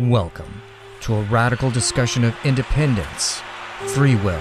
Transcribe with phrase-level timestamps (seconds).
[0.00, 0.62] Welcome
[1.00, 3.42] to a radical discussion of independence,
[3.88, 4.40] free will,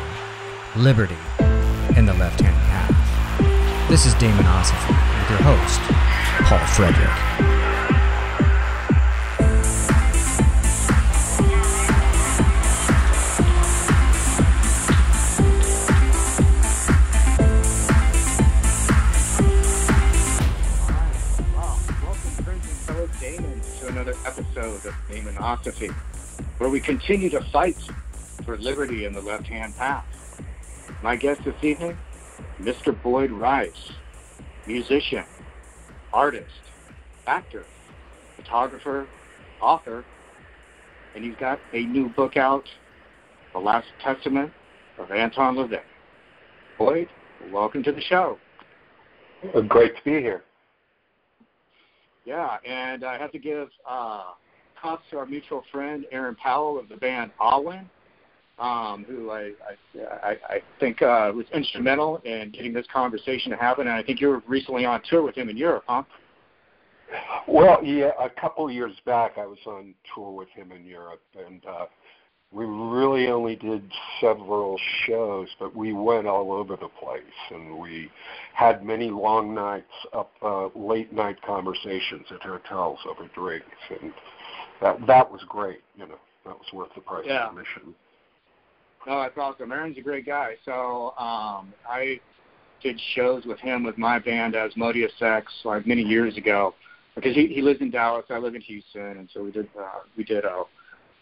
[0.76, 3.90] liberty, and the left hand path.
[3.90, 4.90] This is Damon Ossifer
[5.20, 5.81] with your host,
[6.47, 7.56] Paul Frederick.
[26.58, 27.78] Where we continue to fight
[28.44, 30.05] for liberty in the left-hand path.
[31.02, 31.98] My guest this evening,
[32.60, 33.02] Mr.
[33.02, 33.94] Boyd Rice,
[34.66, 35.24] musician,
[36.12, 36.52] artist,
[37.28, 37.64] actor,
[38.36, 39.08] photographer,
[39.62, 40.04] author,
[41.16, 42.66] and he's got a new book out,
[43.54, 44.52] The Last Testament
[44.98, 45.80] of Anton LaVey.
[46.77, 47.08] Boyd,
[47.54, 48.38] welcome to the show.
[49.70, 50.44] Great to be here.
[52.26, 54.24] Yeah, and I have to give uh,
[54.80, 57.85] props to our mutual friend Aaron Powell of the band Awin,
[58.60, 59.52] um, who I
[60.24, 63.87] I, I, think uh, was instrumental in getting this conversation to happen.
[63.87, 66.03] And I think you were recently on tour with him in Europe, huh?
[67.47, 71.65] Well, yeah, a couple years back I was on tour with him in Europe, and
[71.65, 71.85] uh,
[72.52, 73.89] we really only did
[74.21, 78.09] several shows, but we went all over the place, and we
[78.53, 83.67] had many long nights up uh, late night conversations at hotels over drinks,
[84.02, 84.13] and
[84.81, 85.81] that that was great.
[85.95, 87.47] You know, that was worth the price yeah.
[87.47, 87.95] of admission.
[89.06, 89.72] No, that's awesome.
[89.72, 90.56] Aaron's a great guy.
[90.66, 92.20] So um, I
[92.81, 96.75] did shows with him with my band Asmodeus X like many years ago
[97.16, 98.25] because he he lives in Dallas.
[98.30, 100.64] I live in Houston, and so we did uh, we did a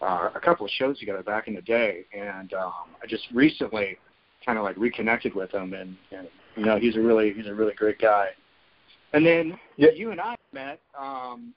[0.01, 3.97] uh, a couple of shows together back in the day, and um, I just recently
[4.45, 7.53] kind of like reconnected with him, and, and you know he's a really he's a
[7.53, 8.27] really great guy.
[9.13, 9.91] And then yeah.
[9.95, 10.79] you and I met.
[10.99, 11.53] Um,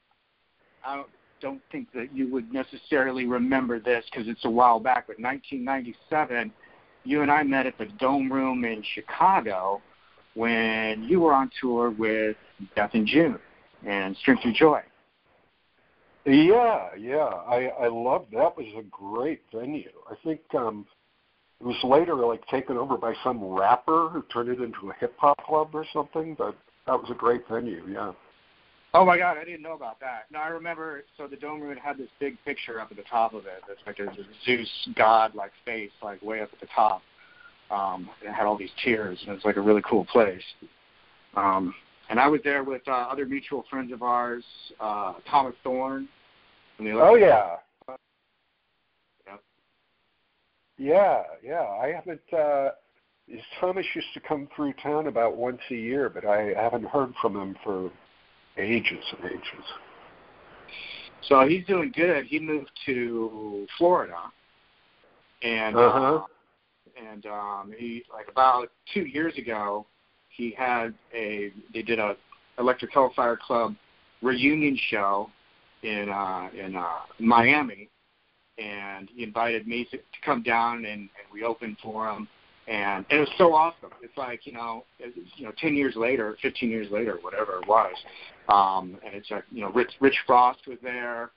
[0.87, 1.09] I don't,
[1.41, 6.53] don't think that you would necessarily remember this because it's a while back, but 1997,
[7.05, 9.80] you and I met at the Dome Room in Chicago
[10.35, 12.36] when you were on tour with
[12.77, 13.39] Death in June
[13.86, 14.83] and Strength Through Joy.
[16.24, 18.57] Yeah, yeah, I I loved that.
[18.57, 19.90] Was a great venue.
[20.11, 20.84] I think um,
[21.61, 25.14] it was later like taken over by some rapper who turned it into a hip
[25.17, 26.34] hop club or something.
[26.36, 26.55] But
[26.86, 27.83] that was a great venue.
[27.90, 28.13] Yeah.
[28.98, 30.25] Oh my God, I didn't know about that.
[30.33, 31.05] No, I remember.
[31.17, 33.63] So the dome room had this big picture up at the top of it.
[33.69, 37.03] That's like there's a Zeus god like face, like way up at the top.
[37.70, 40.42] Um, it had all these tiers, and it's like a really cool place.
[41.37, 41.73] Um,
[42.11, 44.42] and I was there with uh, other mutual friends of ours,
[44.81, 46.08] uh, Thomas Thorn.
[46.81, 47.55] Oh yeah.
[49.29, 49.41] Yep.
[50.77, 51.63] Yeah, yeah.
[51.63, 52.33] I haven't.
[52.37, 52.70] uh
[53.61, 57.37] Thomas used to come through town about once a year, but I haven't heard from
[57.37, 57.92] him for
[58.58, 59.64] ages and ages.
[61.23, 62.27] So he's doing good.
[62.27, 64.17] He moved to Florida,
[65.42, 66.17] and uh-huh.
[66.17, 66.23] uh,
[67.11, 69.86] and um, he like about two years ago,
[70.29, 72.17] he had a they did a
[72.58, 73.74] Electric Hellfire Club
[74.23, 75.30] reunion show
[75.83, 77.89] in uh, in uh, Miami,
[78.58, 82.29] and he invited me to, to come down and, and we opened for him
[82.68, 83.90] and, and it was so awesome.
[84.02, 87.67] It's like you know, it, you know, ten years later, fifteen years later, whatever it
[87.67, 87.95] was,
[88.48, 91.30] um, and it's like you know, Rich, Rich Frost was there,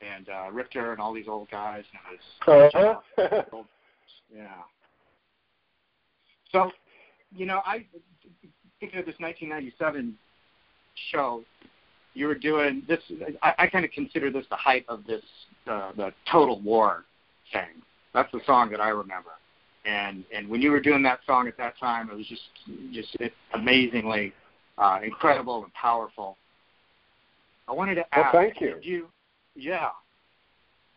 [0.00, 1.84] and uh, Richter and all these old guys.
[1.92, 3.62] And it was, uh-huh.
[4.34, 4.46] yeah.
[6.50, 6.70] So,
[7.34, 7.86] you know, I
[8.80, 10.16] thinking of this 1997
[11.12, 11.44] show.
[12.14, 13.00] You were doing this.
[13.40, 15.22] I, I kind of consider this the height of this,
[15.66, 17.04] uh, the Total War
[17.52, 17.82] thing.
[18.12, 19.30] That's the song that I remember
[19.84, 22.42] and and when you were doing that song at that time, it was just
[22.92, 23.16] just
[23.54, 24.32] amazingly
[24.78, 26.36] uh, incredible and powerful.
[27.68, 28.74] I wanted to ask, well, thank you.
[28.74, 29.08] Did you,
[29.54, 29.90] yeah,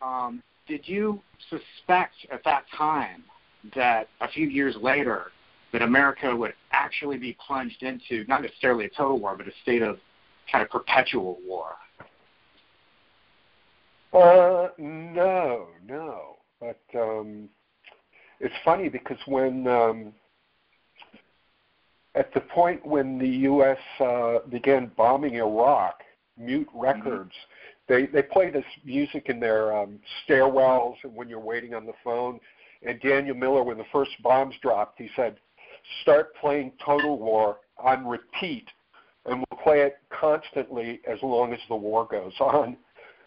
[0.02, 3.24] um, did you suspect at that time
[3.74, 5.30] that a few years later
[5.72, 9.82] that America would actually be plunged into not necessarily a total war, but a state
[9.82, 9.98] of
[10.50, 11.72] kind of perpetual war?
[14.12, 17.48] Uh, no, no, but um,
[18.40, 20.12] it's funny because when um,
[22.14, 23.78] at the point when the U.S.
[24.00, 26.02] Uh, began bombing Iraq,
[26.38, 26.78] Mute mm-hmm.
[26.78, 27.94] Records, mm-hmm.
[27.94, 31.92] they they play this music in their um, stairwells and when you're waiting on the
[32.02, 32.40] phone.
[32.86, 35.36] And Daniel Miller, when the first bombs dropped, he said,
[36.02, 38.66] "Start playing Total War on repeat,
[39.24, 42.76] and we'll play it constantly as long as the war goes on."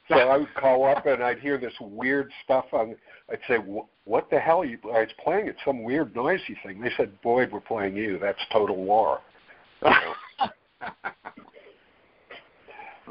[0.09, 2.95] So I would call up and I'd hear this weird stuff on.
[3.31, 3.57] I'd say,
[4.09, 6.81] "What the hell are you?" Was playing it, some weird noisy thing.
[6.81, 8.17] They said, "Boyd, we're playing you.
[8.17, 9.21] That's Total War."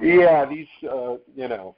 [0.02, 1.76] yeah, these, uh, you know,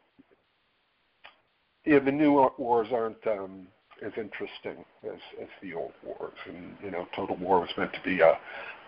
[1.84, 3.66] yeah, the new wars aren't um,
[4.02, 8.00] as interesting as, as the old wars, and you know, Total War was meant to
[8.02, 8.38] be a,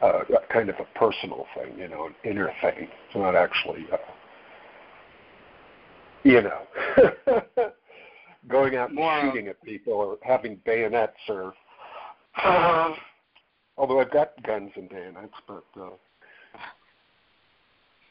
[0.00, 2.88] a, a kind of a personal thing, you know, an inner thing.
[3.06, 3.96] It's not actually, uh,
[6.24, 6.62] you know,
[8.48, 11.54] going out and More, shooting at people or having bayonets or.
[12.42, 12.94] Uh,
[13.76, 15.64] although I've got guns and bayonets, but.
[15.76, 15.90] Uh,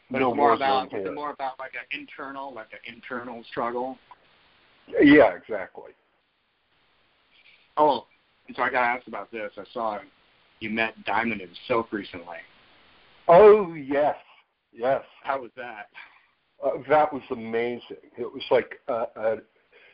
[0.10, 1.14] But no it's more about it's here.
[1.14, 3.98] more about like an internal, like an internal struggle.
[5.02, 5.92] Yeah, exactly.
[7.78, 8.06] Oh,
[8.48, 9.52] and so I got asked about this.
[9.58, 10.00] I saw
[10.60, 12.38] you met Diamond and Silk recently.
[13.30, 14.18] Oh yes,
[14.74, 15.02] yes.
[15.24, 15.88] How was that?
[16.64, 18.12] Uh, that was amazing.
[18.18, 19.38] It was like a, a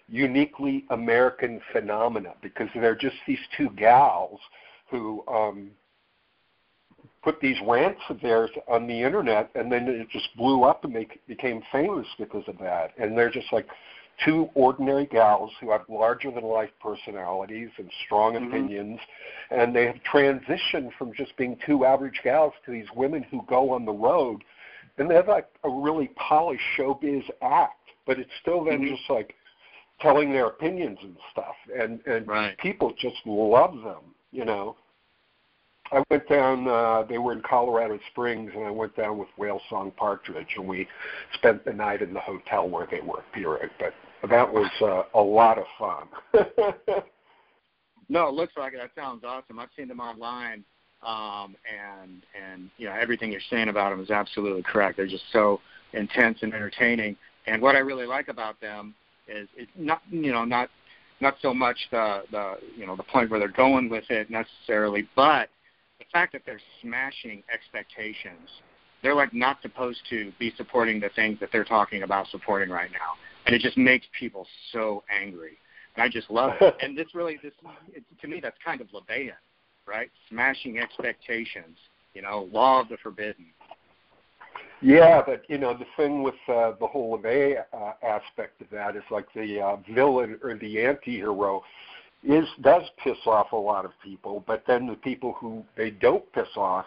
[0.10, 4.40] uniquely American phenomena because they're just these two gals
[4.90, 5.72] who um,
[7.24, 10.96] put these rants of theirs on the internet, and then it just blew up and
[10.96, 12.92] they became famous because of that.
[12.98, 13.68] And they're just like
[14.24, 18.48] two ordinary gals who have larger than life personalities and strong Mhm.
[18.48, 19.00] opinions,
[19.52, 23.72] and they have transitioned from just being two average gals to these women who go
[23.72, 24.44] on the road,
[24.98, 28.96] and they're like a really polished showbiz act, but it's still them Mhm.
[28.96, 29.36] just like
[30.00, 32.58] telling their opinions and stuff, and and Right.
[32.58, 34.76] people just love them, you know.
[35.92, 36.68] I went down.
[36.68, 40.68] Uh, they were in Colorado Springs, and I went down with Whale Song Partridge, and
[40.68, 40.88] we
[41.34, 43.70] spent the night in the hotel where they were appearing.
[43.80, 43.94] But
[44.30, 46.08] that was uh, a lot of fun.
[48.10, 48.78] No, it looks like it.
[48.78, 49.60] That sounds awesome.
[49.60, 50.64] I've seen them online,
[51.06, 54.98] um, and and you know everything you're saying about them is absolutely correct.
[54.98, 55.60] They're just so
[55.94, 57.18] intense and entertaining.
[57.48, 58.94] And what I really like about them
[59.28, 60.70] is it's not you know not
[61.20, 65.08] not so much the the you know the point where they're going with it necessarily,
[65.16, 65.50] but
[66.00, 68.50] the fact that they're smashing expectations.
[69.04, 72.92] They're like not supposed to be supporting the things that they're talking about supporting right
[72.92, 73.14] now,
[73.46, 75.58] and it just makes people so angry.
[75.96, 76.76] And I just love it.
[76.82, 77.54] And this really, this
[77.94, 79.32] it, to me, that's kind of LaVeyan,
[79.88, 80.10] right?
[80.30, 81.78] Smashing expectations.
[82.14, 83.46] You know, law of the forbidden.
[84.82, 88.96] Yeah, but you know the thing with uh, the whole LaVey uh, aspect of that
[88.96, 91.64] is like the uh, villain or the anti-hero
[92.24, 96.32] is does piss off a lot of people, but then the people who they don't
[96.34, 96.86] piss off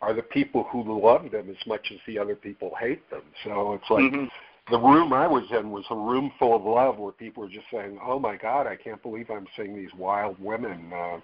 [0.00, 3.22] are the people who love them as much as the other people hate them.
[3.44, 4.30] So it's like Mhm.
[4.70, 7.68] the room I was in was a room full of love where people were just
[7.70, 11.20] saying, "Oh my God, I can't believe I'm seeing these wild women, uh,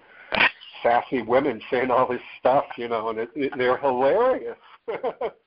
[0.83, 4.57] sassy women saying all this stuff," you know, and it, it, they're hilarious.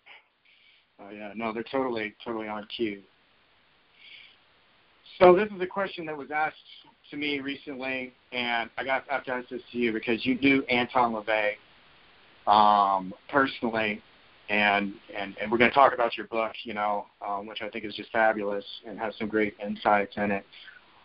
[1.00, 3.02] Oh yeah, no, they're totally, totally on cue.
[5.18, 6.56] So this is a question that was asked
[7.10, 10.36] to me recently, and I got I have to ask this to you because you
[10.36, 11.52] knew Anton LaVey
[12.46, 14.02] um, personally,
[14.48, 17.68] and and and we're going to talk about your book, you know, um, which I
[17.68, 20.44] think is just fabulous and has some great insights in it.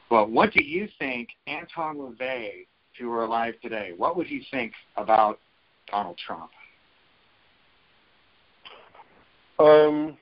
[0.09, 4.45] But what do you think Anton LaVey, if he were alive today, what would he
[4.51, 5.39] think about
[5.89, 6.51] Donald Trump?
[9.59, 10.17] Um,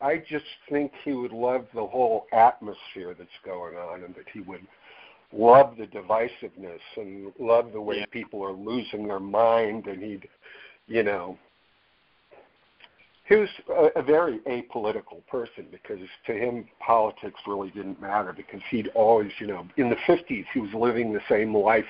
[0.00, 4.40] I just think he would love the whole atmosphere that's going on, and that he
[4.40, 4.66] would
[5.32, 8.06] love the divisiveness and love the way Yeah.
[8.06, 10.28] people are losing their mind, and he'd,
[10.86, 11.38] you know,
[13.30, 18.60] he was a, a very apolitical person because to him politics really didn't matter because
[18.70, 21.84] he'd always, you know, in the 50s he was living the same life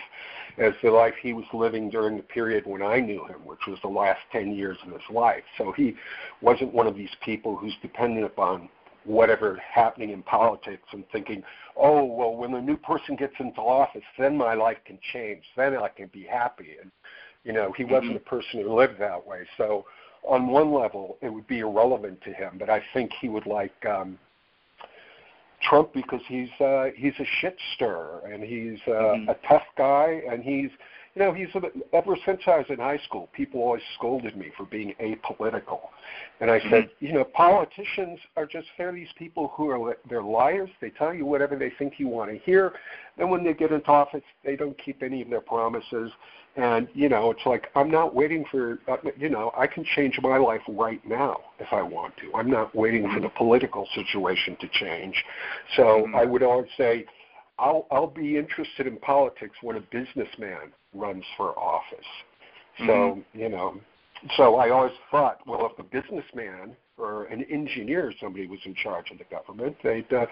[0.58, 3.78] as the life he was living during the period when I knew him, which was
[3.80, 5.42] the last 10 years of his life.
[5.56, 5.96] So he
[6.42, 8.68] wasn't one of these people who's dependent upon
[9.04, 11.42] whatever happening in politics and thinking,
[11.74, 15.42] oh, well, when a new person gets into office, then my life can change.
[15.56, 16.76] Then I can be happy.
[16.82, 16.90] And,
[17.44, 18.16] you know, he wasn't mm-hmm.
[18.16, 19.46] a person who lived that way.
[19.56, 19.86] So
[20.22, 23.74] on one level, it would be irrelevant to him, but I think he would like
[23.86, 24.18] um,
[25.62, 29.28] Trump because he's uh, he's a shit stirrer and he's uh, Mhm.
[29.28, 30.70] a tough guy and he's
[31.14, 31.60] you know he's a,
[31.94, 35.80] ever since I was in high school, people always scolded me for being apolitical,
[36.40, 40.70] and I said, you know, politicians are just they're these people who are they're liars.
[40.80, 42.74] They tell you whatever they think you want to hear.
[43.18, 46.10] Then when they get into office, they don't keep any of their promises.
[46.56, 50.18] And you know, it's like I'm not waiting for uh, you know I can change
[50.22, 52.32] my life right now if I want to.
[52.34, 55.24] I'm not waiting for the political situation to change.
[55.76, 56.14] So Mhm.
[56.14, 57.04] I would always say
[57.60, 62.06] I'll I'll be interested in politics when a businessman runs for office.
[62.86, 63.78] So you know,
[64.36, 69.10] so I always thought, well, if a businessman or an engineer, somebody was in charge
[69.10, 70.26] of the government, they'd uh,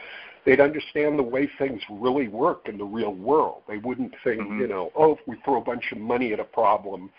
[0.45, 3.63] they'd understand the way things really work in the real world.
[3.69, 4.61] They wouldn't think, Mhm.
[4.61, 7.11] you know, oh, if we throw a bunch of money at a problem,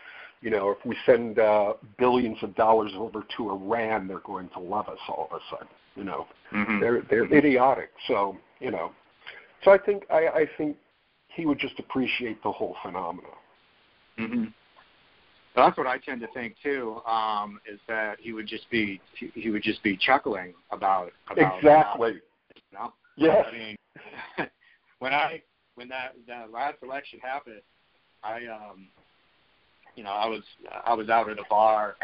[0.41, 4.59] you know, if we send uh, billions of dollars over to Iran, they're going to
[4.59, 5.67] love us all of a sudden.
[5.95, 6.79] You know, mm-hmm.
[6.79, 7.35] they're they're mm-hmm.
[7.35, 7.91] idiotic.
[8.07, 8.91] So you know,
[9.63, 10.77] so I think I, I think
[11.27, 13.31] he would just appreciate the whole phenomenon.
[14.17, 14.45] Mm-hmm.
[15.55, 17.01] Well, that's what I tend to think too.
[17.07, 22.13] Um, is that he would just be he would just be chuckling about about exactly.
[22.55, 22.93] You know?
[23.17, 23.45] Yes.
[23.47, 23.77] I mean,
[24.99, 25.41] when I
[25.75, 27.61] when that that last election happened,
[28.23, 28.87] I um,
[29.95, 30.43] you know, I was
[30.85, 31.95] I was out at a bar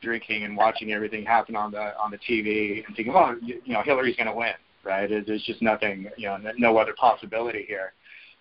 [0.00, 3.74] drinking and watching everything happen on the on the TV and thinking, oh, you, you
[3.74, 4.52] know, Hillary's going to win,
[4.84, 5.08] right?
[5.08, 7.92] There's just nothing, you know, no other possibility here.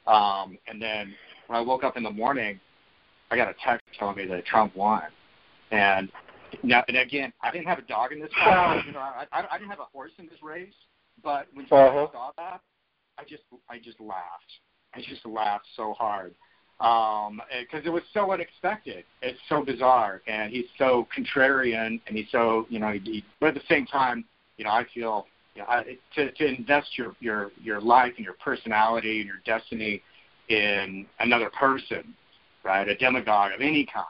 [0.07, 1.13] Um, and then
[1.47, 2.59] when I woke up in the morning,
[3.29, 5.03] I got a text telling me that Trump won.
[5.71, 6.11] And
[6.63, 8.83] now, and again, I didn't have a dog in this fight.
[8.85, 10.73] You know, I, I, I didn't have a horse in this race.
[11.23, 12.07] But when uh-huh.
[12.09, 12.61] I saw that,
[13.17, 14.51] I just I just laughed.
[14.93, 16.33] I just laughed so hard
[16.77, 19.05] because um, it was so unexpected.
[19.21, 22.91] It's so bizarre, and he's so contrarian, and he's so you know.
[22.91, 24.25] He, he, but at the same time,
[24.57, 25.83] you know, I feel you know,
[26.15, 30.01] to to invest your your your life and your personality and your destiny
[30.49, 32.13] in another person,
[32.63, 32.87] right?
[32.87, 34.05] A demagogue of any kind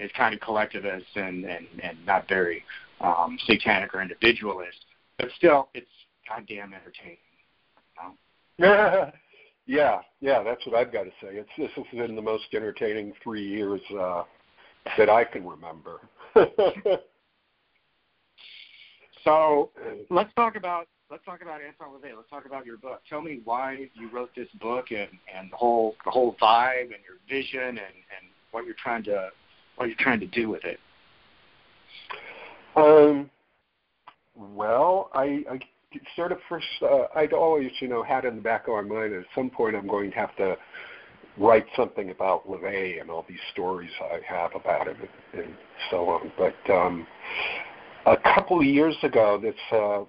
[0.00, 2.62] is kind of collectivist and and and not very
[3.00, 4.84] um, satanic or individualist,
[5.18, 5.86] but still, it's
[6.28, 7.18] goddamn entertaining.
[8.58, 9.12] You know?
[9.66, 11.28] Yeah, yeah, that's what I've got to say.
[11.36, 14.24] It's this has been the most entertaining three years uh,
[14.98, 16.00] that I can remember.
[19.24, 19.70] so
[20.10, 22.16] let's talk about let's talk about Anton LaVey.
[22.16, 23.02] Let's talk about your book.
[23.08, 27.02] Tell me why you wrote this book and, and the whole the whole vibe and
[27.04, 29.30] your vision and, and what you're trying to
[29.76, 30.78] what you're trying to do with it.
[32.76, 33.30] Um.
[34.36, 35.60] Well, I, I
[36.16, 39.14] sort of first, uh, I'd always, you know, had in the back of my mind
[39.14, 40.56] at some point I'm going to have to
[41.36, 44.96] write something about LaVey and all these stories I have about him
[45.32, 45.54] and, and
[45.90, 46.32] so on.
[46.38, 47.06] But um,
[48.06, 50.04] a couple of years ago, this uh,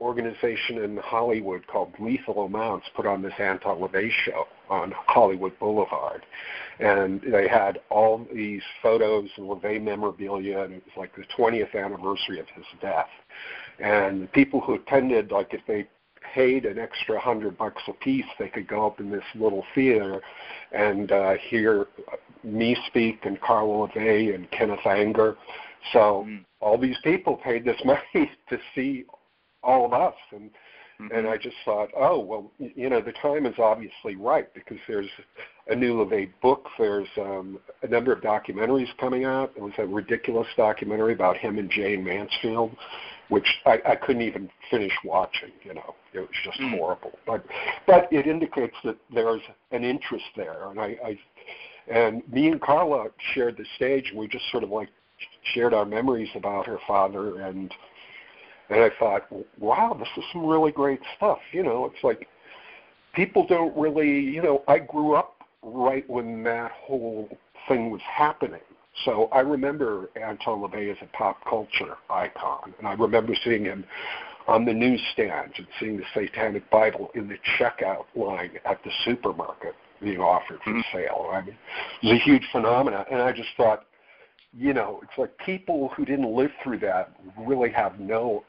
[0.00, 6.24] organization in Hollywood called Lethal Amounts put on this Anton LaVey show on Hollywood Boulevard.
[6.78, 11.74] And they had all these photos and LaVey memorabilia, and it was like the 20th
[11.74, 13.08] anniversary of his death.
[13.80, 15.88] And the people who attended, like if they
[16.34, 20.20] paid an extra hundred bucks a piece, they could go up in this little theater
[20.72, 21.86] and uh, hear
[22.44, 25.36] me speak and Karla LaVey and Kenneth Anger.
[25.92, 26.44] So mm.
[26.60, 29.04] all these people paid this money to see
[29.62, 30.50] all of us, and
[31.00, 31.14] mm-hmm.
[31.14, 35.10] and I just thought, oh well, you know, the time is obviously right because there's
[35.68, 36.66] a new LaVey book.
[36.78, 39.52] There's um, a number of documentaries coming out.
[39.56, 42.76] It was a ridiculous documentary about him and Jayne Mansfield
[43.28, 45.50] which I, I couldn't even finish watching.
[45.64, 46.76] You know, it was just mm.
[46.76, 47.12] horrible.
[47.26, 47.44] But
[47.86, 51.18] but it indicates that there's an interest there, and I, I
[51.90, 54.88] and me and Karla shared the stage, and we just sort of like
[55.54, 57.72] shared our memories about her father, and
[58.70, 59.26] and I thought,
[59.58, 61.38] wow, this is some really great stuff.
[61.52, 62.28] You know, it's like
[63.14, 67.28] people don't really, you know, I grew up right when that whole
[67.66, 68.60] thing was happening
[69.04, 73.84] so I remember Anton LaVey as a pop culture icon, and I remember seeing him
[74.46, 79.74] on the newsstand and seeing the Satanic Bible in the checkout line at the supermarket
[80.00, 80.96] being offered for mm-hmm.
[80.96, 81.28] sale.
[81.32, 81.56] I mean,
[82.02, 83.84] it was a huge phenomenon, and I just thought,
[84.56, 88.44] you know, it's like people who didn't live through that really have no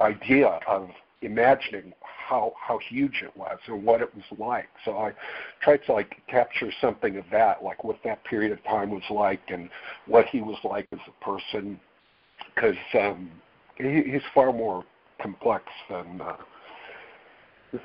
[0.00, 0.88] idea of
[1.22, 4.68] imagining how how huge it was and what it was like.
[4.84, 5.12] So I
[5.60, 9.40] tried to like capture something of that, like what that period of time was like
[9.48, 9.68] and
[10.06, 11.78] what he was like as a person,
[12.54, 13.30] because um,
[13.76, 14.84] he, he's far more
[15.20, 16.36] complex than uh,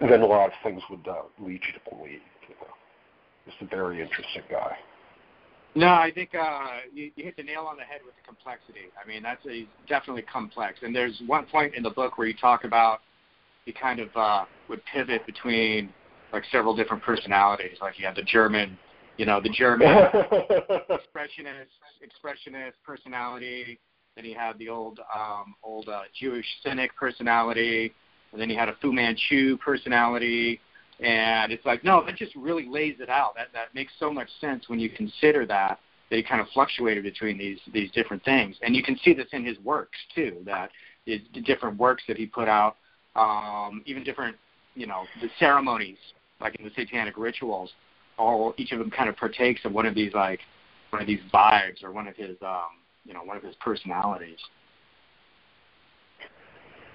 [0.01, 2.21] than a lot of things would uh, lead you to believe.
[2.47, 2.73] You know,
[3.45, 4.77] he's a very interesting guy.
[5.75, 8.87] No, I think uh, you, you hit the nail on the head with the complexity.
[9.01, 10.79] I mean, that's a, definitely complex.
[10.81, 13.01] And there's one point in the book where you talk about
[13.65, 15.89] he kind of uh, would pivot between
[16.31, 17.77] like several different personalities.
[17.81, 18.77] Like you had the German,
[19.17, 19.87] you know, the German
[20.89, 23.79] expressionist expressionist personality.
[24.15, 27.93] Then he had the old um, old uh, Jewish cynic personality,
[28.31, 30.61] and then he had a Fu Manchu personality.
[31.01, 33.35] And it's like, no, that just really lays it out.
[33.35, 37.37] That that makes so much sense when you consider that he kind of fluctuated between
[37.37, 38.55] these these different things.
[38.61, 40.37] And you can see this in his works too.
[40.45, 40.71] That
[41.05, 42.77] the different works that he put out
[43.15, 44.35] um, even different,
[44.75, 45.97] you know, the ceremonies,
[46.41, 47.71] like in the satanic rituals,
[48.17, 50.39] all each of them kind of partakes of one of these like
[50.91, 54.39] one of these vibes or one of his, um, you know, one of his personalities.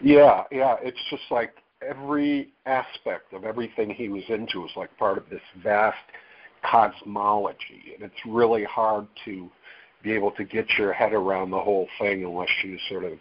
[0.02, 1.54] Yeah, yeah, it's just like
[1.86, 5.98] every aspect of everything he was into was like part of this vast
[6.62, 9.48] cosmology, and it's really hard to
[10.02, 13.12] be able to get your head around the whole thing unless you sort of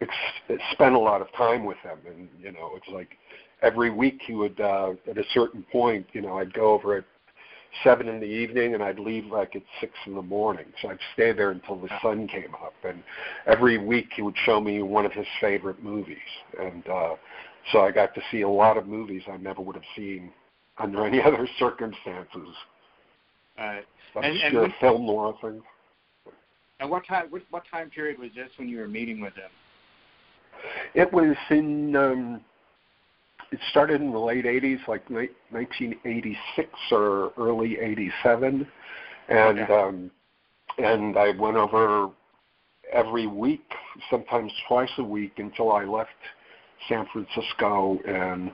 [0.00, 1.98] ex- spend a lot of time with him.
[2.06, 3.16] And you know, it's like
[3.62, 7.04] every week he would uh, at a certain point, you know, I'd go over at
[7.84, 10.66] seven in the evening and I'd leave like at six in the morning.
[10.80, 12.74] So I'd stay there until the sun came up.
[12.86, 13.02] And
[13.46, 16.18] every week he would show me one of his favorite movies.
[16.60, 17.14] And uh,
[17.70, 20.32] so I got to see a lot of movies I never would have seen
[20.78, 22.48] under any other circumstances.
[23.58, 23.76] Uh,
[24.22, 25.62] and, film noir things.
[26.80, 27.26] And what time?
[27.30, 29.50] What, what time period was this when you were meeting with him?
[30.94, 31.94] It was in.
[31.94, 32.40] Um,
[33.52, 38.66] it started in the late 80s, like 1986 or early 87,
[39.28, 39.72] and okay.
[39.72, 40.10] um,
[40.78, 42.10] and I went over
[42.90, 43.64] every week,
[44.10, 46.10] sometimes twice a week, until I left
[46.88, 48.52] San Francisco in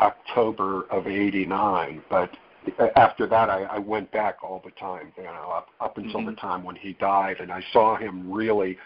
[0.00, 2.02] October of '89.
[2.08, 2.30] But
[2.96, 6.30] after that, I, I went back all the time, you know, up, up until mm-hmm.
[6.30, 8.78] the time when he died, and I saw him really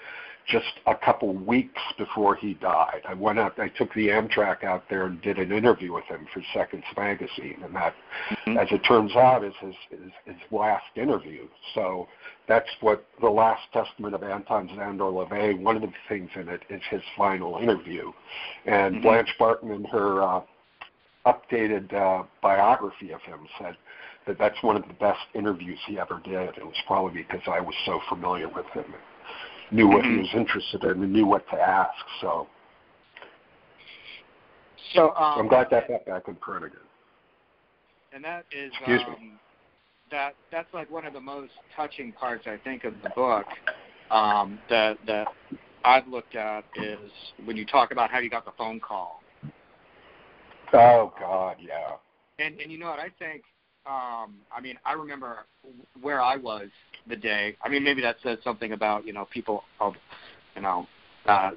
[0.49, 3.03] just a couple weeks before he died.
[3.07, 6.27] I went out, I took the Amtrak out there and did an interview with him
[6.33, 7.95] for Seconds Magazine, and that,
[8.31, 8.57] mm-hmm.
[8.57, 11.47] as it turns out, is his, his his last interview.
[11.75, 12.09] So
[12.49, 15.61] that's what the Last Testament of Anton Szandor LaVey.
[15.61, 18.11] One of the things in it is his final interview,
[18.65, 19.03] and mm-hmm.
[19.03, 20.41] Blanche Barton in her uh,
[21.27, 23.77] updated uh, biography of him said
[24.27, 26.57] that that's one of the best interviews he ever did.
[26.57, 28.95] It was probably because I was so familiar with him
[29.71, 30.15] knew what mm-hmm.
[30.15, 31.93] he was interested in and knew what to ask.
[32.21, 32.47] So,
[34.95, 36.79] so um, I'm glad that got back in print again.
[38.13, 39.33] And that is Excuse um, me.
[40.11, 43.47] that that's like one of the most touching parts I think of the book
[44.11, 45.29] um, that that
[45.85, 47.11] I've looked at is
[47.45, 49.23] when you talk about how you got the phone call.
[50.73, 51.97] Oh God, yeah.
[52.39, 53.43] And and you know what I think
[53.89, 55.47] um, I mean, I remember
[56.01, 56.69] where I was
[57.09, 57.57] the day.
[57.63, 59.95] I mean, maybe that says something about you know people of
[60.55, 60.87] you know
[61.27, 61.53] uh,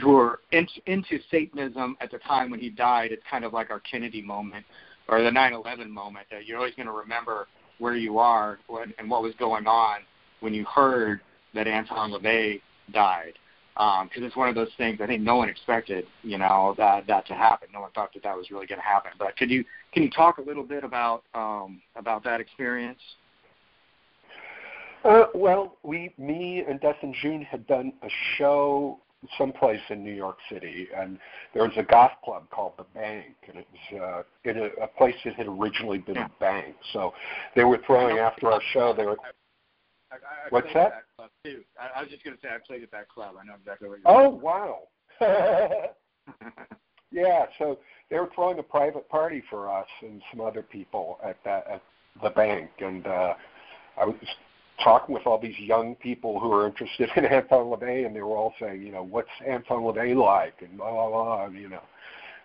[0.00, 3.10] who were in, into Satanism at the time when he died.
[3.10, 4.64] It's kind of like our Kennedy moment
[5.08, 9.10] or the 9/11 moment that you're always going to remember where you are when, and
[9.10, 10.00] what was going on
[10.40, 11.20] when you heard
[11.54, 12.60] that Anton LaVey
[12.92, 13.32] died
[13.74, 17.06] because um, it's one of those things I think no one expected, you know, that
[17.06, 17.68] that to happen.
[17.72, 19.12] No one thought that that was really going to happen.
[19.18, 23.00] But could you can you talk a little bit about um, about that experience?
[25.04, 29.00] Uh, well, we, me and and June had done a show
[29.38, 31.18] someplace in New York City, and
[31.54, 34.86] there was a goth club called the Bank, and it was uh, in a, a
[34.86, 36.74] place that had originally been a bank.
[36.92, 37.12] So
[37.54, 38.92] they were throwing after our show.
[38.96, 39.16] They were
[40.12, 40.90] I, I What's that?
[40.90, 41.62] that club too.
[41.80, 43.34] I, I was just going to say I played at that club.
[43.40, 44.12] I know exactly what you're.
[44.12, 44.80] Oh wow.
[47.12, 47.78] yeah, so
[48.10, 51.82] they were throwing a private party for us and some other people at that at
[52.22, 53.34] the bank, and uh,
[53.98, 54.14] I was
[54.82, 58.36] talking with all these young people who are interested in Anton LaVey, and they were
[58.36, 61.82] all saying, you know, what's Anton LaVey like, and blah blah blah, you know.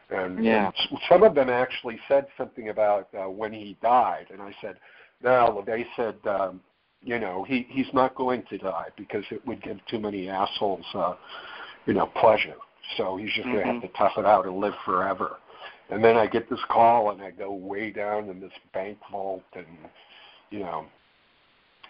[0.10, 0.72] And, yeah.
[0.90, 4.76] and some of them actually said something about uh, when he died, and I said,
[5.22, 6.62] no, LaVey said um,
[7.08, 10.86] you know, he he's not going to die because it would give too many assholes,
[10.94, 11.14] uh,
[11.86, 12.56] you know, pleasure.
[12.98, 13.54] So he's just mm-hmm.
[13.54, 15.38] going to have to tough it out and live forever.
[15.90, 19.44] And then I get this call, and I go way down in this bank vault,
[19.56, 19.66] and
[20.50, 20.86] you know,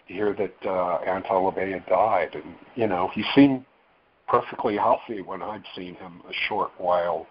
[0.05, 3.65] hear that uh, Anton LaVey had died, and you know, he seemed
[4.27, 7.25] perfectly healthy when I'd seen him a short while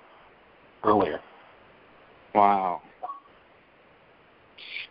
[0.82, 1.20] earlier.
[2.34, 2.82] Wow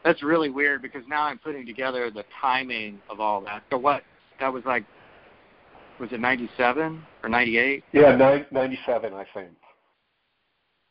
[0.06, 3.64] that's really weird because now I'm putting together the timing of all that.
[3.72, 4.04] So what?
[4.40, 4.86] That was like,
[6.00, 7.84] was it 97 or 98?
[7.92, 8.16] Yeah,
[8.52, 9.50] 97, I think.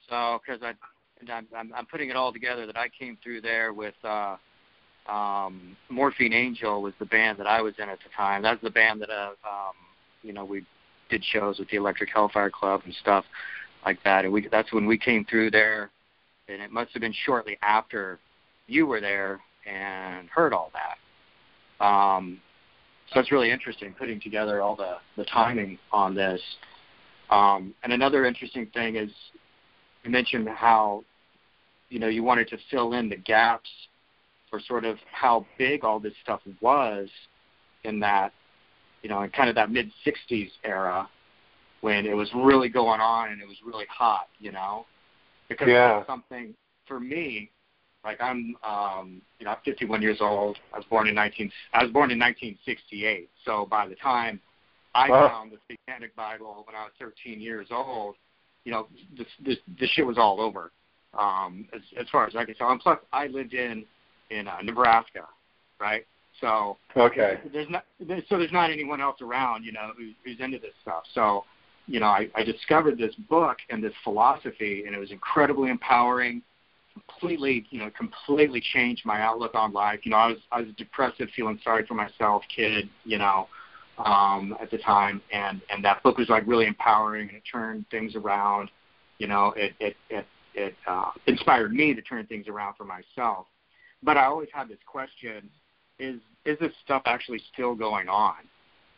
[0.09, 3.95] So because I, I'm, I'm putting it all together that I came through there with
[4.03, 4.37] uh,
[5.09, 8.43] um, Morphine Angel was the band that I was in at the time.
[8.43, 9.75] That's the band that uh, um,
[10.23, 10.67] you know we
[11.09, 13.25] did shows with the Electric Hellfire Club and stuff
[13.87, 14.25] like that.
[14.25, 15.91] And we that's when we came through there,
[16.49, 18.19] and it must have been shortly after
[18.67, 21.85] you were there and heard all that.
[21.85, 22.41] Um,
[23.13, 26.41] so it's really interesting putting together all the, the timing on this.
[27.31, 29.11] Um, and another interesting thing is
[30.05, 31.05] you mentioned how
[31.89, 33.69] you know you wanted to fill in the gaps
[34.51, 37.09] for sort of how big all this stuff was
[37.85, 38.33] in that
[39.03, 41.09] you know in kind of that mid 60s era
[41.81, 44.87] when it was really going on and it was really hot you know
[45.49, 45.97] because yeah.
[45.97, 46.55] that's something
[46.87, 47.51] for me
[48.05, 50.59] like I'm, um, you know, I'm 51 years old.
[50.73, 51.51] I was born in 19.
[51.73, 53.31] I was born in 1968.
[53.45, 54.41] So by the time
[54.95, 55.29] I wow.
[55.29, 58.17] found the Satanic Bible when I was 13 years old,
[58.65, 60.71] you know, this this, this shit was all over.
[61.19, 62.71] Um, as, as far as I can tell.
[62.71, 63.85] And plus, I lived in
[64.31, 65.27] in uh, Nebraska,
[65.81, 66.05] right?
[66.41, 67.85] So okay, there's not
[68.29, 71.05] so there's not anyone else around, you know, who, who's into this stuff.
[71.15, 71.45] So
[71.87, 76.43] you know, I, I discovered this book and this philosophy, and it was incredibly empowering.
[76.95, 80.01] Completely, you know, completely changed my outlook on life.
[80.05, 83.49] You know, I was I was a depressive, feeling sorry for myself kid, you know,
[83.99, 87.85] um, at the time, and and that book was like really empowering, and it turned
[87.91, 88.71] things around.
[89.19, 93.47] You know, it it it it uh, inspired me to turn things around for myself.
[94.03, 95.51] But I always had this question:
[95.99, 98.37] Is is this stuff actually still going on?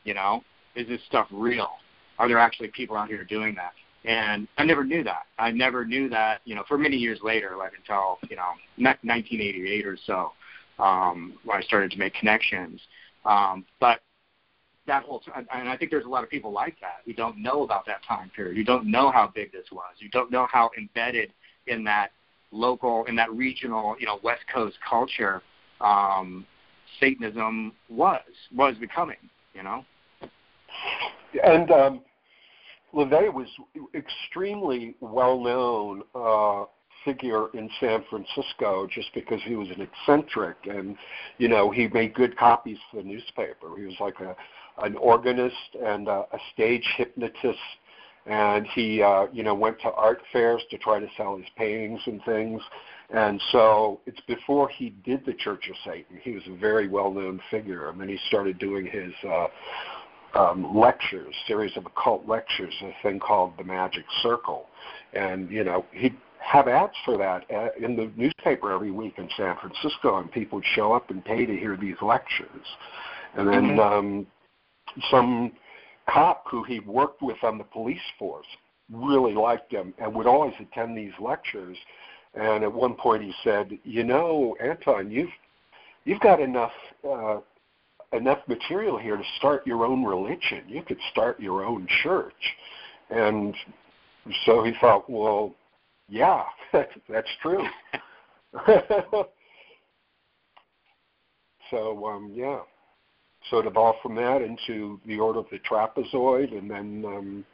[0.05, 0.43] You know,
[0.75, 1.71] is this stuff real?
[2.19, 3.73] Are there actually people out here doing that?
[4.07, 5.27] And I never knew that.
[5.37, 9.85] I never knew that, you know, for many years later, like until, you know, 1988
[9.85, 10.33] or so,
[10.79, 12.81] um, when I started to make connections.
[13.25, 14.01] Um, but
[14.87, 17.39] that whole time, and I think there's a lot of people like that who don't
[17.39, 20.47] know about that time period, who don't know how big this was, who don't know
[20.53, 21.33] how embedded
[21.67, 22.13] in that
[22.53, 25.43] local, in that regional, you know, West Coast culture,
[25.81, 26.47] um,
[27.01, 28.23] Satanism was
[28.55, 29.17] was becoming,
[29.53, 29.85] you know.
[31.43, 32.01] And um,
[32.95, 33.49] LaVey was
[33.95, 36.65] extremely well known uh,
[37.05, 40.97] figure in San Francisco just because he was an eccentric and
[41.39, 43.77] you know he made good copies for the newspaper.
[43.79, 44.37] He was like a
[44.83, 47.59] an organist and a, a stage hypnotist
[48.27, 52.01] and he uh, you know went to art fairs to try to sell his paintings
[52.07, 52.61] and things.
[53.11, 56.19] And so it's before he did the Church of Satan.
[56.23, 59.47] He was a very well-known figure, and then he started doing his uh,
[60.37, 64.67] um, lectures, series of occult lectures, a thing called the Magic Circle,
[65.15, 69.29] and you know he'd have ads for that uh, in the newspaper every week in
[69.37, 72.67] San Francisco, and people would show up and pay to hear these lectures,
[73.37, 73.81] and then mm-hmm.
[73.81, 74.27] um,
[75.11, 75.53] some
[76.09, 78.47] cop who he worked with on the police force
[78.93, 81.77] really liked him and would always attend these lectures.
[82.35, 85.31] And at one point he said, "You know, Anton, you've
[86.05, 86.73] you've got enough
[87.09, 87.39] uh,
[88.13, 90.63] enough material here to start your own religion.
[90.69, 92.33] You could start your own church.
[93.11, 93.55] And
[94.45, 95.55] so he thought, well,
[96.09, 97.65] yeah, that's true.
[101.71, 102.61] so um, yeah,
[103.51, 107.45] so it evolved from that into the Order of the Trapezoid, and then um,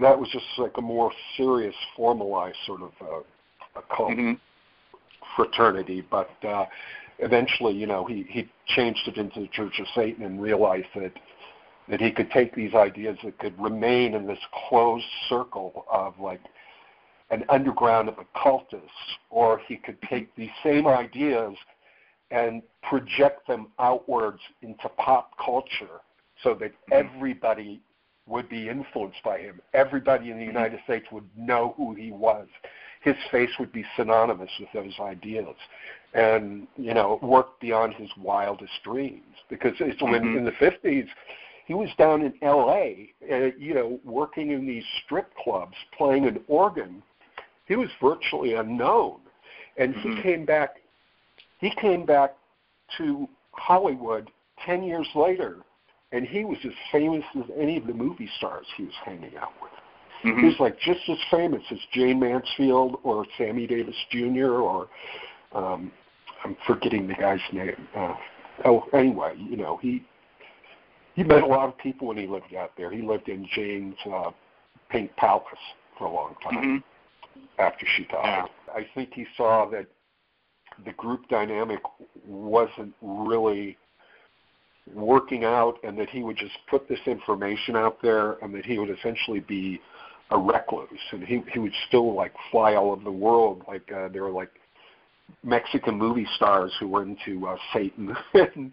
[0.00, 3.20] that was just like a more serious, formalized sort of uh,
[3.78, 4.32] occult mm-hmm.
[5.36, 6.04] fraternity.
[6.10, 6.64] But uh,
[7.20, 11.12] eventually, you know, he, he changed it into the Church of Satan and realized that
[11.88, 16.40] that he could take these ideas that could remain in this closed circle of like
[17.30, 18.88] an underground of occultists,
[19.28, 21.54] or he could take these same ideas
[22.30, 26.00] and project them outwards into pop culture
[26.42, 26.92] so that mm-hmm.
[26.92, 27.80] everybody
[28.26, 29.60] would be influenced by him.
[29.74, 30.56] Everybody in the mm-hmm.
[30.56, 32.46] United States would know who he was.
[33.02, 35.56] His face would be synonymous with those ideas
[36.14, 40.38] and you know worked beyond his wildest dreams because it's when mm-hmm.
[40.38, 41.06] in the 50s
[41.66, 46.40] he was down in LA uh, you know working in these strip clubs playing an
[46.48, 47.02] organ
[47.66, 49.20] he was virtually unknown
[49.76, 50.16] and mm-hmm.
[50.16, 50.76] he came back
[51.60, 52.34] he came back
[52.98, 54.30] to Hollywood
[54.66, 55.58] 10 years later
[56.10, 59.52] and he was as famous as any of the movie stars he was hanging out
[59.62, 59.70] with
[60.24, 60.40] mm-hmm.
[60.40, 64.54] he was like just as famous as Jayne Mansfield or Sammy Davis Jr.
[64.54, 64.88] or
[65.52, 65.92] um,
[66.44, 67.88] I'm forgetting the guy's name.
[67.96, 68.14] Uh,
[68.64, 70.04] oh, anyway, you know he
[71.14, 72.90] he met a lot of people when he lived out there.
[72.90, 74.30] He lived in Jayne's uh,
[74.90, 75.44] Pink Palace
[75.98, 76.82] for a long time
[77.34, 77.40] mm-hmm.
[77.60, 78.48] after she died.
[78.68, 78.74] Yeah.
[78.74, 79.86] I think he saw that
[80.84, 81.80] the group dynamic
[82.26, 83.76] wasn't really
[84.94, 88.78] working out and that he would just put this information out there and that he
[88.78, 89.80] would essentially be
[90.30, 94.08] a recluse and he he would still like fly all over the world like uh,
[94.08, 94.50] there were like
[95.42, 98.72] Mexican movie stars who were into uh, Satan, and,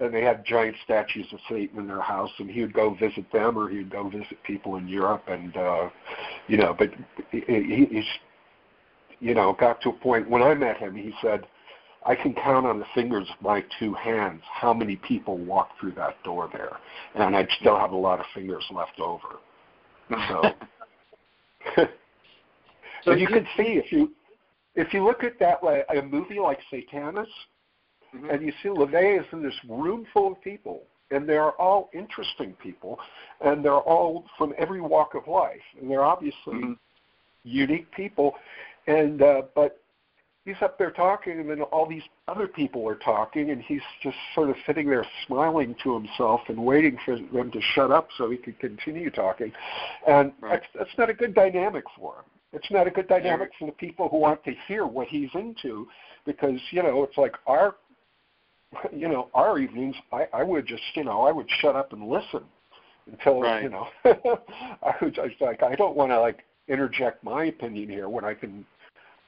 [0.00, 3.30] and they had giant statues of Satan in their house, and he would go visit
[3.32, 5.88] them, or he would go visit people in Europe, and uh,
[6.48, 6.90] you know, but
[7.30, 8.04] he, he, he's,
[9.20, 11.46] you know, got to a point when I met him, he said,
[12.04, 15.92] I can count on the fingers of my two hands how many people walked through
[15.92, 16.76] that door there,
[17.16, 19.40] and I still have a lot of fingers left over.
[20.28, 20.42] So,
[23.04, 24.12] so you can see if you
[24.76, 27.26] if you look at that like a movie like Satanis,
[28.14, 28.30] mm-hmm.
[28.30, 32.52] and you see LaVey is in this room full of people, and they're all interesting
[32.62, 32.98] people,
[33.40, 36.72] and they're all from every walk of life, and they're obviously mm-hmm.
[37.44, 38.34] unique people,
[38.86, 39.80] and uh, but
[40.44, 44.16] he's up there talking, and then all these other people are talking, and he's just
[44.34, 48.30] sort of sitting there smiling to himself and waiting for them to shut up so
[48.30, 49.52] he could continue talking.
[50.06, 50.60] And right.
[50.60, 52.24] that's, that's not a good dynamic for him.
[52.56, 55.86] It's not a good dynamic for the people who want to hear what he's into,
[56.24, 57.76] because you know it's like our,
[58.90, 59.94] you know, our evenings.
[60.10, 62.44] I, I would just, you know, I would shut up and listen
[63.12, 63.62] until right.
[63.62, 63.86] you know.
[64.04, 68.32] I was just like, I don't want to like interject my opinion here when I
[68.32, 68.64] can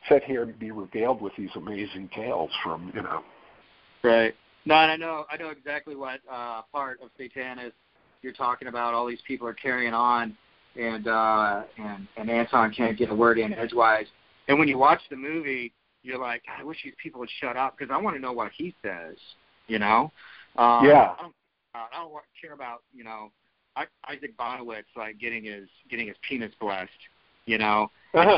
[0.08, 3.22] sit here and be regaled with these amazing tales from you know.
[4.02, 4.34] Right.
[4.64, 7.72] No, and I know I know exactly what uh, part of Satanis
[8.22, 8.94] you're talking about.
[8.94, 10.34] All these people are carrying on,
[10.78, 14.06] and uh, and and Anton can't get a word in edgewise.
[14.48, 17.76] And when you watch the movie, you're like, I wish these people would shut up
[17.76, 19.16] because I want to know what he says.
[19.66, 20.12] You know.
[20.56, 21.14] Um, yeah.
[21.18, 21.34] I don't,
[21.74, 23.30] I don't care about you know
[23.76, 26.90] I Isaac Bonewits like getting his getting his penis blessed.
[27.46, 28.34] You know, that's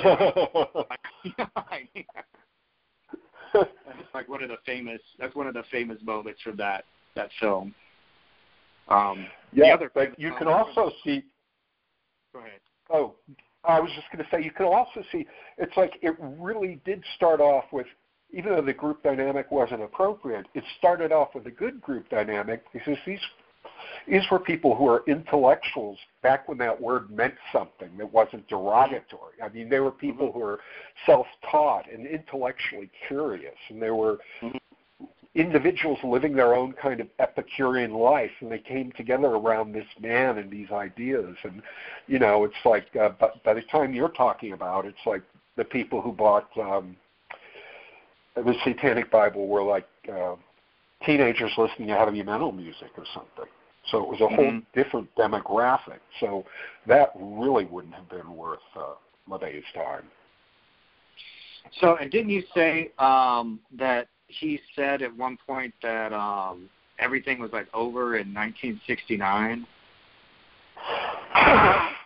[4.15, 5.01] like one of the famous.
[5.19, 6.85] That's one of the famous moments from that
[7.17, 7.75] that film.
[8.89, 11.23] Um, yeah, but you can also see.
[12.33, 12.61] Go ahead.
[12.93, 13.15] Oh,
[13.65, 15.27] I was just going to say you can also see
[15.59, 17.87] it's like it really did start off with
[18.33, 22.63] even though the group dynamic wasn't appropriate, it started off with a good group dynamic
[22.73, 23.21] because these
[24.09, 29.35] these were people who were intellectuals back when that word meant something that wasn't derogatory.
[29.43, 30.39] I mean, they were people mm-hmm.
[30.39, 30.61] who were
[31.07, 34.57] self-taught and intellectually curious, and they were mm-hmm.
[35.35, 40.39] Individuals living their own kind of Epicurean life, and they came together around this man
[40.39, 41.37] and these ideas.
[41.45, 41.63] And
[42.07, 45.23] you know, it's like uh, by, by the time you're talking about, it's like
[45.57, 46.97] the people who bought um,
[48.35, 49.87] the Satanic Bible were like.
[50.13, 50.37] Uh,
[51.05, 53.51] teenagers listening to heavy metal music or something.
[53.91, 54.35] So it was a mm-hmm.
[54.35, 56.01] whole different demographic.
[56.21, 56.45] So
[56.87, 58.95] that really wouldn't have been worth uh,
[59.29, 60.05] LaVey's time.
[61.81, 67.41] So, and didn't you say um, that he said at one point that um, everything
[67.41, 69.67] was like over in 1969?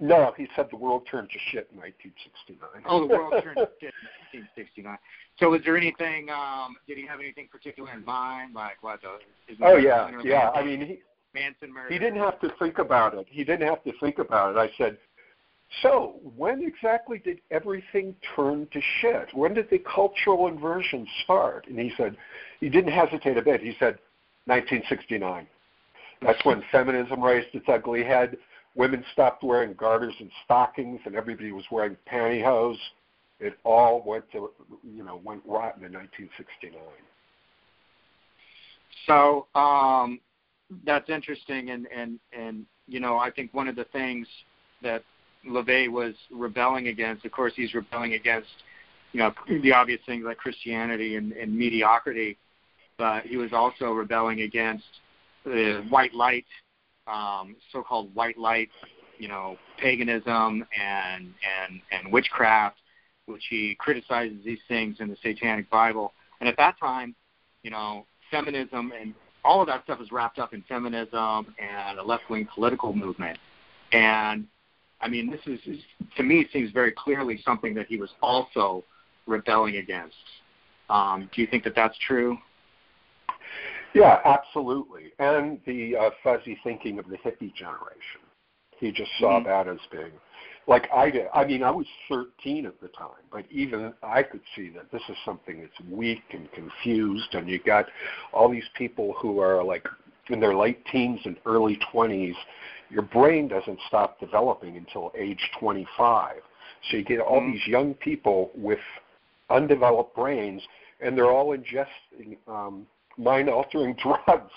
[0.00, 2.82] No, he said the world turned to shit in 1969.
[2.84, 3.94] Oh, the world turned to shit
[4.34, 4.98] in 1969.
[5.38, 6.28] So, was there anything?
[6.30, 9.00] Um, did he have anything particular in mind, like what?
[9.00, 10.50] The, oh yeah, yeah.
[10.50, 10.98] I mean, he,
[11.32, 11.92] Manson murder.
[11.92, 13.26] He didn't have to think about it.
[13.30, 14.58] He didn't have to think about it.
[14.58, 14.98] I said,
[15.82, 19.28] so when exactly did everything turn to shit?
[19.34, 21.66] When did the cultural inversion start?
[21.68, 22.16] And he said,
[22.60, 23.60] he didn't hesitate a bit.
[23.60, 23.98] He said,
[24.46, 25.46] 1969.
[26.22, 28.36] That's when feminism raised its ugly head.
[28.76, 32.78] Women stopped wearing garters and stockings, and everybody was wearing pantyhose.
[33.40, 34.50] It all went to,
[34.82, 36.80] you know, went rotten in 1969.
[39.06, 40.20] So, um,
[40.84, 44.26] that's interesting, and and and you know, I think one of the things
[44.82, 45.02] that
[45.48, 48.48] LaVey was rebelling against, of course, he's rebelling against,
[49.12, 52.36] you know, the obvious things like Christianity and, and mediocrity,
[52.98, 54.84] but he was also rebelling against
[55.44, 56.46] the white light,
[57.06, 58.70] um, so-called white light,
[59.18, 62.78] you know, paganism and and and witchcraft,
[63.26, 66.12] which he criticizes these things in the Satanic Bible.
[66.40, 67.14] And at that time,
[67.62, 72.02] you know, feminism and all of that stuff is wrapped up in feminism and a
[72.02, 73.38] left-wing political movement.
[73.92, 74.46] And
[75.04, 75.60] I mean, this is
[76.16, 78.82] to me seems very clearly something that he was also
[79.26, 80.16] rebelling against.
[80.88, 82.38] Um, do you think that that's true?
[83.94, 85.12] Yeah, absolutely.
[85.18, 88.20] And the uh, fuzzy thinking of the hippie generation.
[88.80, 89.48] He just saw mm-hmm.
[89.48, 90.10] that as being
[90.66, 91.26] like I did.
[91.34, 95.02] I mean, I was 13 at the time, but even I could see that this
[95.08, 97.86] is something that's weak and confused, and you got
[98.32, 99.86] all these people who are like
[100.28, 102.34] in their late teens and early 20s.
[102.90, 106.36] Your brain doesn't stop developing until age 25.
[106.90, 107.52] So you get all mm-hmm.
[107.52, 108.78] these young people with
[109.50, 110.62] undeveloped brains,
[111.00, 114.52] and they're all ingesting um, mind-altering drugs.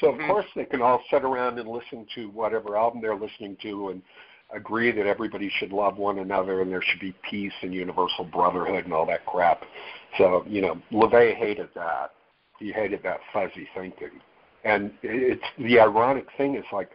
[0.00, 0.26] So of mm-hmm.
[0.26, 4.02] course they can all sit around and listen to whatever album they're listening to and
[4.54, 8.84] agree that everybody should love one another and there should be peace and universal brotherhood
[8.84, 9.62] and all that crap.
[10.16, 12.12] So, you know, LaVey hated that.
[12.58, 14.10] He hated that fuzzy thinking.
[14.64, 16.90] And it's the ironic thing is like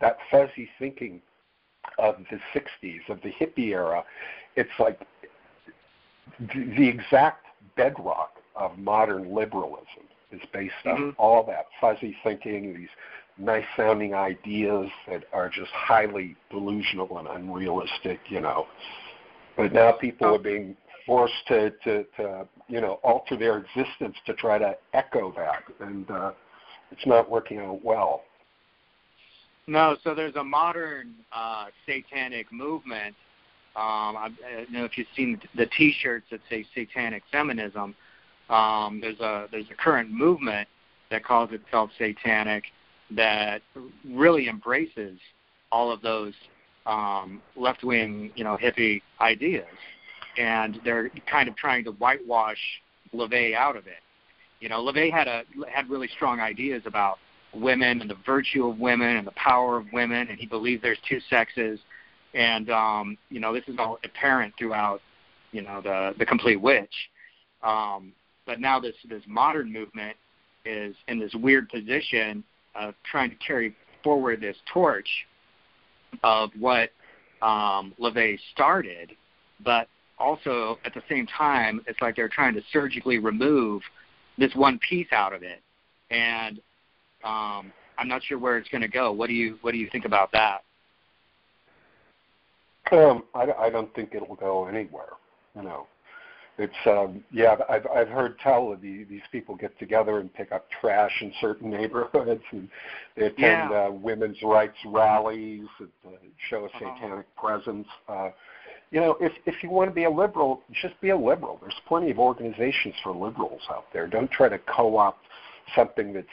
[0.00, 1.20] that fuzzy thinking
[1.98, 4.04] of the 60s, of the hippie era,
[4.56, 5.00] it's like
[6.54, 11.10] the, exact bedrock of modern liberalism is based on mm-hmm.
[11.20, 12.88] all that fuzzy thinking, these
[13.38, 18.66] nice sounding ideas that are just highly delusional and unrealistic, you know.
[19.56, 24.34] But now people are being forced to, to, to you know, alter their existence to
[24.34, 26.32] try to echo that, and uh,
[26.90, 28.22] it's not working out well.
[29.68, 33.14] No, so there's a modern uh, satanic movement
[33.76, 37.94] Um, I, I don't know if you've seen the T-shirts that say satanic feminism.
[38.50, 40.66] Um, there's a there's a current movement
[41.10, 42.64] that calls itself satanic
[43.12, 43.62] that
[44.04, 45.18] really embraces
[45.70, 46.34] all of those
[46.86, 49.66] um, left-wing, you know, hippie ideas,
[50.38, 52.58] and they're kind of trying to whitewash
[53.14, 54.02] LaVey out of it.
[54.60, 57.18] You know, LaVey had a had really strong ideas about
[57.54, 60.98] women and the virtue of women and the power of women, and he believes there's
[61.08, 61.80] two sexes,
[62.34, 65.00] and um, you know, this is all apparent throughout,
[65.52, 66.94] you know, the the compleat witch.
[67.62, 68.12] Um,
[68.46, 70.16] but now this this modern movement
[70.64, 75.08] is in this weird position of trying to carry forward this torch
[76.22, 76.90] of what
[77.42, 79.12] um, LaVey started,
[79.64, 83.82] but also at the same time, it's like they're trying to surgically remove
[84.36, 85.60] this one piece out of it,
[86.10, 86.60] and
[87.24, 89.12] um, I'm not sure where it's going to go.
[89.12, 90.62] What do you What do you think about that?
[92.90, 95.12] Um, I, I don't think it'll go anywhere.
[95.54, 95.86] You know,
[96.58, 97.56] it's um, yeah.
[97.68, 101.32] I've I've heard tell of the, these people get together and pick up trash in
[101.40, 102.68] certain neighborhoods, and
[103.16, 103.86] they attend yeah.
[103.86, 106.16] uh, women's rights rallies that uh,
[106.48, 106.94] show a Uh-huh.
[106.96, 107.86] satanic presence.
[108.08, 108.30] Uh,
[108.90, 111.58] you know, if if you want to be a liberal, just be a liberal.
[111.60, 114.06] There's plenty of organizations for liberals out there.
[114.06, 115.20] Don't try to co-opt
[115.76, 116.26] something that's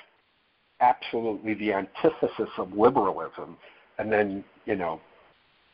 [0.81, 3.57] absolutely the antithesis of liberalism,
[3.97, 4.99] and then you know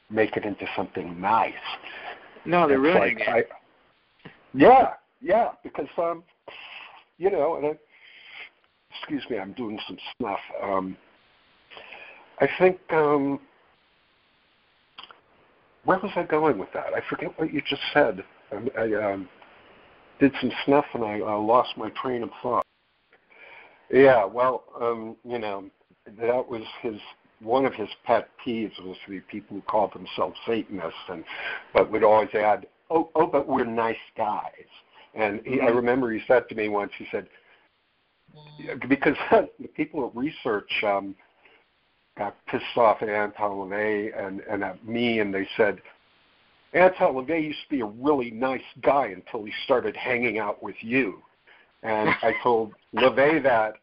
[0.09, 1.53] make it into something nice.
[2.45, 3.49] No, they're It's ruining like, it.
[3.51, 3.55] I,
[4.53, 6.23] yeah, yeah, because um,
[7.17, 7.71] you know, and I,
[8.97, 10.39] excuse me, I'm doing some snuff.
[10.61, 10.97] Um,
[12.39, 13.39] I think um,
[15.85, 16.93] where was I going with that?
[16.95, 18.23] I forget what you just said.
[18.51, 19.29] I, I um,
[20.19, 22.65] did some snuff and I uh, lost my train of thought.
[23.91, 25.65] Yeah, well, um, you know,
[26.05, 26.99] that was his
[27.41, 31.23] one of his pet peeves was the people who called themselves Satanists and
[31.73, 34.67] but would always add, "Oh, oh, but we're nice guys."
[35.13, 35.75] And he, I Mhm.
[35.75, 37.27] remember he said to me once, he said,
[38.87, 39.17] because
[39.59, 41.15] the people at RE/Search um,
[42.17, 45.81] got pissed off at Anton LaVey and, and at me, and they said,
[46.73, 50.75] Anton LaVey used to be a really nice guy until he started hanging out with
[50.81, 51.21] you.
[51.83, 53.75] And I told LaVey that,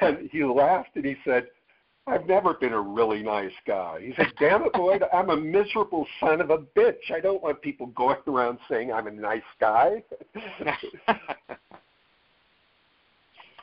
[0.00, 1.46] and he laughed and he said,
[2.06, 4.00] I've never been a really nice guy.
[4.02, 7.12] He said, Damn it, Boyd, I'm a miserable son of a bitch.
[7.14, 10.02] I don't want people going around saying I'm a nice guy.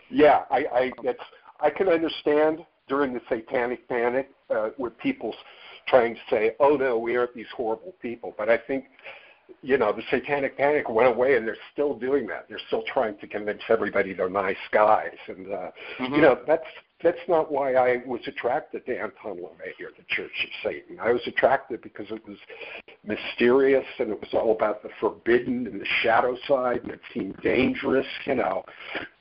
[0.10, 1.20] yeah, I, I it's
[1.60, 5.34] I can understand during the satanic panic uh, with people
[5.88, 8.86] trying to say, "Oh no, we aren't these horrible people." But I think,
[9.62, 12.46] you know, the satanic panic went away, and they're still doing that.
[12.50, 16.16] They're still trying to convince everybody they're nice guys, and uh, Mhm.
[16.16, 16.68] you know that's
[17.04, 21.00] that's not why I was attracted to Anton LaVey or the Church of Satan.
[21.00, 22.38] I was attracted because it was
[23.04, 27.38] mysterious and it was all about the forbidden and the shadow side, and it seemed
[27.42, 28.66] dangerous, you know.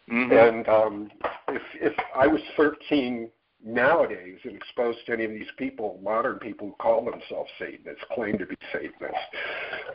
[0.08, 0.48] Mhm.
[0.48, 1.10] And um,
[1.48, 3.30] if if I was 13
[3.66, 8.38] nowadays and exposed to any of these people, modern people who call themselves Satanists, claim
[8.38, 9.18] to be Satanists,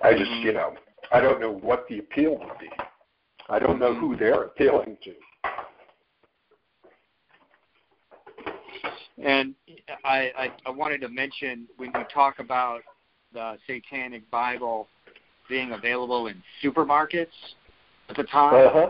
[0.04, 0.44] I just Mhm.
[0.44, 0.76] you know
[1.12, 2.70] I don't know what the appeal would be.
[3.50, 5.16] I don't know who they're appealing to.
[9.18, 9.56] And
[10.04, 12.82] I, I, I wanted to mention when you talk about
[13.34, 14.88] the Satanic Bible
[15.48, 17.28] being available in supermarkets
[18.10, 18.90] at the time, Uh huh.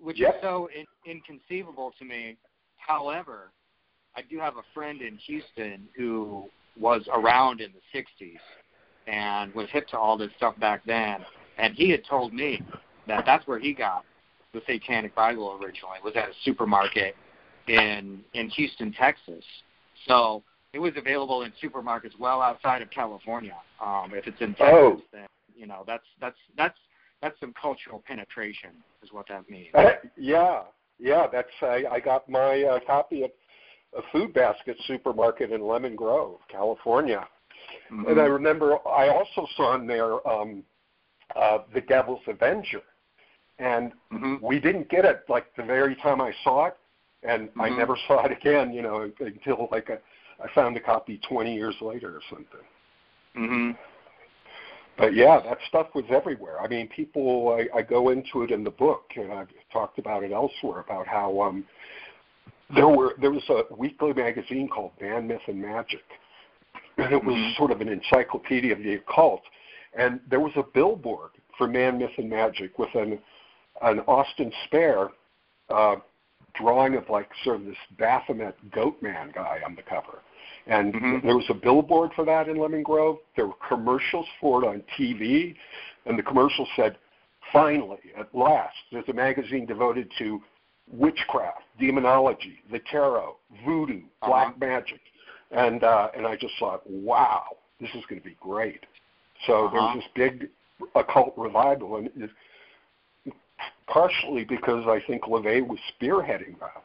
[0.00, 0.36] which Yep.
[0.36, 2.36] is so in, inconceivable to me.
[2.76, 3.52] However,
[4.16, 6.44] I do have a friend in Houston who
[6.78, 8.38] was around in the 60s
[9.06, 11.24] and was hip to all this stuff back then.
[11.58, 12.62] And he had told me
[13.06, 14.04] that that's where he got
[14.52, 17.16] the Satanic Bible originally, was at a supermarket
[17.68, 19.44] in in Houston, Texas.
[20.06, 23.56] So it was available in supermarkets well outside of California.
[23.80, 25.02] Um, if it's in Texas, Oh.
[25.12, 26.78] then you know that's that's that's
[27.22, 28.70] that's some cultural penetration,
[29.02, 29.74] is what that means.
[29.74, 30.62] Uh, yeah,
[30.98, 31.26] yeah.
[31.30, 33.32] That's I, I got my uh, copy at
[33.96, 37.26] a Food Basket supermarket in Lemon Grove, California,
[37.90, 38.10] Mhm.
[38.10, 40.64] and I remember I also saw in there um,
[41.36, 42.82] uh, The Devil's Avenger,
[43.58, 44.40] and Mhm.
[44.40, 46.76] we didn't get it like the very time I saw it,
[47.22, 47.76] and I Mhm.
[47.76, 48.72] never saw it again.
[48.72, 50.00] You know, until like a,
[50.42, 52.66] I found a copy 20 years later or something.
[53.34, 53.78] Mhm.
[54.96, 56.60] But yeah, that stuff was everywhere.
[56.60, 57.50] I mean, people.
[57.50, 61.06] I, I go into it in the book, and I've talked about it elsewhere about
[61.06, 61.64] how um,
[62.74, 66.04] there were there was a weekly magazine called Man, Myth, and Magic,
[66.98, 67.56] and it was Mhm.
[67.56, 69.42] sort of an encyclopedia of the occult.
[69.94, 73.20] And there was a billboard for Man, Myth, and Magic with an
[73.82, 75.10] an Austin Spare
[75.70, 75.96] uh,
[76.54, 80.20] drawing of like sort of this Baphomet goat man guy on the cover.
[80.66, 81.22] And Mhm.
[81.22, 83.18] there was a billboard for that in Lemon Grove.
[83.34, 85.56] There were commercials for it on TV,
[86.06, 86.98] and the commercial said,
[87.52, 90.42] "Finally, at last, there's a magazine devoted to
[90.90, 94.66] witchcraft, demonology, the tarot, voodoo, black Uh-huh.
[94.66, 95.00] magic."
[95.50, 98.84] And uh, and I just thought, "Wow, this is going to be great."
[99.46, 99.92] So Uh-huh.
[99.92, 100.50] there's this big
[100.94, 102.32] occult revival, and it's
[103.86, 106.82] partially because I think LaVey was spearheading that.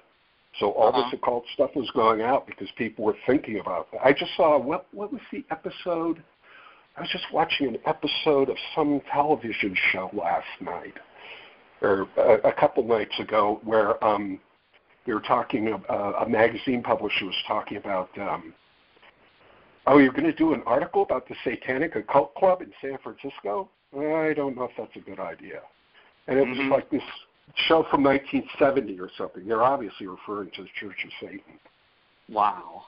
[0.59, 1.03] So all Uh-huh.
[1.03, 4.05] this occult stuff was going out because people were thinking about that.
[4.05, 6.23] I just saw what what was the episode?
[6.97, 10.95] I was just watching an episode of some television show last night,
[11.81, 14.39] or a, a couple nights ago, where um,
[15.05, 15.73] they were talking.
[15.89, 15.93] Uh,
[16.25, 18.09] a magazine publisher was talking about.
[18.19, 18.53] Um,
[19.85, 23.69] oh, you're going to do an article about the Satanic Occult Club in San Francisco?
[23.93, 25.61] I don't know if that's a good idea.
[26.27, 27.01] And it was like this
[27.67, 29.47] show from 1970 or something.
[29.47, 31.59] They're obviously referring to the Church of Satan.
[32.29, 32.83] Wow.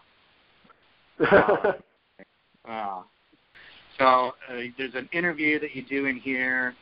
[2.67, 3.05] Wow.
[3.97, 4.05] Uh, so
[4.53, 6.75] uh, there's an interview that you do in here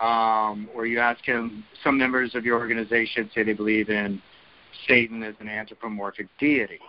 [0.00, 1.64] um, where you ask him.
[1.82, 4.20] Some members of your organization say they believe in
[4.88, 6.80] Satan as an anthropomorphic deity.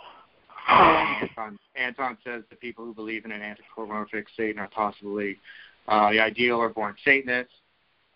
[0.68, 5.38] Anton, Anton says the people who believe in an anthropomorphic Satan are possibly
[5.88, 7.54] uh, the ideal or born Satanists,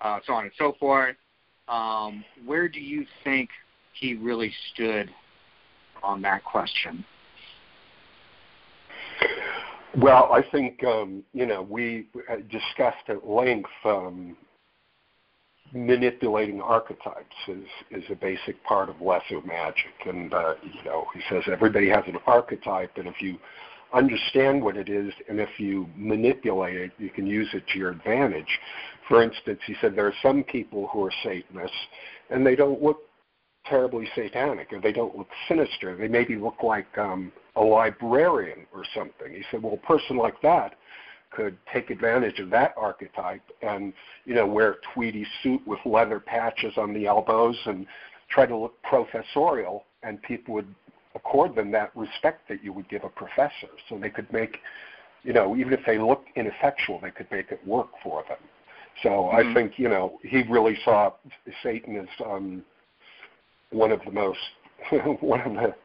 [0.02, 1.16] uh, so on and so forth.
[1.68, 3.50] Um, where do you think
[3.94, 5.12] he really stood
[6.02, 7.06] on that question?
[9.98, 12.08] Well, I think um, you know we
[12.50, 14.36] discussed at length um,
[15.74, 21.22] manipulating archetypes is is a basic part of lesser magic, and uh, you know he
[21.30, 23.38] says everybody has an archetype, and if you
[23.93, 27.89] understand what it is, and if you manipulate it, you can use it to your
[27.89, 28.59] advantage.
[29.07, 31.76] For instance, he said there are some people who are Satanists,
[32.30, 32.99] and they don't look
[33.65, 35.95] terribly satanic, or they don't look sinister.
[35.95, 39.34] They maybe look like um, a librarian or something.
[39.34, 40.76] He said, well, a person like that
[41.32, 43.94] could take advantage of that archetype and,
[44.26, 47.86] you know, wear a tweedy suit with leather patches on the elbows and
[48.30, 50.74] try to look professorial, and people would
[51.16, 53.70] accord them that respect that you would give a professor.
[53.88, 54.58] So they could make,
[55.24, 58.38] you know, even if they look ineffectual, they could make it work for them.
[59.04, 59.34] So Mhm.
[59.34, 61.14] I think, you know, he really saw
[61.64, 62.64] Satan as um,
[63.72, 64.40] one of the most
[65.22, 65.76] one of the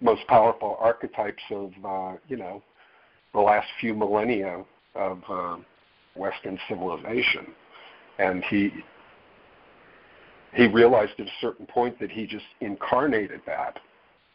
[0.00, 2.62] most powerful archetypes of uh, you know
[3.32, 4.64] the last few millennia
[4.94, 5.56] of uh,
[6.14, 7.46] Western civilization,
[8.18, 8.70] and he
[10.54, 13.78] he realized at a certain point that he just incarnated that,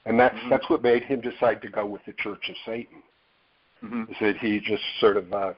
[0.06, 0.50] and that's Mhm.
[0.50, 3.04] that's what made him decide to go with the Church of Satan.
[3.84, 4.12] Mm-hmm.
[4.12, 5.54] Is that he just sort of uh,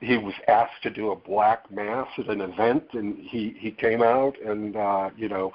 [0.00, 4.02] he was asked to do a black mass at an event, and he he came
[4.02, 5.52] out and uh, you know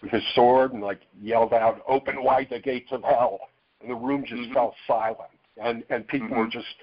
[0.00, 3.48] with his sword and like yelled out, "Open wide the gates of hell,"
[3.80, 4.54] and the room just Mhm.
[4.54, 5.30] fell silent,
[5.60, 6.50] and and people were Mhm.
[6.52, 6.74] just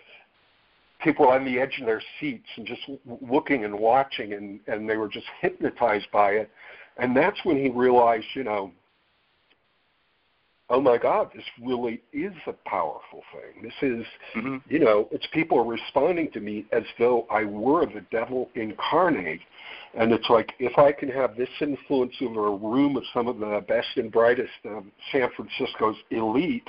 [1.00, 4.90] people on the edge of their seats and just w- looking and watching, and and
[4.90, 6.50] they were just hypnotized by it,
[6.98, 8.72] and that's when he realized, you know.
[10.70, 11.32] Oh my God!
[11.34, 13.62] This really is a powerful thing.
[13.62, 14.58] This is Mm-hmm.
[14.70, 19.42] you know, it's people responding to me as though I were the devil incarnate.
[19.94, 23.40] And it's like, if I can have this influence over a room of some of
[23.40, 26.68] the best and brightest of San Francisco's elite,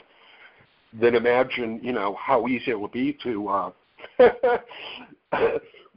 [1.00, 3.70] then imagine, you know, how easy it will be to uh,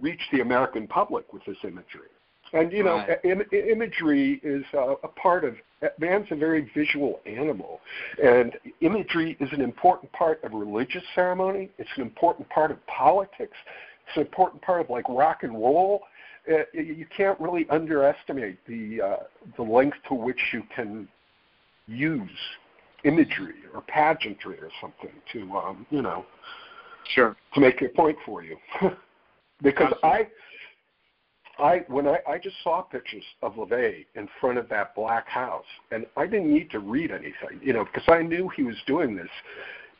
[0.01, 2.09] reach the American public with this imagery.
[2.53, 3.19] And, you know, Right.
[3.25, 5.55] Im- imagery is uh, a part of,
[5.99, 7.81] man's a very visual animal.
[8.23, 11.69] And imagery is an important part of religious ceremony.
[11.77, 13.57] It's an important part of politics.
[14.07, 16.03] It's an important part of like rock and roll.
[16.49, 19.17] Uh, you can't really underestimate the uh,
[19.57, 21.05] the length to which you can
[21.87, 22.29] use
[23.03, 26.25] imagery or pageantry or something to um, you know
[27.13, 27.35] Sure.
[27.53, 28.57] to make a point for you.
[29.63, 30.29] because Absolutely.
[31.59, 35.27] I, I when I, I just saw pictures of LaVey in front of that black
[35.27, 38.75] house, and I didn't need to read anything, you know, because I knew he was
[38.85, 39.29] doing this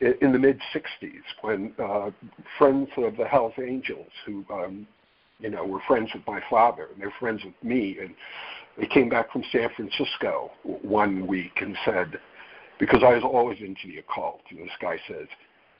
[0.02, 2.12] in, in the mid '60s when uh,
[2.58, 4.88] friends of the Hell's Angels, who um,
[5.39, 8.14] you know were friends with my father, and they're friends with me, and
[8.78, 12.20] they came back from San Francisco one week and said,
[12.80, 15.28] because I was always into the occult, and this guy says,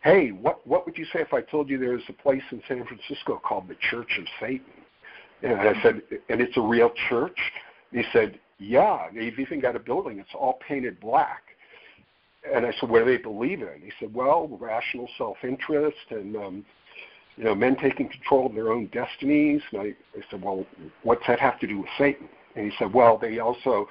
[0.02, 2.62] hey, what what would you say if I told you there was a place in
[2.68, 4.66] San Francisco called the Church of Satan?
[5.44, 7.38] And I said, and it's a real church?
[7.92, 10.18] And he said, yeah, they've even got a building.
[10.20, 11.44] It's all painted black.
[12.52, 13.82] And I said, what do they believe in?
[13.84, 16.66] He said, well, rational self-interest and, um,
[17.36, 19.62] you know, men taking control of their own destinies.
[19.72, 20.66] And I, I said, well,
[21.04, 22.30] what's that have to do with Satan?
[22.56, 23.88] And he said, well, they also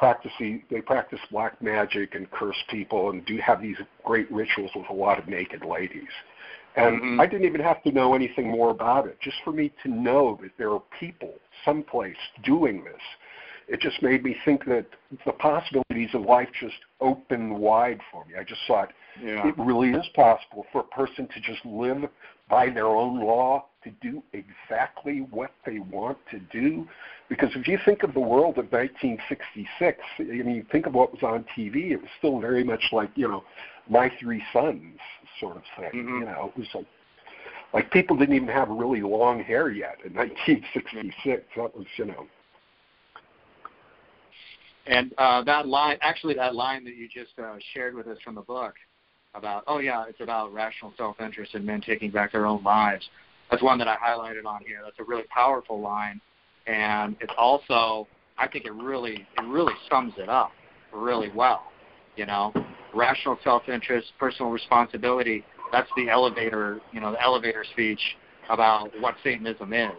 [0.00, 4.88] practice they practice black magic and curse people and do have these great rituals with
[4.88, 6.08] a lot of naked ladies.
[6.74, 7.20] And Mhm.
[7.20, 9.20] I didn't even have to know anything more about it.
[9.20, 11.34] Just for me to know that there are people
[11.66, 13.02] someplace doing this,
[13.68, 14.86] it just made me think that
[15.26, 18.36] the possibilities of life just opened wide for me.
[18.36, 19.46] I just thought Yeah.
[19.48, 22.08] it really is possible for a person to just live
[22.48, 26.86] by their own law, to do exactly what they want to do.
[27.28, 31.22] Because if you think of the world of 1966, I mean, think of what was
[31.22, 31.92] on TV.
[31.92, 33.44] It was still very much like you know,
[33.88, 34.98] My Three Sons
[35.38, 35.90] sort of thing.
[35.92, 36.20] Mhm.
[36.20, 36.86] You know, it was like
[37.72, 41.44] like people didn't even have really long hair yet in 1966.
[41.56, 42.26] That was you know.
[44.86, 48.34] And uh, that line, actually, that line that you just uh, shared with us from
[48.34, 48.74] the book
[49.34, 53.08] about, oh yeah, it's about rational self-interest and men taking back their own lives.
[53.50, 54.80] That's one that I highlighted on here.
[54.84, 56.20] That's a really powerful line,
[56.66, 58.06] and it's also,
[58.38, 60.52] I think it really, it really sums it up
[60.92, 61.64] really well.
[62.16, 62.52] You know,
[62.94, 65.44] rational self-interest, personal responsibility.
[65.72, 68.00] That's the elevator, you know, the elevator speech
[68.48, 69.92] about what Satanism is.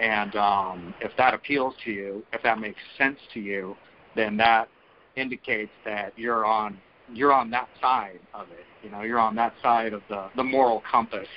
[0.00, 3.76] And um, if that appeals to you, if that makes sense to you,
[4.16, 4.68] then that
[5.16, 6.78] indicates that you're on
[7.12, 8.64] you're on that side of it.
[8.82, 11.28] You know, you're on that side of the the moral compass,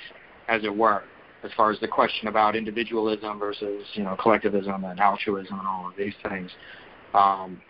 [0.48, 1.02] as it were,
[1.42, 5.88] as far as the question about individualism versus you know collectivism and altruism and all
[5.88, 6.50] of these things.
[7.14, 7.60] Um,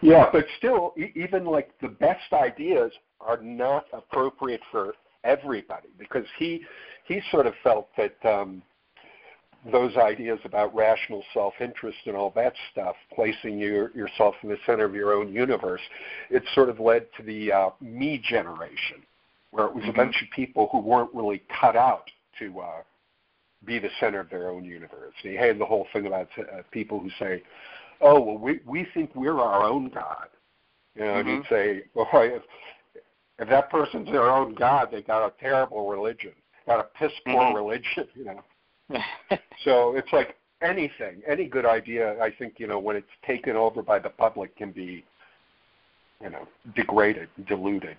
[0.00, 4.94] Yeah, but still, e- even like the best ideas are not appropriate for
[5.24, 6.62] everybody because he
[7.06, 8.62] he sort of felt that um,
[9.70, 14.84] those ideas about rational self-interest and all that stuff, placing your, yourself in the center
[14.84, 15.80] of your own universe,
[16.30, 19.02] it sort of led to the uh, me generation,
[19.52, 19.90] where it was Mhm.
[19.90, 22.82] a bunch of people who weren't really cut out to uh,
[23.64, 25.14] be the center of their own universe.
[25.22, 27.42] And he had the whole thing about uh, people who say,
[28.00, 30.28] "Oh, well, we we think we're our own god."
[30.94, 31.38] You know, and Mhm.
[31.38, 32.42] he'd say, "Well, if
[33.38, 36.32] if that person's their own god, they got a terrible religion,
[36.66, 37.54] got a piss poor Mhm.
[37.54, 38.44] religion." You know.
[39.64, 42.20] So it's like anything, any good idea.
[42.20, 45.04] I think you know when it's taken over by the public can be,
[46.20, 47.96] you know, degraded, diluted.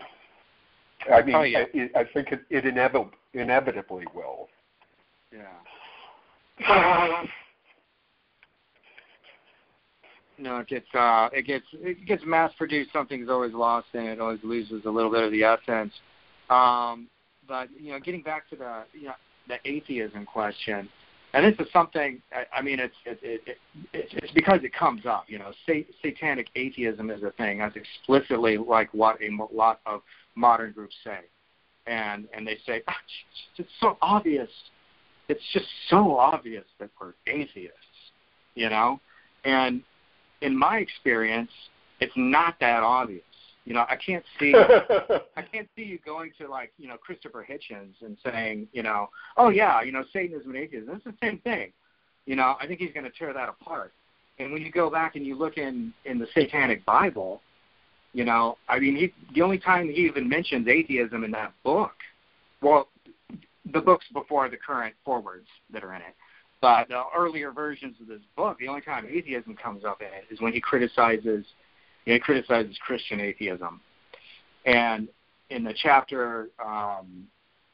[1.13, 1.65] I mean, Oh, yeah.
[1.95, 4.49] I, I think it, it inevit- inevitably will.
[5.31, 7.23] yeah.
[10.37, 12.91] No, it gets uh, it gets it gets mass produced.
[12.91, 15.93] Something's always lost, and it always loses a little bit of the essence.
[16.49, 17.07] Um,
[17.47, 19.13] but you know, getting back to the you know
[19.47, 20.89] the atheism question,
[21.33, 22.21] and this is something.
[22.33, 23.57] I, I mean, it's it, it, it,
[23.93, 25.25] it's it's because it comes up.
[25.27, 27.59] You know, sat, satanic atheism is a thing.
[27.59, 30.01] That's explicitly like what a lot of
[30.35, 31.19] modern groups say,
[31.87, 32.95] and and they say "Ah,
[33.57, 34.49] it's so obvious.
[35.27, 37.73] It's just so obvious that we're atheists.
[38.55, 38.99] You know,
[39.43, 39.81] and
[40.41, 41.51] in my experience,
[41.99, 43.23] it's not that obvious.
[43.65, 44.53] You know, I can't see
[45.35, 49.09] I can't see you going to like, you know, Christopher Hitchens and saying, you know,
[49.37, 51.71] oh yeah, you know, Satanism and atheism, it's the same thing.
[52.25, 53.91] You know, I think he's going to tear that apart.
[54.37, 57.41] And when you go back and you look in in the Satanic Bible,
[58.15, 61.91] you know, I mean, he, the only time he even mentions atheism in that book,
[62.61, 62.87] well,
[63.73, 66.15] the books before the current forwards that are in it,
[66.61, 70.31] but the earlier versions of this book, the only time atheism comes up in it
[70.31, 71.45] is when he criticizes,
[72.05, 73.81] you know, he criticizes Christian atheism.
[74.65, 75.09] And
[75.49, 77.27] in the chapter, um,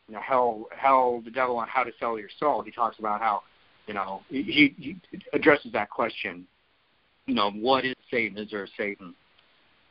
[0.08, 3.22] you know, hell, hell, the devil, and how to sell your soul, he talks about
[3.22, 3.44] how,
[3.86, 4.98] you know, he, he
[5.34, 6.48] addresses that question.
[7.28, 8.40] You know, what is Satan?
[8.40, 9.14] Is there a Satan?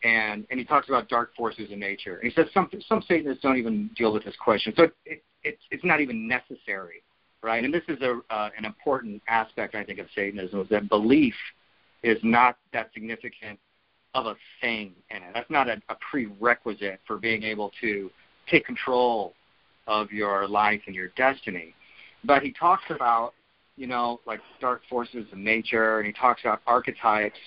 [0.02, 2.16] And and he talks about dark forces in nature.
[2.16, 5.22] And he says some some Satanists don't even deal with this question, so it, it,
[5.42, 7.02] it's it's not even necessary,
[7.42, 7.62] right?
[7.62, 11.34] And this is a uh, an important aspect I think of Satanism is that belief
[12.02, 13.58] is not that significant
[14.14, 15.30] of a thing in it.
[15.34, 18.10] That's not a, a prerequisite for being able to
[18.48, 19.34] take control
[19.86, 21.74] of your life and your destiny.
[22.24, 23.34] But he talks about,
[23.76, 27.38] you know, like dark forces of nature, and he talks about archetypes,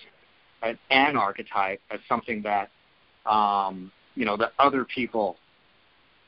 [0.63, 2.69] an, an archetype as something that,
[3.29, 5.37] um, you know, that other people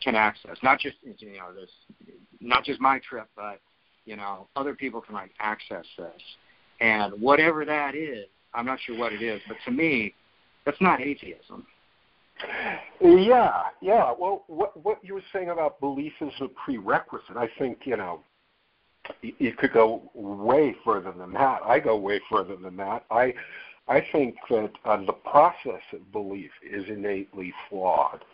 [0.01, 0.57] can access.
[0.61, 1.69] Not just, you know, this,
[2.41, 3.59] not just my trip, but
[4.05, 6.21] you know, other people can like access this.
[6.79, 10.13] And whatever that is, I'm not sure what it is, but to me,
[10.65, 11.65] that's not atheism.
[13.01, 14.13] Yeah, yeah.
[14.17, 17.37] Well, what what you were saying about belief is a prerequisite.
[17.37, 18.21] I think you know,
[19.21, 21.61] you could go way further than that.
[21.63, 23.05] I go way further than that.
[23.09, 23.33] I
[23.87, 28.25] I think that uh, the process of belief is innately flawed.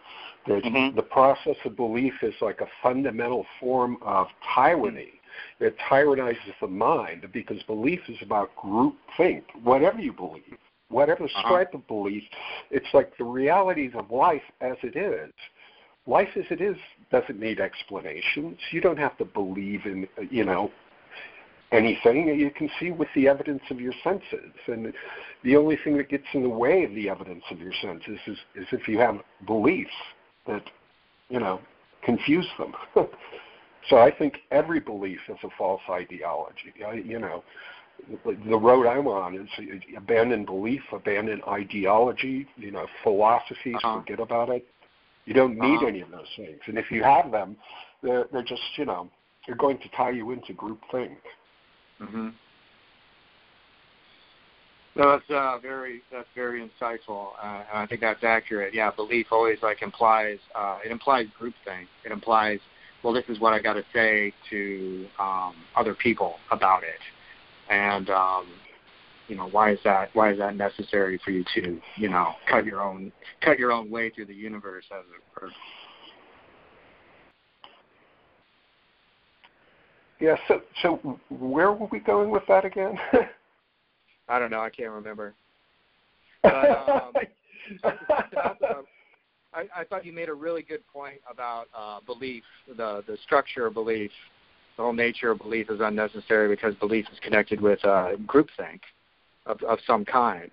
[0.47, 0.95] That Mhm.
[0.95, 5.19] the process of belief is like a fundamental form of tyranny.
[5.59, 9.45] It tyrannizes the mind because belief is about group think.
[9.63, 10.57] Whatever you believe,
[10.91, 11.41] whatever uh-huh.
[11.41, 12.23] stripe of belief.
[12.69, 15.31] It's like the realities of life as it is.
[16.07, 16.77] Life as it is
[17.11, 18.57] doesn't need explanations.
[18.71, 20.71] You don't have to believe in, you know,
[21.71, 22.27] anything.
[22.27, 24.53] That you can see with the evidence of your senses.
[24.67, 24.93] And
[25.43, 28.37] the only thing that gets in the way of the evidence of your senses is,
[28.55, 29.91] is if you have beliefs
[30.47, 30.63] that,
[31.29, 31.61] you know,
[32.03, 32.73] confuse them.
[33.89, 36.73] so I think every belief is a false ideology.
[36.85, 37.43] I, you know,
[38.25, 43.99] the road I'm on is abandon belief, abandon ideology, you know, philosophies, uh-huh.
[43.99, 44.67] forget about it.
[45.25, 45.85] You don't need uh-huh.
[45.87, 46.59] any of those things.
[46.65, 47.55] And if you have them,
[48.01, 49.09] they're, they're just, you know,
[49.45, 51.17] they're going to tie you into group think.
[52.01, 52.29] Mm-hmm.
[54.95, 58.73] No, that's uh, very that's very insightful, uh, and I think that's accurate.
[58.73, 61.85] Yeah, belief always like implies uh, it implies groupthink.
[62.05, 62.59] It implies,
[63.01, 66.99] well, this is what I got to say to um, other people about it,
[67.69, 68.47] and um,
[69.29, 72.65] you know why is that why is that necessary for you to you know cut
[72.65, 75.51] your own cut your own way through the universe as it were.
[80.21, 80.35] Yeah.
[80.47, 82.97] So so where were we going with that again?
[84.29, 84.61] I don't know.
[84.61, 85.33] I can't remember.
[86.43, 86.55] But,
[86.89, 87.11] um,
[89.53, 93.67] I, I thought you made a really good point about uh, belief, the the structure
[93.67, 94.11] of belief,
[94.77, 98.79] the whole nature of belief is unnecessary because belief is connected with uh, groupthink
[99.45, 100.49] of, of some kind.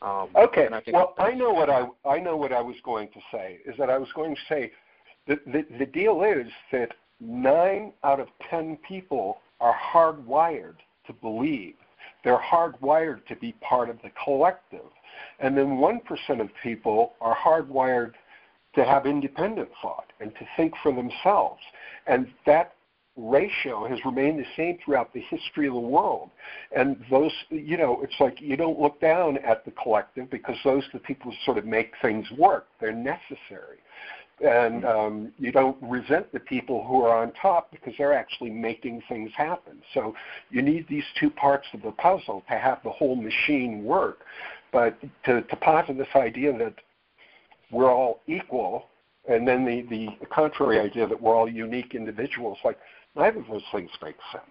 [0.00, 0.66] Um, okay.
[0.72, 3.76] I well, I know what I I know what I was going to say is
[3.78, 4.72] that I was going to say
[5.28, 6.92] the the, the deal is that
[7.22, 11.74] nine out of ten people are hardwired to believe
[12.24, 14.90] they're hardwired to be part of the collective.
[15.40, 18.12] And then 1% of people are hardwired
[18.74, 21.60] to have independent thought and to think for themselves.
[22.06, 22.74] And that
[23.16, 26.30] ratio has remained the same throughout the history of the world.
[26.74, 30.82] And those, you know, it's like you don't look down at the collective because those
[30.84, 32.68] are the people who sort of make things work.
[32.80, 33.78] They're necessary
[34.40, 39.02] and um, you don't resent the people who are on top because they're actually making
[39.08, 39.74] things happen.
[39.94, 40.14] So
[40.50, 44.20] you need these two parts of the puzzle to have the whole machine work.
[44.72, 46.74] But to, to posit this idea that
[47.70, 48.86] we're all equal,
[49.28, 52.78] and then the, the contrary idea that we're all unique individuals, like
[53.14, 54.44] neither of those things make sense.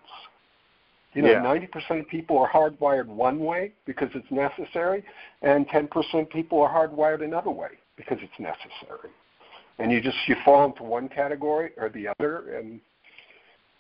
[1.13, 1.43] You know, yeah.
[1.43, 5.03] 90% of people are hardwired one way because it's necessary,
[5.41, 9.09] and 10% people are hardwired another way because it's necessary
[9.80, 12.80] and you just you fall into one category or the other and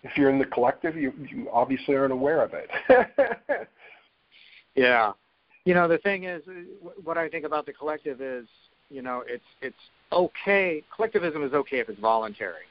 [0.03, 3.67] if you're in the collective you you obviously aren't aware of it.
[4.75, 5.11] Yeah.
[5.65, 6.41] You know the thing is
[7.03, 8.47] what i think about the collective is
[8.89, 9.75] you know it's it's
[10.11, 12.65] okay collectivism is okay if it's voluntary.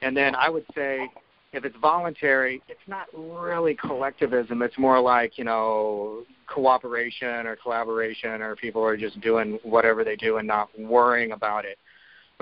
[0.00, 1.08] And then i would say
[1.52, 4.62] if it's voluntary it's not really collectivism.
[4.62, 10.16] It's more like you know cooperation or collaboration or people are just doing whatever they
[10.16, 11.78] do and not worrying about it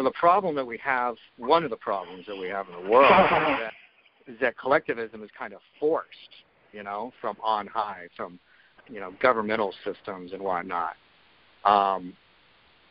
[0.00, 2.90] well, the problem that we have, one of the problems that we have in the
[2.90, 3.72] world, is that,
[4.26, 6.08] is that collectivism is kind of forced,
[6.72, 8.38] you know, from on high, from
[8.88, 10.94] you know governmental systems and whatnot.
[11.66, 12.14] Um,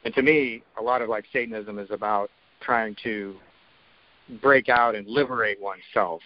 [0.06, 2.30] and to me, a lot of like Satanism is about
[2.62, 3.38] trying to
[4.40, 6.22] break out and liberate oneself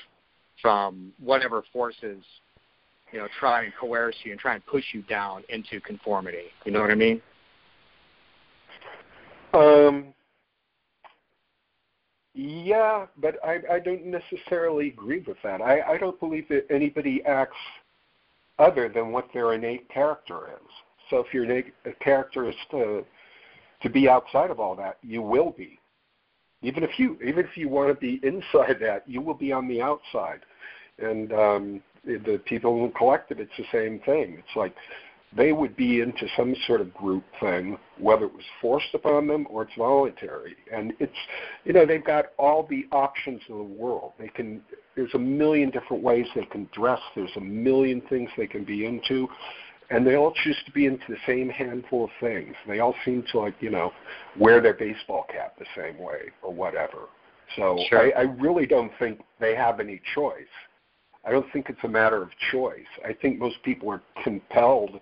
[0.62, 2.22] from whatever forces,
[3.14, 6.48] you know, try and coerce you and try and push you down into conformity.
[6.66, 7.22] You know what I mean?
[9.54, 10.14] Um,
[12.34, 15.62] yeah, but I, I don't necessarily agree with that.
[15.62, 17.58] I, I don't believe that anybody acts
[18.60, 20.70] other than what their innate character is.
[21.10, 23.06] So if your innate character is to
[23.82, 25.78] to be outside of all that, you will be.
[26.62, 29.68] Even if you even if you want to be inside that, you will be on
[29.68, 30.40] the outside.
[30.98, 34.38] And um, the people in the collective, it's the same thing.
[34.40, 34.74] It's like
[35.36, 39.48] they would be into some sort of group thing, whether it was forced upon them
[39.50, 40.56] or it's voluntary.
[40.72, 41.18] And it's,
[41.66, 44.14] you know, they've got all the options in the world.
[44.20, 44.62] They can,
[44.96, 47.00] there's a million different ways they can dress.
[47.16, 49.28] There's a million things they can be into.
[49.90, 52.56] And they all choose to be into the same handful of things.
[52.68, 53.92] They all seem to like, you know,
[54.40, 57.10] wear their baseball cap the same way or whatever.
[57.56, 58.16] So sure.
[58.18, 60.48] I, I really don't think they have any choice.
[61.26, 62.80] I don't think it's a matter of choice.
[63.06, 65.00] I think most people are compelled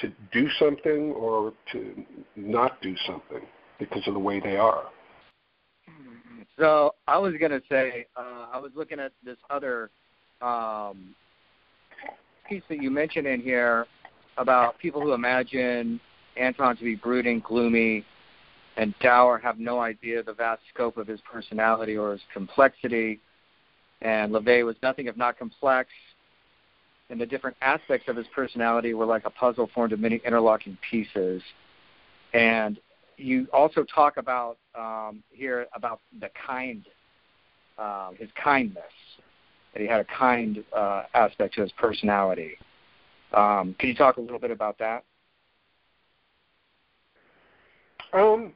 [0.00, 2.04] to do something or to
[2.36, 3.46] not do something
[3.78, 4.84] because of the way they are.
[6.58, 9.90] So I was going to say, uh, I was looking at this other
[10.40, 11.14] um,
[12.48, 13.86] piece that you mentioned in here
[14.38, 16.00] about people who imagine
[16.36, 18.04] Anton to be brooding, gloomy,
[18.76, 23.20] and dour have no idea the vast scope of his personality or his complexity.
[24.02, 25.88] And LaVey was nothing if not complex,
[27.10, 30.76] and the different aspects of his personality were like a puzzle formed of many interlocking
[30.88, 31.42] pieces.
[32.32, 32.78] And
[33.16, 36.84] you also talk about um, here about the kind,
[37.78, 38.82] uh, his kindness,
[39.72, 42.56] that he had a kind uh, aspect to his personality.
[43.32, 45.04] Um, can you talk a little bit about that?
[48.12, 48.52] Um,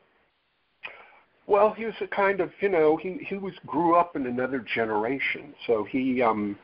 [1.47, 4.65] well, he was a kind of, you know, he he was grew up in another
[4.75, 6.57] generation, so he um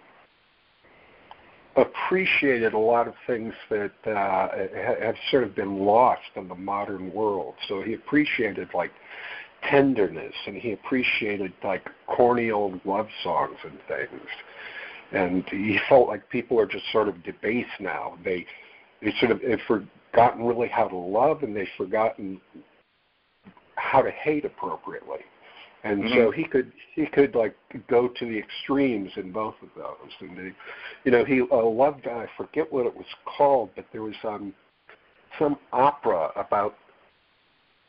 [1.77, 4.49] appreciated a lot of things that uh,
[5.05, 7.55] have sort of been lost in the modern world.
[7.68, 8.91] So he appreciated like
[9.68, 14.29] tenderness, and he appreciated like corny old love songs and things.
[15.12, 18.18] And he felt like people are just sort of debased now.
[18.24, 18.47] They
[19.03, 22.41] they sort of have forgotten really how to love, and they've forgotten
[23.77, 25.20] how to hate appropriately
[25.87, 26.14] and mm-hmm.
[26.14, 27.55] so he could he could like
[27.89, 30.11] go to the extremes in both of those.
[30.20, 30.53] And he,
[31.05, 34.53] you know he uh, loved I forget what it was called but there was um
[35.39, 36.76] some opera about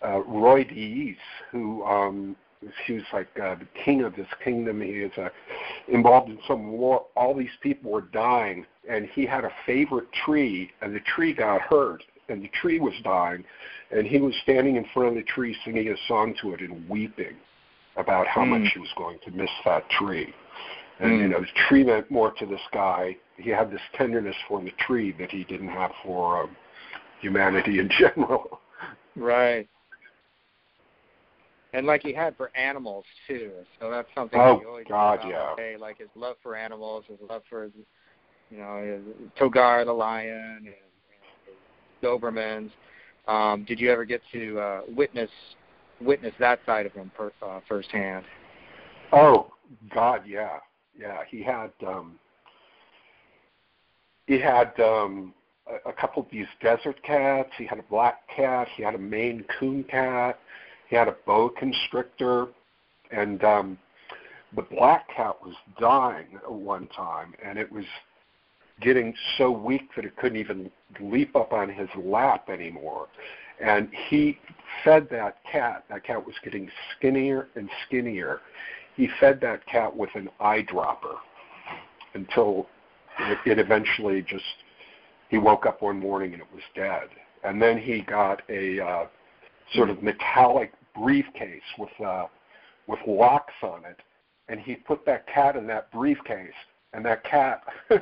[0.05, 1.17] uh, Roi de Ys
[1.51, 2.35] who um
[2.85, 4.81] he was like uh, the king of this kingdom.
[4.81, 5.29] He is uh,
[5.87, 7.05] involved in some war.
[7.15, 11.61] All these people were dying and he had a favorite tree and the tree got
[11.61, 13.43] hurt and the tree was dying.
[13.91, 16.89] And he was standing in front of the tree singing a song to it and
[16.89, 17.35] weeping
[17.97, 18.59] about how mm.
[18.59, 20.33] much he was going to miss that tree.
[20.99, 21.21] And mm.
[21.21, 23.17] you know, the tree meant more to this guy.
[23.37, 26.55] He had this tenderness for the tree that he didn't have for um,
[27.21, 28.59] humanity in general.
[29.15, 29.67] Right.
[31.73, 34.39] And like he had for animals too, so that's something.
[34.39, 35.49] Oh he always God, about, yeah.
[35.51, 37.73] Okay, like his love for animals, his love for, his,
[38.49, 40.73] you know, his Togar the lion, and,
[42.01, 42.71] Dobermans.
[43.27, 45.29] Um, did you ever get to uh, witness
[46.01, 48.25] witness that side of him per, uh, firsthand.
[49.11, 49.51] Oh
[49.93, 50.59] God, yeah,
[50.97, 51.19] yeah.
[51.29, 52.19] He had um,
[54.25, 55.33] he had um,
[55.67, 57.49] a, a couple of these desert cats.
[57.57, 58.67] He had a black cat.
[58.75, 60.39] He had a Maine Coon cat.
[60.89, 62.47] He had a boa constrictor,
[63.11, 63.77] and um,
[64.55, 67.85] the black cat was dying at one time, and it was
[68.81, 73.07] getting so weak that it couldn't even leap up on his lap anymore.
[73.63, 74.39] And he
[74.83, 75.83] fed that cat.
[75.89, 78.41] That cat was getting skinnier and skinnier.
[78.95, 81.15] He fed that cat with an eyedropper
[82.13, 82.67] until
[83.19, 84.43] it, it eventually just
[85.29, 87.09] he woke up one morning and it was dead.
[87.43, 89.05] And then he got a uh,
[89.73, 92.25] sort of metallic briefcase with uh,
[92.87, 93.99] with locks on it,
[94.47, 96.53] and he put that cat in that briefcase,
[96.93, 97.63] and that cat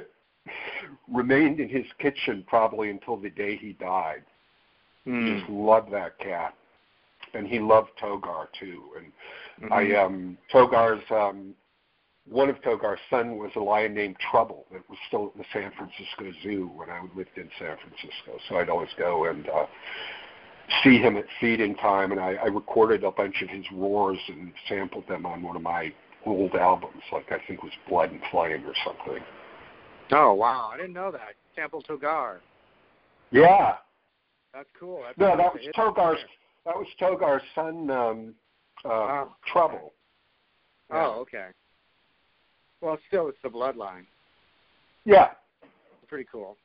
[1.11, 4.23] remained in his kitchen probably until the day he died.
[5.07, 5.39] Mm.
[5.39, 6.55] Just loved that cat,
[7.33, 8.83] and he loved Togar too.
[8.97, 9.73] And mm-hmm.
[9.73, 11.53] I um, Togar's um,
[12.27, 15.71] one of Togar's son was a lion named Trouble that was still at the San
[15.77, 18.39] Francisco Zoo when I lived in San Francisco.
[18.49, 19.65] So I'd always go and uh,
[20.83, 24.51] see him at feeding time, and I, I recorded a bunch of his roars and
[24.67, 25.93] sampled them on one of my
[26.25, 29.23] old albums, like I think it was Blood and Flame or something.
[30.11, 31.35] Oh wow, I didn't know that.
[31.55, 32.37] Sample Togar.
[33.31, 33.75] Yeah,
[34.55, 35.01] that's cool.
[35.05, 36.19] That's no, that was Togar's.
[36.65, 38.33] That was Togar's son, um,
[38.85, 39.35] uh, oh.
[39.51, 39.93] Trouble.
[40.89, 41.07] Yeah.
[41.07, 41.47] Oh, okay.
[42.81, 44.05] Well, still, it's the bloodline.
[45.05, 45.29] Yeah.
[46.07, 46.57] Pretty cool.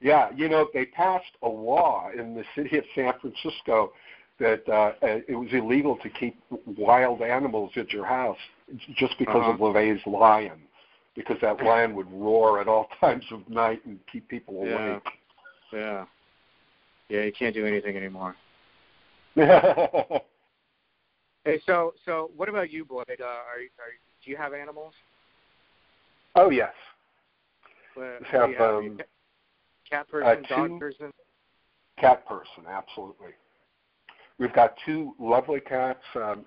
[0.00, 3.92] Yeah, you know, they passed a law in the city of San Francisco
[4.40, 8.38] that uh, it was illegal to keep wild animals at your house
[8.96, 9.52] just because uh-huh.
[9.52, 10.62] of LaVey's lion,
[11.14, 15.02] because that lion would roar at all times of night and keep people awake.
[15.72, 15.78] Yeah.
[15.78, 16.04] Yeah.
[17.12, 18.34] Yeah, you can't do anything anymore.
[19.34, 20.22] hey,
[21.66, 23.04] so so what about you, Boyd?
[23.20, 23.92] Uh, are, are
[24.24, 24.94] do you have animals?
[26.36, 26.72] Oh yes.
[27.94, 28.98] Well, have, have um,
[29.90, 31.12] cat person, uh, dog person.
[31.98, 33.32] Cat person, absolutely.
[34.38, 36.00] We've got two lovely cats.
[36.14, 36.46] Um,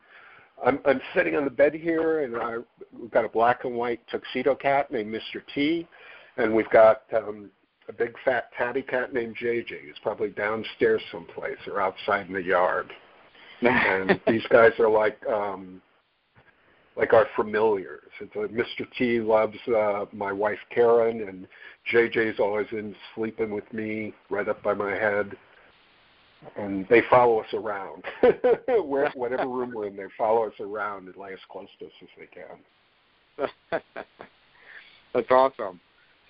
[0.66, 2.57] I'm, I'm sitting on the bed here, and I,
[2.99, 5.43] we've got a black and white tuxedo cat named Mr.
[5.53, 5.88] T,
[6.38, 7.51] and we've got um,
[7.88, 9.69] a big fat tabby cat named JJ.
[9.86, 12.91] He's probably downstairs someplace or outside in the yard.
[13.61, 15.81] and these guys are like um
[16.95, 18.11] like our familiars.
[18.19, 18.88] It's a Mr.
[18.97, 21.47] T loves uh my wife Karen and
[21.91, 25.36] JJ's always in sleeping with me right up by my head.
[26.57, 28.03] And they follow us around.
[28.86, 31.91] Where whatever room we're in, they follow us around and lay as close to us
[32.03, 33.81] as they can.
[35.13, 35.79] That's awesome.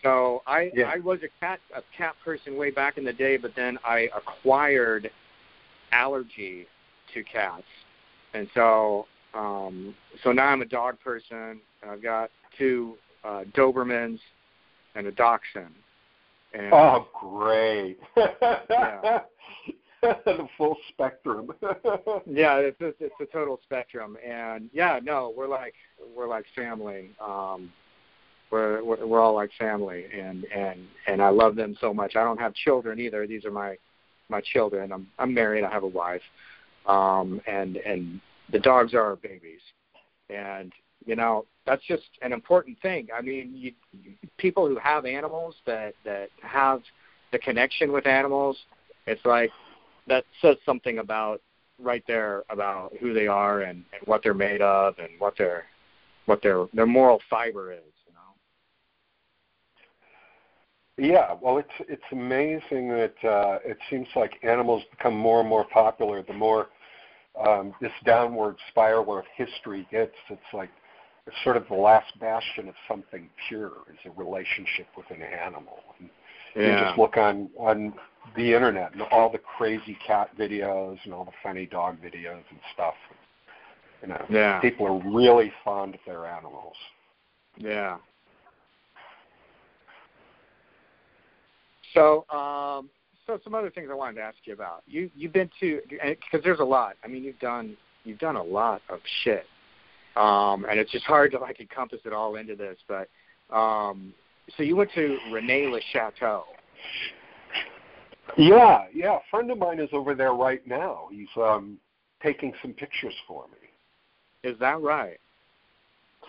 [0.05, 0.91] So I yeah.
[0.93, 4.07] I was a cat a cat person way back in the day, but then I
[4.15, 5.09] acquired
[5.91, 6.67] allergy
[7.15, 7.63] to cats,
[8.35, 11.59] and so um, so now I'm a dog person.
[11.81, 14.19] And I've got two uh, Dobermans,
[14.93, 15.73] and a dachshund.
[16.53, 17.97] And, oh, great!
[18.15, 19.21] yeah.
[20.03, 21.51] the full spectrum.
[22.27, 25.73] yeah, it's a, it's a total spectrum, and yeah, no, we're like
[26.15, 27.09] we're like family.
[27.19, 27.71] Um,
[28.55, 32.15] we're we're all like family, and and and I love them so much.
[32.15, 33.27] I don't have children either.
[33.27, 33.77] These are my
[34.29, 34.91] my children.
[34.91, 35.63] I'm I'm married.
[35.63, 36.21] I have a wife,
[36.85, 39.61] um, and and the dogs are our babies,
[40.29, 40.71] and
[41.05, 43.07] you know that's just an important thing.
[43.15, 43.73] I mean, you,
[44.37, 46.81] people who have animals that that have
[47.31, 48.57] the connection with animals,
[49.07, 49.51] it's like
[50.07, 51.41] that says something about
[51.81, 55.65] right there about who they are and, and what they're made of and what their
[56.25, 57.79] what their their moral fiber is.
[60.97, 65.65] Yeah, well, it's it's amazing that uh, it seems like animals become more and more
[65.65, 66.23] popular.
[66.23, 66.67] The more
[67.45, 70.69] um, this downward spiral of history gets, it's like
[71.27, 75.79] it's sort of the last bastion of something pure is a relationship with an animal.
[75.99, 76.09] And
[76.55, 76.79] yeah.
[76.79, 77.93] You just look on on
[78.35, 82.59] the internet and all the crazy cat videos and all the funny dog videos and
[82.73, 82.93] stuff.
[84.01, 84.59] You know, yeah.
[84.61, 86.75] people are really fond of their animals.
[87.57, 87.97] Yeah,
[91.95, 92.89] So, um,
[93.25, 94.83] so some other things I wanted to ask you about.
[94.85, 96.95] You you've been to because there's a lot.
[97.03, 99.45] I mean, you've done you've done a lot of shit,
[100.15, 102.77] um, and it's just hard to like encompass it all into this.
[102.87, 103.09] But
[103.55, 104.13] um,
[104.55, 106.43] so you went to Rennes le Chateau.
[108.37, 109.15] Yeah, yeah.
[109.15, 111.07] A friend of mine is over there right now.
[111.11, 111.77] He's um,
[112.21, 114.49] taking some pictures for me.
[114.49, 115.19] Is that right?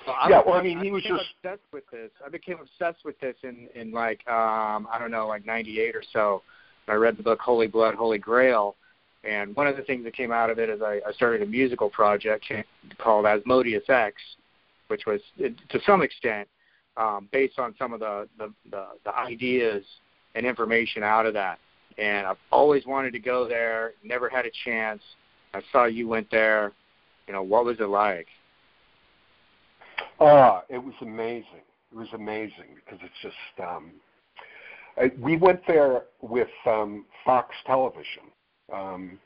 [0.07, 2.11] So yeah, well, I mean, he I was just obsessed with this.
[2.25, 6.03] I became obsessed with this in in like um I don't know, like '98 or
[6.13, 6.43] so.
[6.89, 8.77] I read the book Holy Blood, Holy Grail,
[9.25, 11.47] and one of the things that came out of it is I, I started a
[11.47, 12.47] musical project
[12.99, 14.15] called Asmodeus X,
[14.87, 16.49] which was to some extent
[16.97, 19.85] um, based on some of the, the the the ideas
[20.37, 21.59] and information out of that.
[21.99, 25.03] And I've always wanted to go there, never had a chance.
[25.55, 26.73] I saw you went there.
[27.27, 28.29] You know, what was it like?
[30.21, 31.64] Ah, it was amazing.
[31.93, 33.93] It was amazing because it's just um,
[34.97, 38.23] I, we went there with um, Fox Television.
[38.73, 39.19] Um,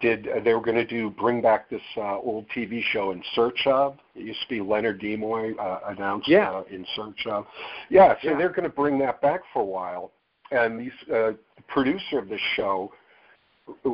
[0.00, 3.22] did uh, they were going to do bring back this uh, old TV show in
[3.34, 3.98] search of?
[4.14, 6.50] It used to be Leonard Nimoy uh, announced yeah.
[6.50, 7.46] uh, in search of.
[7.90, 8.38] Yeah, so Yeah.
[8.38, 10.12] they're going to bring that back for a while.
[10.50, 12.92] And these, uh, the producer of this show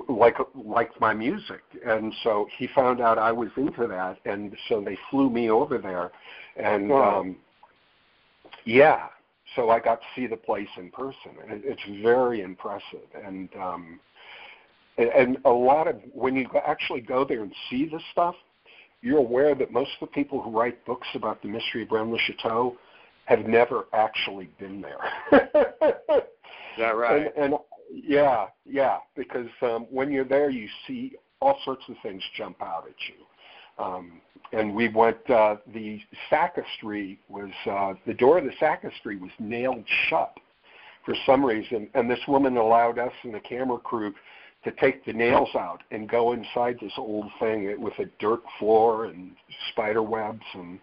[0.08, 4.80] like liked my music, and so he found out I was into that, and so
[4.80, 6.10] they flew me over there,
[6.56, 7.20] and Wow.
[7.20, 7.36] um,
[8.64, 9.08] yeah,
[9.56, 13.48] so I got to see the place in person, and it, it's very impressive, and
[13.56, 14.00] um,
[14.96, 18.34] and, and a lot of when you actually go there and see the stuff,
[19.02, 22.10] you're aware that most of the people who write books about the mystery of Rennes
[22.10, 22.76] le Chateau
[23.26, 24.98] have never actually been there.
[25.42, 27.32] Is that right?
[27.36, 27.54] and, and
[27.92, 32.84] yeah, yeah, because um, when you're there, you see all sorts of things jump out
[32.88, 33.84] at you.
[33.84, 34.20] Um,
[34.52, 35.18] and we went.
[35.30, 40.34] Uh, the sacristy was uh, the door of the sacristy was nailed shut
[41.04, 44.12] for some reason, and this woman allowed us and the camera crew
[44.64, 49.06] to take the nails out and go inside this old thing with a dirt floor
[49.06, 49.32] and
[49.70, 50.78] spider webs and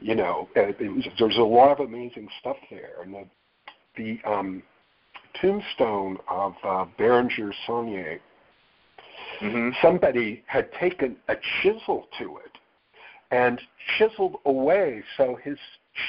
[0.00, 3.24] you know it, it was, there's a lot of amazing stuff there and the
[3.96, 4.62] the um
[5.40, 8.20] tombstone of uh, Berenger Sauniere,
[9.40, 12.52] hmm somebody had taken a chisel to it
[13.30, 13.60] and
[13.98, 15.58] chiseled away so his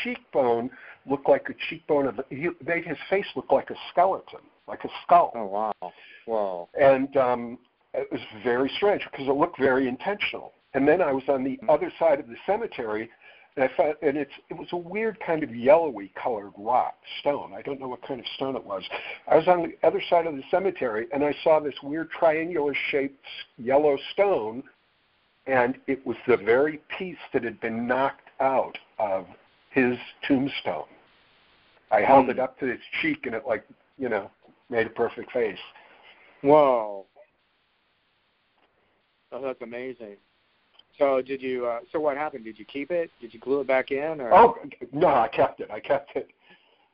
[0.03, 0.69] cheekbone
[1.09, 4.89] looked like a cheekbone of he made his face look like a skeleton, like a
[5.03, 5.32] skull.
[5.36, 5.93] Oh wow!
[6.25, 6.69] Whoa!
[6.80, 7.57] And um,
[7.93, 10.53] it was very strange because it looked very intentional.
[10.73, 13.09] And then I was on the other side of the cemetery,
[13.58, 17.53] and I found, and it's it was a weird kind of yellowy colored rock stone.
[17.55, 18.84] I don't know what kind of stone it was.
[19.28, 22.76] I was on the other side of the cemetery, and I saw this weird triangular
[22.91, 23.26] shaped
[23.58, 24.64] yellow stone,
[25.47, 29.26] and it was the very piece that had been knocked out of
[29.72, 29.97] his
[30.28, 30.86] tombstone.
[31.89, 32.32] I held Hmm.
[32.32, 33.64] it up to his cheek, and it like
[33.97, 34.30] you know
[34.70, 35.60] made a perfect face.
[36.41, 37.08] Whoa!
[39.32, 40.18] Oh, that's amazing.
[40.98, 41.66] So did you?
[41.66, 42.43] Uh, so what happened?
[42.43, 43.12] Did you keep it?
[43.22, 44.20] Did you glue it back in?
[44.20, 44.34] Or?
[44.34, 44.56] Oh
[44.91, 45.70] no, I kept it.
[45.72, 46.30] I kept it.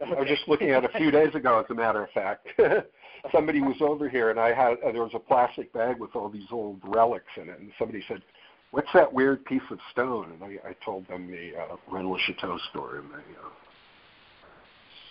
[0.01, 2.47] I was just looking at it a few days ago, as a matter of fact.
[3.31, 6.29] somebody was over here, and I had uh, there was a plastic bag with all
[6.29, 8.21] these old relics in it, and somebody said,
[8.71, 12.57] "What's that weird piece of stone?" And I, I told them the uh, le Chateau
[12.71, 13.49] story, and they, uh,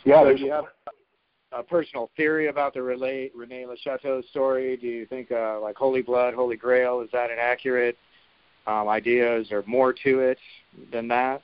[0.04, 0.64] yeah, So there's do you have
[1.52, 3.30] a personal theory about the Rennes,
[3.82, 4.76] Chateau story?
[4.76, 7.96] Do you think uh, like Holy Blood, Holy Grail is that an accurate
[8.66, 10.38] um, ideas or more to it
[10.92, 11.42] than that?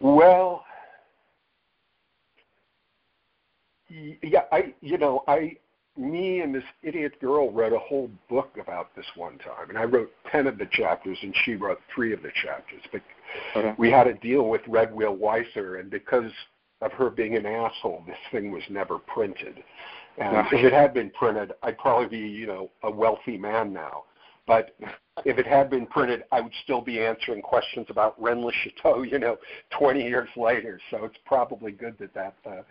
[0.00, 0.64] Well,
[3.88, 5.56] yeah, I you know I
[5.96, 9.84] me and this idiot girl read a whole book about this one time, and I
[9.84, 12.82] wrote ten of the chapters, and she wrote three of the chapters.
[12.90, 13.02] But
[13.54, 13.74] okay.
[13.78, 16.30] we had a deal with Red Wheel Weiser, and because
[16.80, 19.62] of her being an asshole, this thing was never printed.
[20.18, 24.04] And if it had been printed, I'd probably be you know a wealthy man now.
[24.46, 24.74] But
[25.24, 29.02] if it had been printed, I would still be answering questions about Rennes le Chateau,
[29.02, 29.36] you know,
[29.78, 30.80] 20 years later.
[30.90, 32.62] So it's probably good that that uh,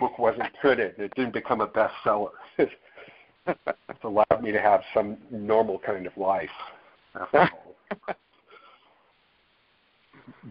[0.00, 0.94] book wasn't printed.
[0.98, 2.30] It didn't become a bestseller.
[2.58, 2.72] it's
[4.02, 6.50] allowed me to have some normal kind of life.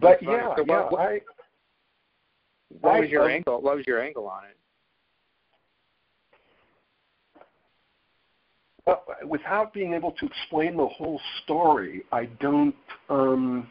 [0.00, 1.20] but yeah, so yeah, what, I.
[2.80, 3.60] What was your angle?
[3.60, 4.56] What was your angle on it?
[9.24, 12.74] Without being able to explain the whole story, I don't.
[13.08, 13.68] Um,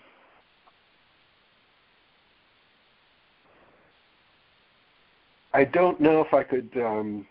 [5.54, 7.26] I don't know if I could um,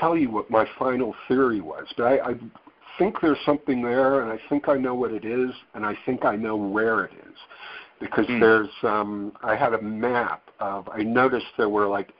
[0.00, 2.34] tell you what my final theory was, but I, I
[2.98, 6.24] think there's something there, and I think I know what it is, and I think
[6.24, 7.36] I know where it is,
[8.00, 8.40] because mm.
[8.40, 8.70] there's.
[8.82, 10.88] Um, I had a map of.
[10.88, 12.12] I noticed there were like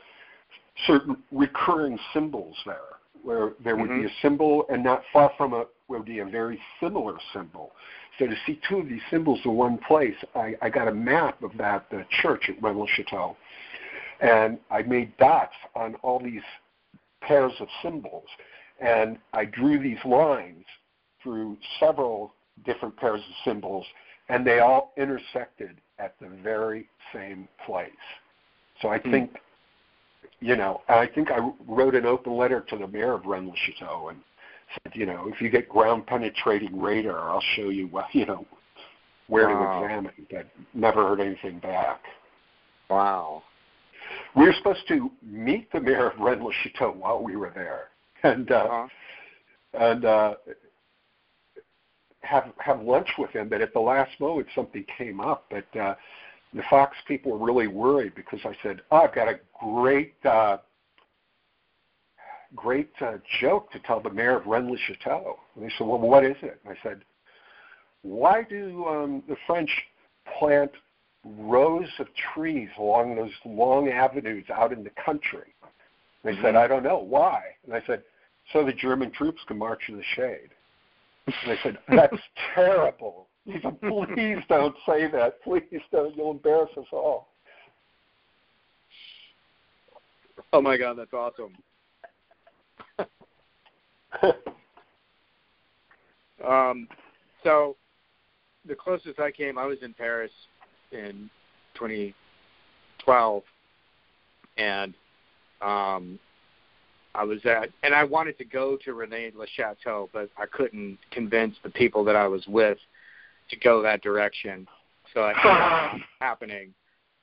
[0.86, 4.03] certain recurring symbols there where there would mm-hmm.
[4.03, 7.73] be a symbol, and not far from it would be a very similar symbol.
[8.18, 11.43] So to see two of these symbols in one place, I, I got a map
[11.43, 13.37] of that the church at Rennes Chateau,
[14.21, 16.43] and I made dots on all these
[17.23, 18.27] pairs of symbols,
[18.81, 20.64] and I drew these lines
[21.23, 23.87] through several different pairs of symbols,
[24.29, 27.91] and they all intersected at the very same place.
[28.81, 29.11] So I mm.
[29.11, 29.37] think
[30.41, 34.18] you know, I think I wrote an open letter to the mayor of Rennes-le-Château and
[34.72, 38.47] said, you know, if you get ground penetrating radar, I'll show you what, you know,
[39.28, 39.80] where wow.
[39.80, 40.26] to examine.
[40.30, 42.01] But never heard anything back.
[42.88, 43.43] Wow.
[44.34, 47.88] We were supposed to meet the mayor of Rennes-le-Château while we were there,
[48.22, 48.88] and uh, uh-huh.
[49.74, 50.34] and uh,
[52.22, 53.49] have have lunch with him.
[53.49, 55.47] But at the last moment, something came up.
[55.51, 55.95] But uh,
[56.55, 60.59] the Fox people were really worried because I said, oh, I've got a great, uh,
[62.55, 65.38] great uh, joke to tell the mayor of Rennes le Chateau.
[65.55, 66.61] And they said, well, what is it?
[66.64, 67.03] And I said,
[68.03, 69.70] why do um, the French
[70.38, 70.72] plant
[71.24, 75.55] rows of trees along those long avenues out in the country?
[75.62, 75.70] And
[76.24, 76.42] they mm-hmm.
[76.42, 76.98] said, I don't know.
[76.98, 77.42] Why?
[77.64, 78.03] And I said,
[78.53, 80.51] so the German troops can march in the shade.
[81.26, 82.22] And they said, that's
[82.55, 83.28] terrible.
[84.14, 85.42] Please don't say that.
[85.42, 86.16] Please don't.
[86.16, 87.28] You'll embarrass us all.
[90.53, 91.53] Oh my God, that's awesome.
[96.46, 96.88] um,
[97.44, 97.76] so
[98.66, 100.32] the closest I came, I was in Paris
[100.92, 101.30] in
[101.74, 103.42] 2012,
[104.59, 104.94] and
[105.62, 106.18] um,
[107.14, 110.98] I was at, and I wanted to go to Rennes Le Chateau, but I couldn't
[111.11, 112.78] convince the people that I was with
[113.51, 114.66] to go that direction.
[115.14, 116.74] So I think happening.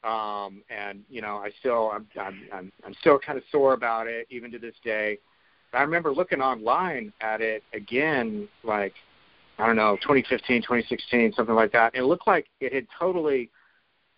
[0.03, 4.07] Um, and you know, I still I'm I'm I'm, I'm still kind of sore about
[4.07, 5.19] it even to this day.
[5.73, 8.93] I remember looking online at it again, like
[9.59, 11.93] I don't know, 2015, 2016, something like that.
[11.93, 13.49] And it looked like it had totally,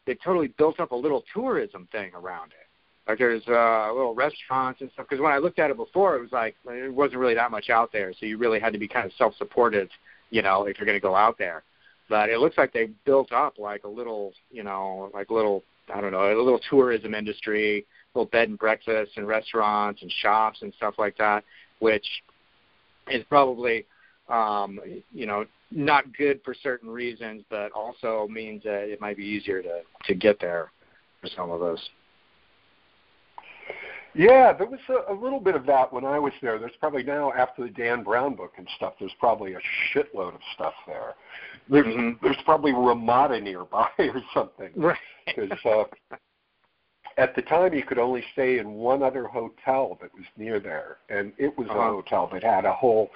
[0.05, 2.68] they totally built up a little tourism thing around it.
[3.10, 5.07] Like there's uh, little restaurants and stuff.
[5.10, 7.70] Because when I looked at it before, it was like it wasn't really that much
[7.70, 8.14] out there.
[8.20, 9.89] So you really had to be kind of self-supportive,
[10.30, 11.64] you know, if you're going to go out there
[12.10, 16.01] but it looks like they built up like a little, you know, like little, I
[16.01, 17.86] don't know, a little tourism industry,
[18.16, 21.43] little bed and breakfast and restaurants and shops and stuff like that,
[21.80, 22.05] which
[23.10, 23.86] is probably,
[24.28, 24.80] um,
[25.14, 29.62] you know, not good for certain reasons, but also means that it might be easier
[29.62, 30.72] to to get there
[31.22, 31.89] for some of those.
[34.16, 36.57] Yeah, there was a, a little bit of that when I was there.
[36.57, 38.93] There's probably now after the Dan Brown book and stuff.
[38.99, 39.60] There's probably a
[39.93, 41.16] shitload of stuff there.
[41.70, 42.24] There's mm-hmm.
[42.24, 44.72] there's probably Ramada nearby or something.
[44.76, 44.97] Right.
[45.26, 46.16] Because uh,
[47.18, 50.97] at the time you could only stay in one other hotel that was near there,
[51.10, 51.80] and it was uh-huh.
[51.80, 53.10] a hotel that had a whole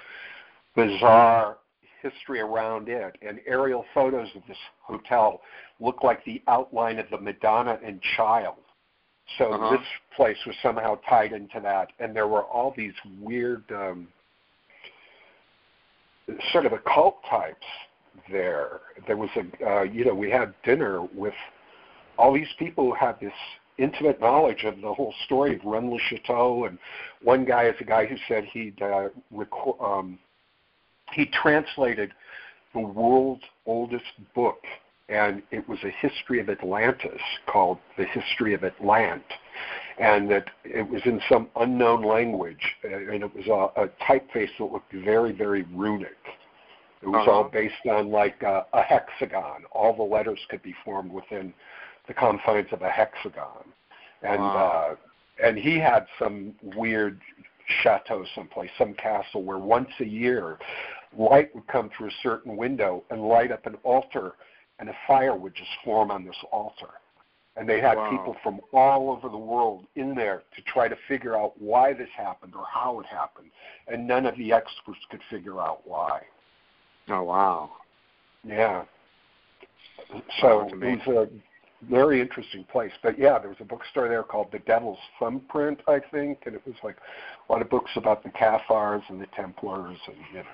[0.75, 1.57] bizarre
[2.03, 3.17] history around it.
[3.21, 5.41] And aerial photos of this hotel
[5.79, 8.55] look like the outline of the Madonna and Child.
[9.37, 9.77] So uh-huh.
[9.77, 14.07] this place was somehow tied into that, and there were all these weird, um,
[16.51, 17.65] sort of occult types
[18.31, 18.81] there.
[19.07, 21.33] There was a, uh, you know, we had dinner with
[22.17, 23.33] all these people who had this
[23.77, 26.77] intimate knowledge of the whole story of Rennes le Chateau, and
[27.21, 30.19] one guy is a guy who said he'd uh, record, um,
[31.13, 32.11] he translated
[32.73, 34.05] the world's oldest
[34.35, 34.63] book,
[35.09, 39.21] and it was a history of Atlantis called The History of Atlant.
[39.99, 44.65] and that it was in some unknown language, and it was a, a typeface that
[44.65, 46.17] looked very, very runic.
[47.03, 47.31] It was Uh-huh.
[47.31, 49.65] all based on like a, a hexagon.
[49.71, 51.53] All the letters could be formed within
[52.07, 53.65] the confines of a hexagon,
[54.23, 54.55] and Wow.
[54.57, 57.19] uh, and he had some weird
[57.83, 60.57] chateau someplace, some castle where once a year
[61.15, 64.33] light would come through a certain window and light up an altar,
[64.79, 66.89] and a fire would just form on this altar.
[67.55, 68.09] And they had Wow.
[68.09, 72.09] people from all over the world in there to try to figure out why this
[72.15, 73.51] happened or how it happened,
[73.87, 76.21] and none of the experts could figure out why.
[77.09, 77.69] Oh wow.
[78.43, 78.85] Yeah.
[80.41, 81.29] So it was a
[81.89, 82.91] very interesting place.
[83.01, 86.65] But yeah, there was a bookstore there called The Devil's Thumbprint, I think, and it
[86.65, 86.97] was like
[87.47, 90.45] a lot of books about the Cathars and the Templars and you know,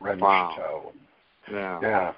[0.00, 0.52] Red Wow.
[0.54, 0.92] Chateau.
[1.50, 1.78] Yeah.
[1.80, 2.12] Yeah.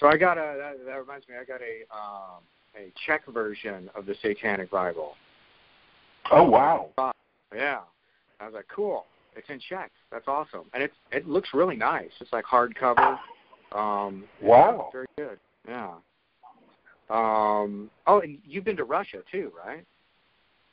[0.00, 1.34] So I got a that, that reminds me.
[1.40, 2.42] I got a um,
[2.76, 5.14] a Czech version of the Satanic Bible.
[6.30, 6.90] Oh wow.
[7.54, 7.80] Yeah.
[8.40, 9.06] I was like, cool.
[9.34, 9.90] It's in Czech.
[10.10, 12.10] That's awesome, and it's it looks really nice.
[12.20, 13.18] It's like hardcover.
[13.72, 14.90] Um, Wow.
[14.92, 15.38] Very good.
[15.68, 15.94] Yeah.
[17.10, 17.90] Um.
[18.06, 19.84] Oh, and you've been to Russia too, right?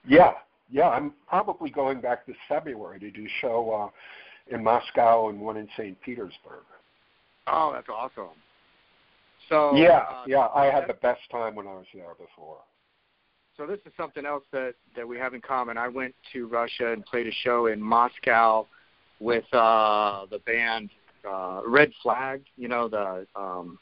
[0.05, 0.33] Yeah.
[0.71, 0.89] Yeah.
[0.89, 5.55] I'm probably going back this February to do a show uh in Moscow and one
[5.57, 5.99] in St.
[6.01, 6.63] Petersburg.
[7.47, 8.35] Oh, that's awesome.
[9.49, 10.47] So yeah, uh, yeah.
[10.53, 12.59] I had the best time when I was there before.
[13.55, 15.77] So this is something else that that we have in common.
[15.77, 18.65] I went to Russia and played a show in Moscow
[19.19, 20.89] with uh the band
[21.27, 23.77] uh Red Flag, you know, the um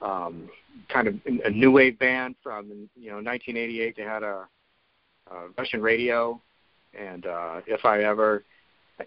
[0.00, 0.48] um
[0.88, 1.14] kind of
[1.44, 4.48] a new wave band from you know 1988 they had a,
[5.30, 6.40] a Russian radio
[6.98, 8.44] and uh if I ever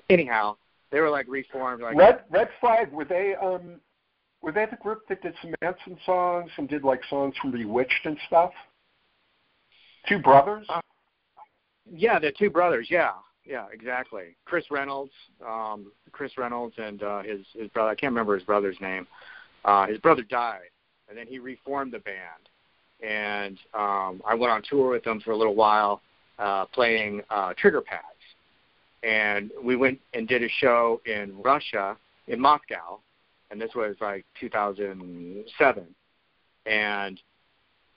[0.09, 0.55] anyhow,
[0.91, 3.81] they were like reformed like Red Red Flag were they um
[4.43, 8.05] were they the group that did some Manson songs and did like songs from Bewitched
[8.05, 8.51] and stuff?
[10.07, 10.67] Two brothers?
[10.69, 10.81] Uh,
[11.89, 12.87] Yeah, the two brothers.
[12.89, 13.13] Yeah,
[13.45, 14.35] yeah, exactly.
[14.45, 15.13] Chris Reynolds,
[15.45, 17.89] um, Chris Reynolds, and uh, his his brother.
[17.89, 19.07] I can't remember his brother's name.
[19.63, 20.69] Uh, his brother died,
[21.07, 22.49] and then he reformed the band.
[23.01, 26.01] And um, I went on tour with them for a little while,
[26.37, 28.03] uh, playing uh, trigger pads.
[29.03, 32.99] And we went and did a show in Russia, in Moscow,
[33.53, 35.85] and this was like 2007.
[36.65, 37.21] And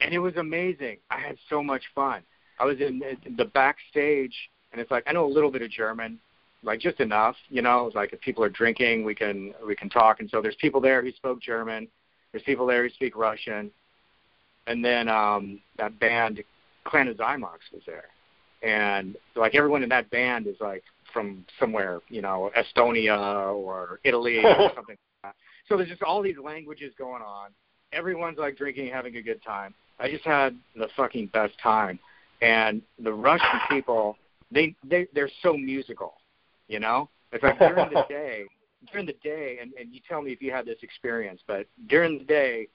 [0.01, 0.99] and it was amazing.
[1.11, 2.23] I had so much fun.
[2.61, 3.03] I was in
[3.39, 4.35] the backstage,
[4.71, 6.19] and it's like I know a little bit of German,
[6.63, 7.87] like just enough, you know.
[7.87, 10.21] It's like if people are drinking, we can we can talk.
[10.21, 11.89] And so there's people there who spoke German.
[12.33, 13.71] There's people there who speak Russian,
[14.67, 16.45] and then um, that band,
[16.85, 18.11] Clan of Xymox, was there,
[18.63, 20.83] and like everyone in that band is like
[21.15, 24.99] from somewhere, you know, Estonia or Italy or something.
[25.69, 27.51] So there's just all these languages going on.
[27.93, 29.75] Everyone's like drinking, having a good time.
[29.99, 31.99] I just had the fucking best time.
[32.43, 34.17] And the Russian people,
[34.51, 36.15] they they they're so musical,
[36.69, 37.09] you know.
[37.33, 38.45] It's like during the day,
[38.93, 42.19] during the day, and and you tell me if you had this experience, but during
[42.19, 42.69] the day,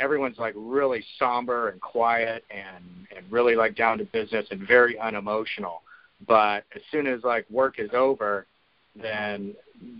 [0.00, 4.98] everyone's like really somber and quiet and and really like down to business and very
[4.98, 5.82] unemotional.
[6.26, 8.46] But as soon as like work is over,
[9.00, 9.54] then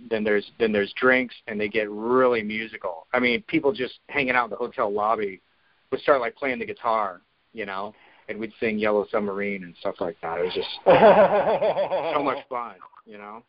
[0.09, 3.07] then there's then there's drinks and they get really musical.
[3.13, 5.41] I mean, people just hanging out in the hotel lobby
[5.91, 7.21] would start like playing the guitar,
[7.53, 7.93] you know,
[8.29, 10.39] and we'd sing Yellow Submarine and stuff like that.
[10.39, 10.67] It was just
[12.15, 12.75] so much fun,
[13.05, 13.43] you know.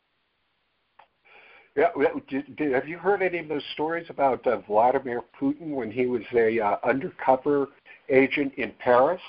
[1.77, 1.89] Yeah,
[2.29, 6.07] did, did, have you heard any of those stories about uh, Vladimir Putin when he
[6.07, 7.69] was a uh, undercover
[8.09, 9.21] agent in Paris,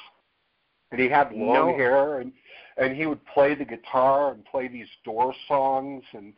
[0.91, 1.75] and he had long No.
[1.77, 2.31] hair and
[2.77, 6.33] and he would play the guitar and play these Doors songs and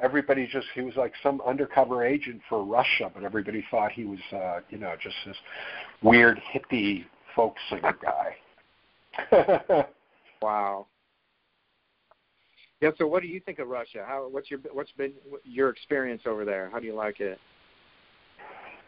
[0.00, 4.20] everybody just he was like some undercover agent for Russia, but everybody thought he was
[4.32, 5.36] uh, you know just this
[6.02, 7.04] weird hippie
[7.34, 9.86] folk singer guy.
[10.42, 10.86] Wow.
[12.80, 12.90] Yeah.
[12.98, 14.04] So, what do you think of Russia?
[14.06, 14.28] How?
[14.28, 15.12] What's your What's been
[15.44, 16.68] your experience over there?
[16.70, 17.38] How do you like it?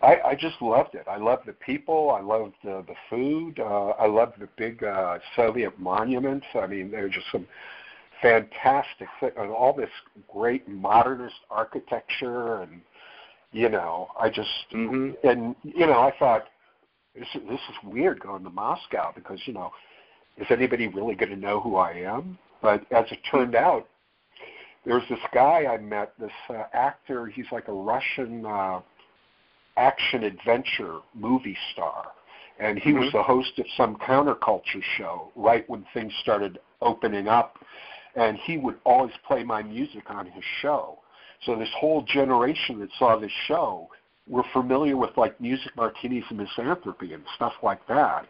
[0.02, 1.06] I, I just loved it.
[1.08, 2.10] I loved the people.
[2.10, 3.58] I loved the the food.
[3.58, 6.46] Uh, I loved the big uh, Soviet monuments.
[6.54, 7.46] I mean, there were just some
[8.20, 9.90] fantastic thi- and all this
[10.32, 12.80] great modernist architecture, and
[13.52, 15.26] you know, I just Mm-hmm.
[15.26, 16.44] and you know, I thought
[17.14, 19.70] this is this is weird going to Moscow because you know,
[20.36, 22.38] is anybody really going to know who I am?
[22.60, 23.88] But as it turned out,
[24.84, 27.26] there was this guy I met, this uh, actor.
[27.26, 28.44] He's like a Russian.
[28.44, 28.80] Uh,
[29.76, 32.12] action adventure movie star.
[32.58, 33.12] And he was Mhm.
[33.12, 37.58] the host of some counterculture show right when things started opening up.
[38.14, 41.00] And he would always play my music on his show.
[41.40, 43.90] So this whole generation that saw this show
[44.26, 48.26] were familiar with like music martinis and misanthropy and stuff like that.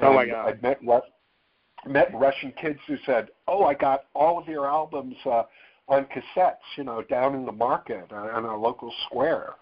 [0.00, 0.48] Oh, my And God.
[0.48, 0.82] I'd met
[1.86, 5.44] met Russian kids who said, "Oh, I got all of your albums uh,
[5.88, 9.54] on cassettes, you know, down in the market uh, on a local square."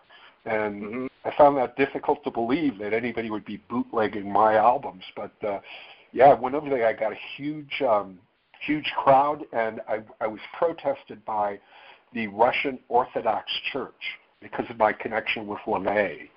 [0.44, 1.06] And mm-hmm.
[1.28, 5.04] I found that difficult to believe that anybody would be bootlegging my albums.
[5.14, 5.60] But uh,
[6.12, 6.86] yeah, went over there.
[6.86, 8.18] I got a huge, um,
[8.64, 11.58] huge crowd, and I, I was protested by
[12.14, 13.92] the Russian Orthodox Church
[14.40, 16.28] because of my connection with LaVey.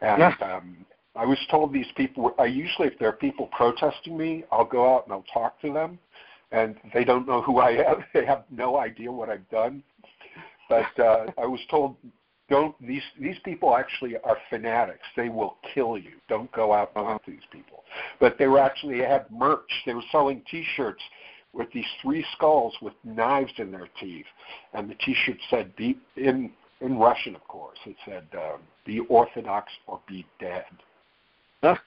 [0.00, 0.34] And yeah.
[0.42, 0.86] um,
[1.16, 2.32] I was told these people.
[2.38, 5.72] I usually, if there are people protesting me, I'll go out and I'll talk to
[5.72, 5.98] them,
[6.52, 8.04] and they don't know who I am.
[8.14, 9.82] They have no idea what I've done.
[10.68, 11.96] But uh, I was told,
[12.48, 15.04] don't these these people actually are fanatics.
[15.16, 16.12] They will kill you.
[16.28, 17.82] Don't go out and hunt these people.
[18.20, 19.70] But they were actually they had merch.
[19.84, 21.02] They were selling T-shirts
[21.52, 24.26] with these three skulls with knives in their teeth,
[24.74, 27.78] and the T-shirt said, "Be in in Russian, of course.
[27.84, 30.64] It said, um, "Be Orthodox or be dead."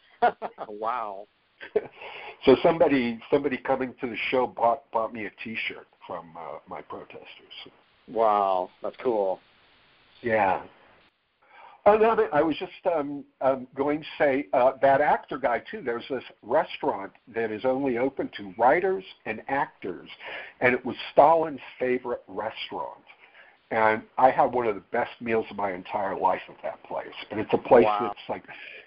[0.67, 1.25] wow.
[2.45, 6.81] so somebody somebody coming to the show bought bought me a T-shirt from uh, my
[6.81, 7.27] protesters.
[8.09, 9.39] Wow, that's cool.
[10.21, 10.61] Yeah.
[11.85, 15.81] Another, I was just um, um, going to say uh, that actor guy too.
[15.83, 20.09] There's this restaurant that is only open to writers and actors,
[20.61, 23.01] and it was Stalin's favorite restaurant.
[23.71, 27.07] And I had one of the best meals of my entire life at that place.
[27.31, 28.11] And it's a place wow.
[28.13, 28.43] that's like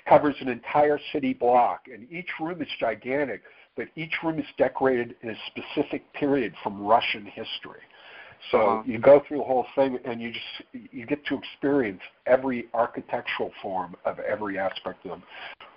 [0.08, 3.42] covers an entire city block, and each room is gigantic,
[3.76, 7.80] but each room is decorated in a specific period from Russian history.
[8.50, 8.82] So uh-huh.
[8.86, 13.52] you go through the whole thing, and you just you get to experience every architectural
[13.62, 15.20] form of every aspect of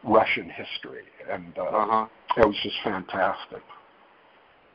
[0.04, 2.08] Russian history, and uh, uh-huh.
[2.38, 3.62] it was just fantastic.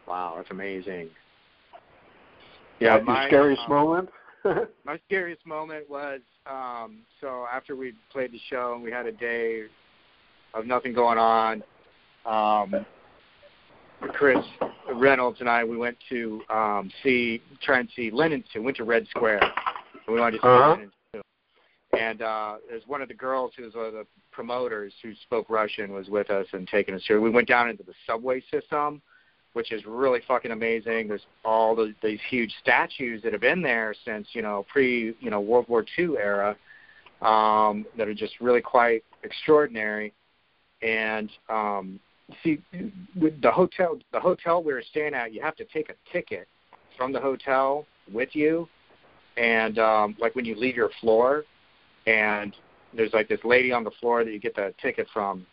[0.07, 1.11] Wow, that's amazing.
[2.81, 4.09] Yeah, my, scariest um, moment.
[4.85, 9.13] my scariest moment was um, so after we played the show and we had a
[9.13, 9.65] day
[10.55, 11.63] of nothing going on.
[12.25, 12.87] Um,
[14.13, 14.39] Chris
[14.95, 18.65] Reynolds and I we went to um, see try and see Lenin's Tomb.
[18.65, 19.43] Went to Red Square.
[19.43, 20.71] And we wanted to see uh-huh.
[20.71, 21.23] Lenin's Tomb.
[21.99, 25.51] And uh, there's one of the girls who was one of the promoters who spoke
[25.51, 27.21] Russian was with us and taking us through.
[27.21, 29.03] We went down into the subway system
[29.53, 31.09] which is really fucking amazing.
[31.09, 35.31] There's all the, these huge statues that have been there since you know pre you
[35.31, 36.57] know World War II era
[37.23, 40.13] um, that are just really quite extraordinary.
[40.83, 42.01] And um,
[42.43, 42.61] see,
[43.15, 46.49] with the hotel, the hotel we were staying at, you have to take a ticket
[46.97, 48.69] from the hotel with you,
[49.37, 51.45] and um, like when you leave your floor,
[52.07, 52.55] and
[52.95, 55.47] there's like this lady on the floor that you get the ticket from.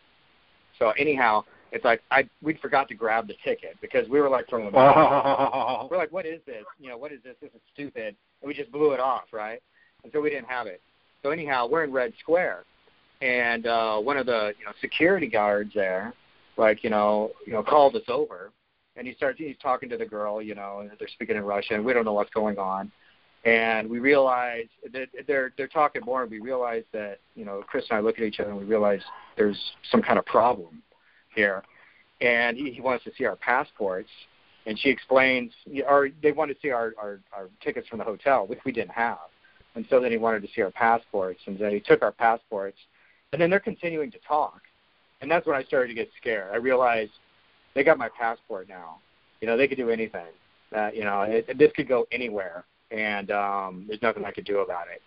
[0.80, 4.48] So anyhow, it's like I we forgot to grab the ticket because we were like
[4.49, 4.72] from the
[5.91, 6.64] we're like what is this?
[6.80, 7.36] You know what is this?
[7.41, 8.16] This is stupid.
[8.41, 9.62] And we just blew it off right?
[10.04, 10.82] And so we didn't have it.
[11.24, 12.64] So anyhow we're in Red Square.
[13.22, 16.14] And uh one of the you know security guards there
[16.57, 18.51] like you know you know called us over
[18.95, 21.84] and he starts he's talking to the girl you know and they're speaking in Russian
[21.84, 22.91] we don't know what's going on
[23.45, 27.85] and we realize that they're they're talking more and we realize that you know Chris
[27.89, 29.01] and I look at each other and we realize
[29.38, 29.59] there's
[29.91, 30.81] some kind of problem
[31.38, 31.63] here,
[32.19, 34.09] and he, he wants to see our passports.
[34.65, 35.53] And she explains,
[35.88, 38.91] or they wanted to see our, our, our tickets from the hotel, which we didn't
[38.91, 39.19] have.
[39.75, 42.77] And so then he wanted to see our passports, and then he took our passports.
[43.31, 44.61] And then they're continuing to talk.
[45.22, 46.52] And that's when I started to get scared.
[46.53, 47.11] I realized
[47.73, 48.99] they got my passport now.
[49.41, 50.27] You know, they could do anything.
[50.76, 54.60] Uh, you know, it, this could go anywhere, and um, there's nothing I could do
[54.60, 55.02] about it.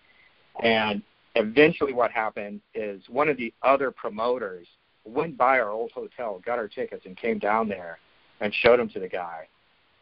[0.64, 1.02] And
[1.34, 4.66] eventually, what happened is one of the other promoters
[5.04, 7.98] went by our old hotel, got our tickets, and came down there
[8.40, 9.46] and showed them to the guy,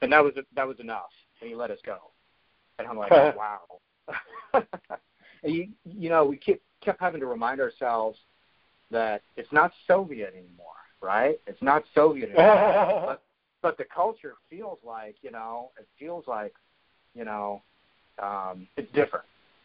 [0.02, 1.10] and that was that was enough.
[1.40, 1.98] And he let us go.
[2.78, 3.60] And I'm like, wow.
[4.54, 8.18] and you you know we kept kept having to remind ourselves
[8.90, 10.66] that it's not Soviet anymore,
[11.00, 11.40] right?
[11.46, 13.04] It's not Soviet anymore.
[13.06, 13.22] but
[13.60, 16.54] but the culture feels like you know it feels like
[17.14, 17.62] you know
[18.22, 19.24] um, it's different.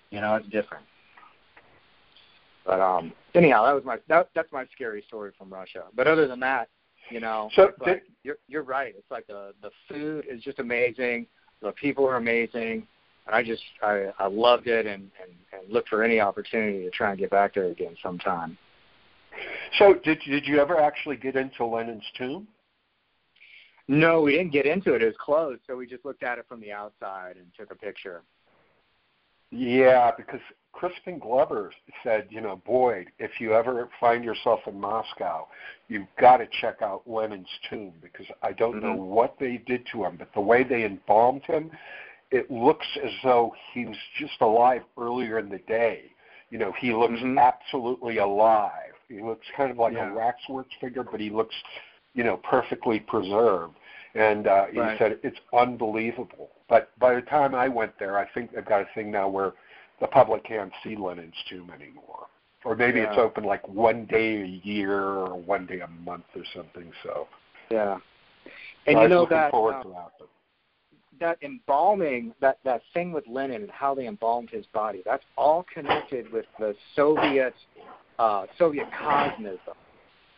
[0.09, 0.85] You know, it's different.
[2.65, 5.83] But um, anyhow, that was my that, that's my scary story from Russia.
[5.95, 6.69] But other than that,
[7.09, 8.93] you know, so like, you're you're right.
[8.97, 11.27] It's like the the food is just amazing.
[11.61, 12.87] The people are amazing.
[13.25, 16.91] And I just I I loved it and and and look for any opportunity to
[16.91, 18.57] try and get back there again sometime.
[19.77, 22.47] So did did you ever actually get into Lenin's tomb?
[23.87, 25.01] No, we didn't get into it.
[25.01, 27.75] It was closed, so we just looked at it from the outside and took a
[27.75, 28.23] picture.
[29.51, 30.39] Yeah, because
[30.71, 31.71] Crispin Glover
[32.03, 35.47] said, you know, Boyd, if you ever find yourself in Moscow,
[35.89, 38.87] you've got to check out Lenin's tomb because I don't mm-hmm.
[38.87, 41.69] know what they did to him, but the way they embalmed him,
[42.31, 46.05] it looks as though he was just alive earlier in the day.
[46.49, 47.37] You know, he looks mm-hmm.
[47.37, 48.92] absolutely alive.
[49.07, 50.11] He looks kind of like yeah.
[50.11, 51.55] a waxworks figure, but he looks
[52.13, 53.73] you know, perfectly preserved.
[54.15, 54.97] And uh, he Right.
[54.99, 56.49] said it's unbelievable.
[56.69, 59.53] But by the time I went there, I think they've got a thing now where
[59.99, 62.27] the public can't see Lenin's tomb anymore.
[62.63, 66.43] Or maybe it's open like one day a year or one day a month or
[66.55, 66.91] something.
[67.03, 67.27] So
[67.69, 67.97] Yeah.
[68.45, 68.51] so
[68.87, 70.11] And I you know looking that forward uh, to that.
[71.19, 75.65] That embalming, that that thing with Lenin and how they embalmed his body, that's all
[75.73, 77.53] connected with the Soviet
[78.19, 79.75] uh, Soviet cosmism,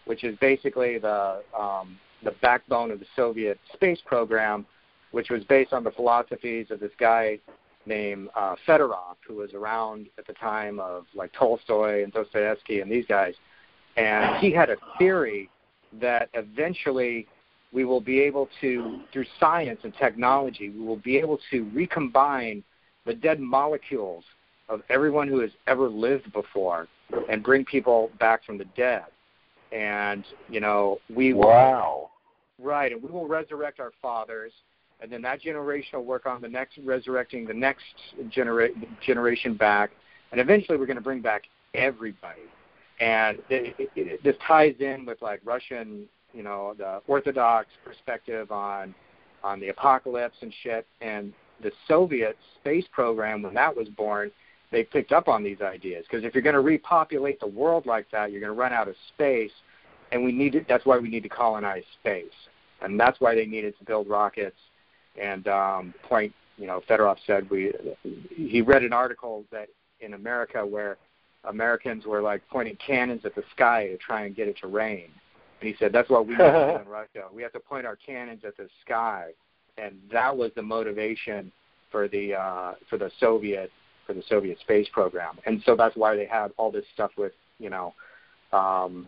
[0.06, 4.65] which is basically the um, the backbone of the Soviet space program,
[5.11, 7.39] which was based on the philosophies of this guy
[7.85, 12.91] named uh, Fedorov, who was around at the time of like Tolstoy and Dostoevsky and
[12.91, 13.35] these guys,
[13.95, 15.49] and he had a theory
[16.02, 17.27] that eventually
[17.72, 22.64] we will be able to, through science and technology, we will be able to recombine
[23.06, 24.23] the dead molecules
[24.69, 26.88] of everyone who has ever lived before
[27.30, 29.06] and bring people back from the dead.
[29.72, 32.10] And, you know, we will, wow.
[32.60, 34.53] right, and we will resurrect our fathers,
[35.02, 37.84] and then that generation will work on the next, resurrecting the next
[38.30, 38.69] genera-
[39.06, 39.91] generation back,
[40.32, 42.41] and eventually we're going to bring back everybody.
[43.02, 48.52] And it, it, it, this ties in with like Russian you know the orthodox perspective
[48.52, 48.94] on
[49.44, 51.34] on the apocalypse and shit and
[51.64, 54.30] the soviet space program when that was born
[54.76, 58.10] they picked up on these ideas because if you're going to repopulate the world like
[58.11, 59.52] that you're going to run out of space
[60.11, 62.26] and we need to, that's why we need to colonize space
[62.81, 64.57] and that's why they needed to build rockets
[65.22, 67.72] and um point you know fedorov said we
[68.30, 69.69] he read an article that
[70.02, 70.97] in america where
[71.45, 75.10] americans were like pointing cannons at the sky to try and get it to rain
[75.61, 77.23] and he said, that's what we need to do in Russia.
[77.34, 79.31] We have to point our cannons at the sky.
[79.77, 81.52] And that was the motivation
[81.91, 83.72] for the uh, for the Soviet
[84.06, 85.38] for the Soviet space program.
[85.45, 87.94] And so that's why they had all this stuff with, you know,
[88.53, 89.07] um,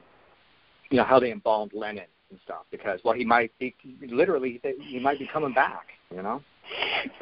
[0.90, 2.66] you know, how they embalmed Lenin and stuff.
[2.72, 3.76] Because well he might be
[4.10, 6.42] literally he might be coming back, you know?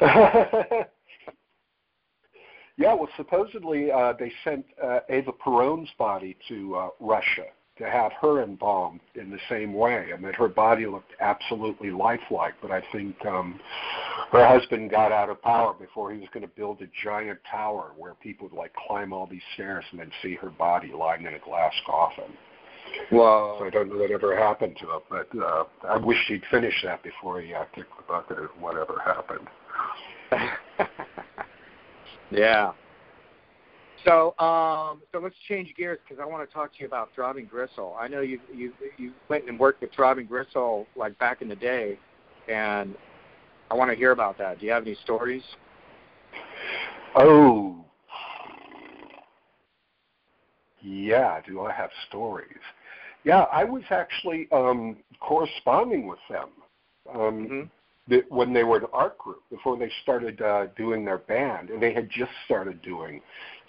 [2.76, 7.46] yeah, well, supposedly uh, they sent uh, Eva Peron's body to uh, Russia
[7.78, 12.54] to have her embalmed in the same way, and that her body looked absolutely lifelike.
[12.62, 13.60] But I think um,
[14.32, 17.92] her husband got out of power before he was going to build a giant tower
[17.96, 21.34] where people would like climb all these stairs and then see her body lying in
[21.34, 22.32] a glass coffin.
[23.12, 26.42] Well, So I don't know what ever happened to it, but uh, I wish he'd
[26.50, 29.46] finished that before he uh, kicked the bucket or whatever happened.
[32.30, 32.72] yeah.
[34.06, 37.46] So, um, so let's change gears because I want to talk to you about Throbbing
[37.46, 37.96] Gristle.
[37.98, 41.56] I know you you you went and worked with Throbbing Gristle like back in the
[41.56, 41.98] day,
[42.48, 42.94] and
[43.70, 44.60] I want to hear about that.
[44.60, 45.42] Do you have any stories?
[47.16, 47.84] Oh,
[50.80, 51.40] yeah.
[51.44, 52.48] Do I have stories?
[53.24, 56.50] Yeah, I was actually um, corresponding with them
[57.12, 57.70] um,
[58.08, 58.34] Mm-hmm.
[58.34, 61.92] when they were an art group before they started uh, doing their band, and they
[61.92, 63.20] had just started doing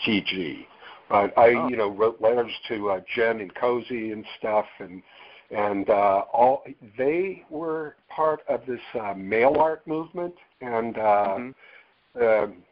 [0.05, 0.65] TG.
[1.09, 1.69] Uh, I, Oh.
[1.69, 5.01] you know, wrote letters to uh, Gen and Cosey and stuff, and
[5.49, 6.63] and uh, all
[6.97, 11.53] they were part of this uh, mail art movement, and uh, Mhm.
[12.21, 12.63] um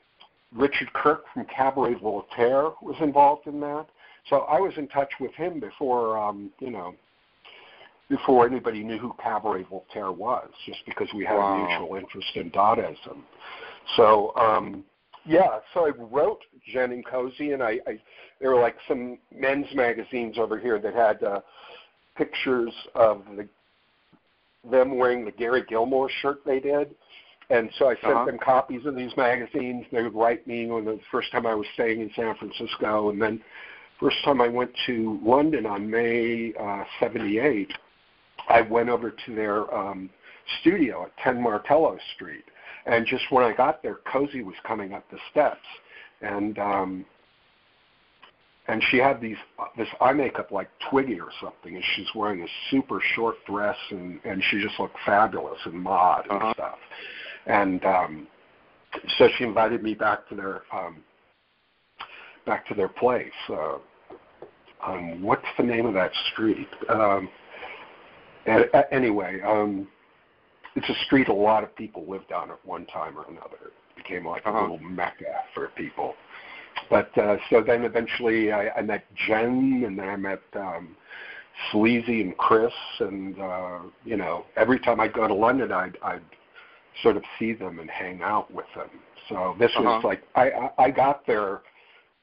[0.54, 3.88] Richard Kirk from Cabaret Voltaire was involved in that.
[4.30, 6.96] So I was in touch with him before, um, you know,
[8.10, 11.53] before anybody knew who Cabaret Voltaire was, just because we had Wow.
[11.53, 13.22] a mutual interest in Dadaism.
[13.95, 14.84] So um,
[15.26, 16.41] yeah, so I wrote
[16.72, 17.99] Gen and Cosey, and I, I
[18.40, 21.41] there were like some men's magazines over here that had uh,
[22.15, 23.48] pictures of the
[24.69, 26.95] them wearing the Gary Gilmore shirt they did.
[27.52, 28.26] And so I sent Uh-huh.
[28.26, 29.86] them copies of these magazines.
[29.91, 33.22] They would write me when the first time I was staying in San Francisco, and
[33.22, 33.40] then
[33.99, 37.72] first time I went to London on May uh, '78,
[38.50, 40.10] I went over to their um,
[40.62, 42.44] studio at 10 Martello Street.
[42.86, 45.66] And just when I got there, Cosey was coming up the steps,
[46.22, 47.06] and um,
[48.68, 52.44] and she had these uh, this eye makeup like Twiggy or something, and she's wearing
[52.44, 56.54] a super short dress, and and she just looked fabulous and mod and Uh-huh.
[56.54, 56.78] stuff.
[57.48, 58.28] And um,
[59.18, 60.98] so she invited me back to their um,
[62.46, 63.32] back to their place.
[63.50, 63.78] Uh,
[64.86, 66.68] um, what's the name of that street?
[66.90, 67.30] Um,
[68.46, 69.88] and, uh, anyway, um,
[70.76, 73.72] it's a street a lot of people lived on at one time or another.
[73.92, 74.58] It became like Uh-huh.
[74.60, 76.16] a little mecca for people.
[76.90, 80.96] But uh, so then eventually I, I met Gen, and then I met um,
[81.72, 86.22] Sleazy and Chris, and uh, you know every time I'd go to London, I'd, I'd
[87.02, 88.90] sort of see them and hang out with them.
[89.30, 89.84] So this Uh-huh.
[89.84, 91.62] was like I, I I got there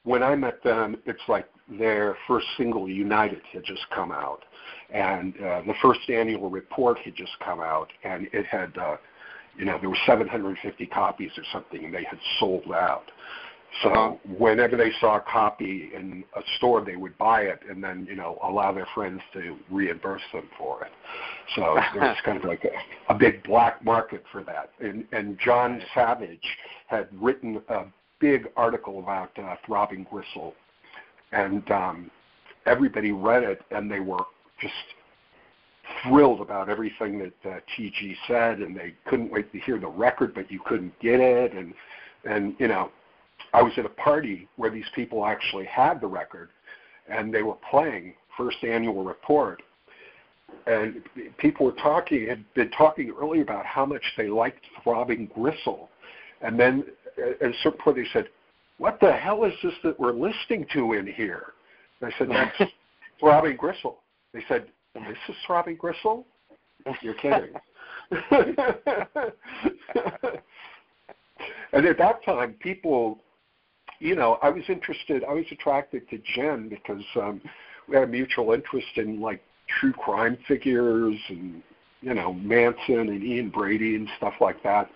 [0.03, 4.43] when I met them, it's like their first single, United, had just come out,
[4.93, 8.97] and uh, the first annual report had just come out, and it had, uh,
[9.57, 13.05] you know, there were 750 copies or something, and they had sold out.
[13.81, 18.05] So whenever they saw a copy in a store, they would buy it and then,
[18.07, 20.91] you know, allow their friends to reimburse them for it.
[21.55, 24.69] So there's kind of like a, a big black market for that.
[24.79, 26.45] And, and John Savage
[26.87, 27.85] had written a
[28.23, 30.53] big article about uh, throbbing gristle,
[31.33, 32.09] and um,
[32.65, 34.23] everybody read it, and they were
[34.61, 34.73] just
[36.01, 40.33] thrilled about everything that uh, TG said, and they couldn't wait to hear the record,
[40.33, 41.73] but you couldn't get it, and
[42.23, 42.89] and you know
[43.53, 46.47] I was at a party where these people actually had the record,
[47.09, 49.61] and they were playing First Annual Report,
[50.65, 51.01] and
[51.39, 55.89] people were talking had been talking earlier about how much they liked Throbbing Gristle,
[56.41, 56.85] and then
[57.17, 58.29] at a certain point they said,
[58.77, 61.53] "What the hell is this that we're listening to in here?"
[62.01, 62.71] And I said, "That's
[63.19, 63.99] Throbbing Gristle."
[64.33, 66.25] They said, "This is Throbbing Gristle."
[67.01, 67.53] You're kidding.
[71.71, 73.19] and at that time, people
[74.03, 75.23] you know, I was interested.
[75.23, 77.41] I was attracted to Gen because um,
[77.87, 79.41] we had a mutual interest in like
[79.79, 81.63] true crime figures and
[82.01, 84.89] you know Manson and Ian Brady and stuff like that.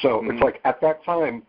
[0.00, 0.30] So mm-hmm.
[0.30, 1.42] it's like at that time,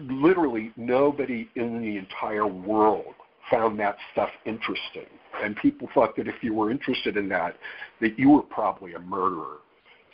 [0.00, 3.14] literally nobody in the entire world
[3.50, 5.06] found that stuff interesting,
[5.42, 7.56] and people thought that if you were interested in that,
[8.00, 9.58] that you were probably a murderer.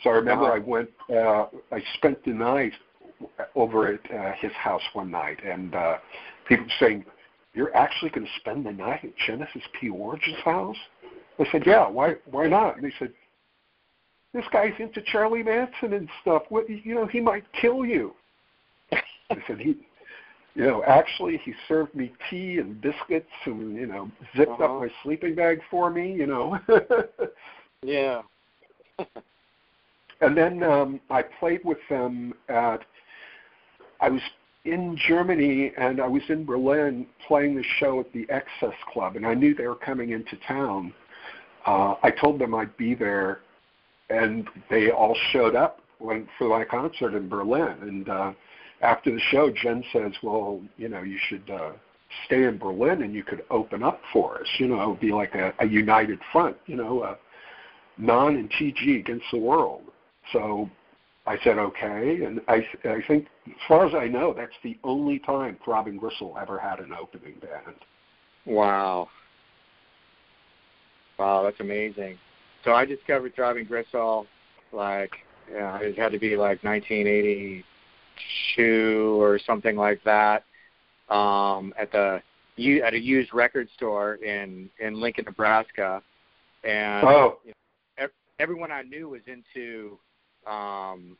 [0.03, 0.55] So I remember wow.
[0.55, 0.89] I went.
[1.09, 2.73] Uh, I spent the night
[3.55, 5.97] over at uh, his house one night, and uh,
[6.47, 7.05] people saying,
[7.53, 10.77] "You're actually going to spend the night at Genesis P-Orridge's house?"
[11.39, 11.87] I said, "Yeah.
[11.87, 12.15] Why?
[12.29, 13.13] Why not?" And they said,
[14.33, 16.43] "This guy's into Charlie Manson and stuff.
[16.49, 16.69] What?
[16.69, 18.13] You know, he might kill you."
[19.29, 19.77] I said, "He."
[20.55, 24.65] You know, actually, he served me tea and biscuits, and you know, zipped uh-huh.
[24.65, 26.13] up my sleeping bag for me.
[26.13, 26.59] You know.
[27.81, 28.21] yeah.
[30.21, 32.81] and then um, I played with them at
[33.99, 34.21] I was
[34.65, 39.25] in Germany and I was in Berlin playing the show at the Excess Club, and
[39.25, 40.93] I knew they were coming into town.
[41.65, 43.39] Uh, I told them I'd be there,
[44.09, 47.77] and they all showed up when, for my concert in Berlin.
[47.81, 48.33] And uh,
[48.83, 51.71] after the show, Gen says, "Well, you know, you should uh,
[52.25, 54.47] stay in Berlin, and you could open up for us.
[54.57, 56.57] You know, it would be like a, a united front.
[56.65, 57.15] You know, uh,
[57.97, 59.83] non and TG against the world."
[60.31, 60.69] So
[61.25, 65.19] I said okay, and I I think as far as I know, that's the only
[65.19, 67.77] time Throbbing Gristle ever had an opening band.
[68.45, 69.07] Wow.
[71.17, 72.17] Wow, that's amazing.
[72.65, 74.27] So I discovered Throbbing Gristle
[74.73, 75.11] like
[75.51, 76.63] yeah, it had to be like
[78.57, 80.43] 1982 or something like that
[81.09, 82.21] um, at the
[82.81, 86.01] at a used record store in in Lincoln, Nebraska,
[86.63, 87.39] and oh.
[87.43, 87.53] you
[87.99, 88.07] know,
[88.39, 89.97] everyone I knew was into
[90.45, 91.17] um,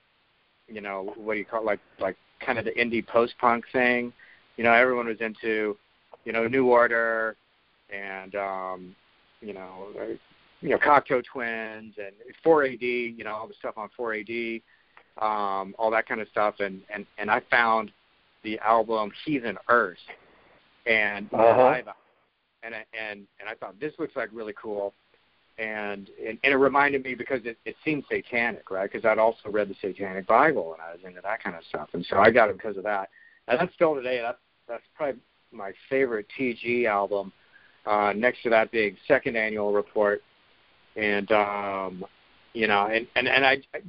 [0.68, 3.65] you know, what do you call it, like like kind of the indie post punk
[3.72, 4.14] thing.
[4.57, 5.78] You know, everyone was into,
[6.26, 7.36] you know, New Order
[7.90, 8.95] and um,
[9.41, 10.06] you know, uh,
[10.61, 12.14] you know, Cocteau Twins and
[12.45, 12.82] 4AD,
[13.18, 14.61] you know, all the stuff on 4AD,
[15.22, 17.91] um, all that kind of stuff and and and I found
[18.44, 19.98] the album Heathen Earth
[20.85, 21.81] and uh-huh.
[22.64, 24.94] and and and I thought this looks like really cool
[25.57, 28.91] and and, and it reminded me because it, it seemed satanic, right?
[28.91, 31.90] Because I'd also read the Satanic Bible and I was into that kind of stuff,
[31.94, 33.10] and so I got it because of that.
[33.48, 34.19] And that's still today.
[34.22, 35.22] That's that's probably
[35.52, 37.31] my favorite TG album.
[37.85, 40.22] Uh, next to that big second annual report,
[40.95, 42.06] and um,
[42.54, 43.80] you know, and and and I, I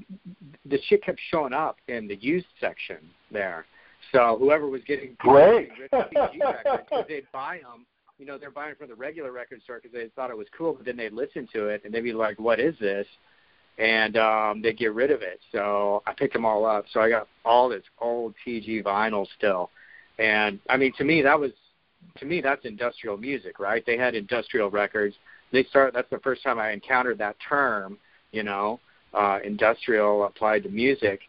[0.66, 2.98] the shit kept showing up in the used section
[3.30, 3.66] there.
[4.12, 7.86] So whoever was getting great records, they'd buy them
[8.18, 10.74] you know, they're buying from the regular record store because they thought it was cool,
[10.74, 13.06] but then they'd listen to it and they'd be like, "What is this?"
[13.78, 15.40] And um, they'd get rid of it.
[15.50, 16.84] So I picked them all up.
[16.92, 19.70] So I got all this old TG vinyl still,
[20.18, 21.50] and I mean, to me, that was
[22.18, 23.84] to me that's industrial music, right?
[23.84, 25.16] They had industrial records.
[25.52, 25.92] They start.
[25.92, 27.98] That's the first time I encountered that term,
[28.34, 28.80] you know,
[29.14, 31.20] uh, industrial applied to music,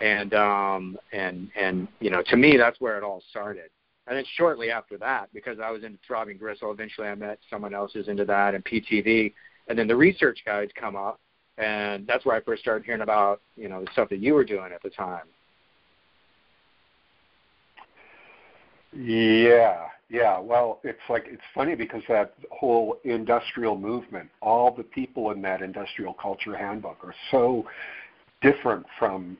[0.00, 3.70] and um, and and you know, to me, that's where it all started
[4.06, 7.74] and then shortly after that, because I was into Throbbing Gristle, eventually I met someone
[7.74, 9.32] else who's into that and PTV.
[9.68, 11.20] And then the RE/Search guides come up,
[11.56, 14.44] and that's where I first started hearing about you know the stuff that you were
[14.44, 15.24] doing at the time.
[18.92, 20.38] Yeah, yeah.
[20.38, 25.62] Well, it's like it's funny because that whole industrial movement, all the people in that
[25.62, 27.64] industrial culture handbook are so
[28.40, 29.36] different from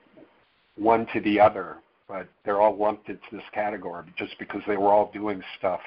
[0.77, 1.77] one to the other
[2.09, 5.81] but they're all lumped into this category just because they were all doing stuff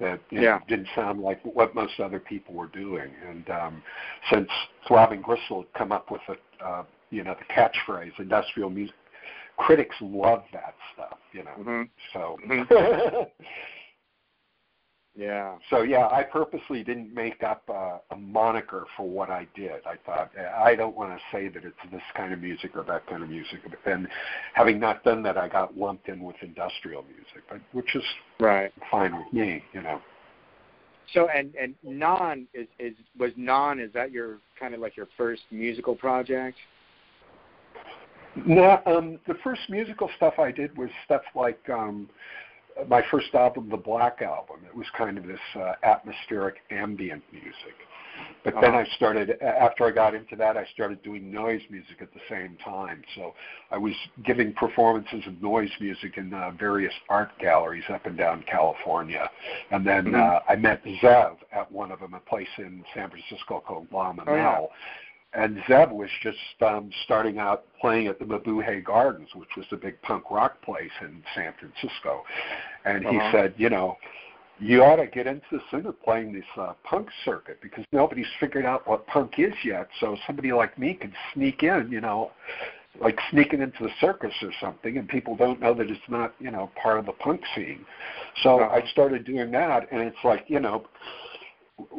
[0.00, 3.10] that you know, didn't sound like what most other people were doing.
[3.28, 3.82] And um,
[4.30, 4.48] since
[4.86, 8.94] Throbbing Gristle had come up with a, uh, you know, the catchphrase "industrial music,"
[9.56, 11.18] critics love that stuff.
[11.32, 11.82] You know, hmm
[12.12, 12.38] so.
[12.46, 13.26] Mhm.
[15.16, 15.56] Yeah.
[15.70, 19.86] So yeah, I purposely didn't make up uh, a moniker for what I did.
[19.86, 23.06] I thought I don't want to say that it's this kind of music or that
[23.06, 23.60] kind of music.
[23.86, 24.08] And
[24.54, 28.02] having not done that, I got lumped in with industrial music, but which is
[28.40, 28.72] Right.
[28.90, 30.02] fine with me, you know.
[31.12, 35.08] So and and non is is was non is that your kind of like your
[35.16, 36.58] first musical project?
[38.46, 42.08] No, um, the first musical stuff I did was stuff like um,
[42.88, 44.56] my first album, the Black Album.
[44.66, 47.74] It was kind of this uh, atmospheric ambient music.
[48.44, 48.84] But then Uh-huh.
[48.88, 52.56] I started after I got into that, I started doing noise music at the same
[52.64, 53.02] time.
[53.16, 53.34] So
[53.70, 58.44] I was giving performances of noise music in uh, various art galleries up and down
[58.46, 59.28] California.
[59.70, 60.20] And then Mhm.
[60.20, 64.12] uh, I met Zev at one of them, a place in San Francisco called La
[64.12, 64.28] Mamelle.
[64.28, 64.76] Oh, yeah.
[65.34, 69.76] And Zev was just um, starting out playing at the Mabuhay Gardens, which was the
[69.76, 72.22] big punk rock place in San Francisco.
[72.84, 73.32] And he Uh-huh.
[73.32, 73.96] said, you know,
[74.60, 78.64] you ought to get into the of playing this uh, punk circuit because nobody's figured
[78.64, 79.88] out what punk is yet.
[79.98, 82.30] So somebody like me could sneak in, you know,
[83.00, 86.52] like sneaking into the circus or something, and people don't know that it's not, you
[86.52, 87.84] know, part of the punk scene.
[88.44, 88.76] So Uh-huh.
[88.76, 90.86] I started doing that, and it's like, you know,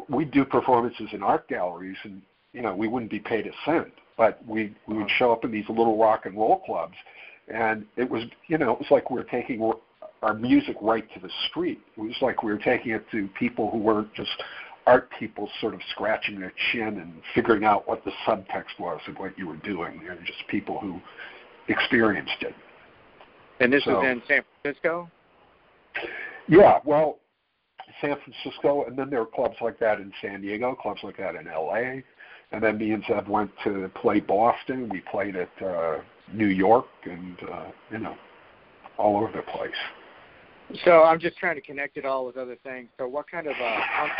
[0.07, 2.21] we do performances in art galleries, and
[2.55, 5.15] you know, we wouldn't be paid a cent, but we we would uh-huh.
[5.17, 6.95] show up in these little rock and roll clubs,
[7.53, 9.71] and it was, you know, it was like we were taking
[10.23, 11.81] our music right to the street.
[11.97, 14.31] It was like we were taking it to people who weren't just
[14.87, 19.15] art people sort of scratching their chin and figuring out what the subtext was of
[19.17, 19.99] what you were doing.
[20.03, 21.01] They're just people who
[21.67, 22.55] experienced it.
[23.59, 25.09] And this So- was in San Francisco?
[26.47, 27.19] Yeah, well,
[28.01, 31.35] San Francisco, and then there were clubs like that in San Diego, clubs like that
[31.35, 32.03] in L.A.,
[32.51, 34.89] and then me and Zev went to play Boston.
[34.89, 35.97] We played at uh,
[36.33, 38.15] New York, and uh, you know,
[38.97, 39.71] all over the place.
[40.83, 42.89] So I'm just trying to connect it all with other things.
[42.97, 44.11] So what kind of uh punk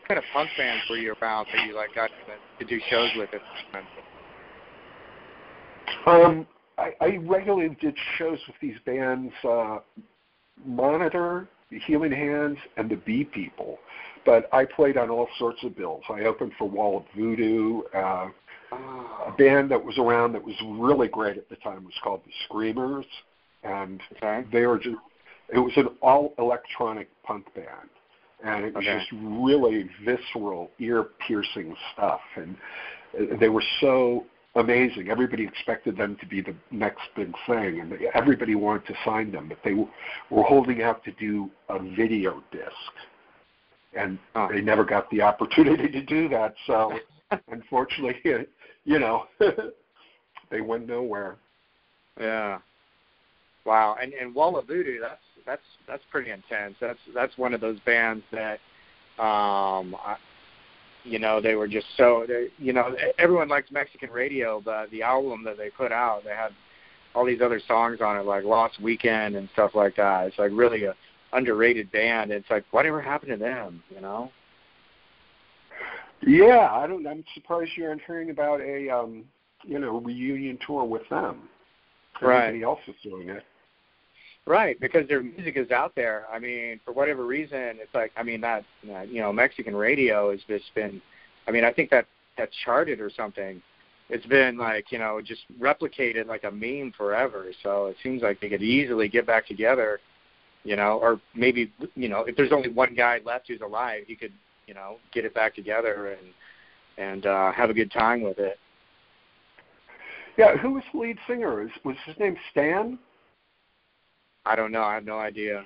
[0.00, 2.80] what kind of punk bands were you around that you like got to, to do
[2.90, 3.86] shows with at the time?
[6.06, 6.46] Um,
[6.78, 9.78] I, I regularly did shows with these bands, uh,
[10.64, 13.78] Monitor, the Healing Hands, and the Bee People.
[14.24, 16.02] But I played on all sorts of bills.
[16.08, 17.82] I opened for Wall of Voodoo.
[17.94, 18.28] Uh,
[19.26, 22.32] a band that was around that was really great at the time was called the
[22.44, 23.06] Screamers,
[23.62, 24.44] and Okay.
[24.52, 24.96] they were just
[25.50, 27.90] it was an all electronic punk band
[28.42, 28.98] and it was Okay.
[28.98, 32.56] just really visceral ear piercing stuff and
[33.38, 34.24] they were so
[34.56, 39.30] amazing everybody expected them to be the next big thing and everybody wanted to sign
[39.32, 42.92] them but they were holding out to do a video disc
[43.96, 44.48] and Oh.
[44.50, 46.98] they never got the opportunity to do that so
[47.48, 48.16] unfortunately
[48.84, 49.24] you know
[50.50, 51.36] they went nowhere
[52.20, 52.58] Yeah.
[53.64, 53.96] Wow.
[54.00, 56.76] And and Wall of Voodoo, that's that's that's pretty intense.
[56.80, 58.58] That's that's one of those bands that
[59.18, 60.16] um I,
[61.04, 65.02] you know, they were just so they you know, everyone likes Mexican radio, but the
[65.02, 66.50] album that they put out, they had
[67.14, 70.26] all these other songs on it like Lost Weekend and stuff like that.
[70.26, 70.94] It's like really a
[71.34, 72.30] underrated band.
[72.30, 74.30] It's like whatever happened to them, you know?
[76.26, 77.06] Yeah, I don't.
[77.06, 79.24] I'm surprised you aren't hearing about a um,
[79.62, 81.48] you know reunion tour with them.
[82.22, 82.48] Right.
[82.48, 83.42] Everybody else is doing it.
[84.46, 86.26] Right, because their music is out there.
[86.30, 90.30] I mean, for whatever reason, it's like I mean that that, you know Mexican radio
[90.30, 91.00] has just been.
[91.46, 92.06] I mean, I think that
[92.38, 93.62] that charted or something.
[94.10, 97.46] It's been like you know just replicated like a meme forever.
[97.62, 100.00] So it seems like they could easily get back together,
[100.64, 104.16] you know, or maybe you know if there's only one guy left who's alive, he
[104.16, 104.32] could
[104.66, 106.28] you know get it back together and
[106.96, 108.58] and uh, have a good time with it.
[110.36, 111.68] Yeah, who was the lead singer?
[111.84, 112.98] Was his name Stan?
[114.46, 114.82] I don't know.
[114.82, 115.64] I have no idea.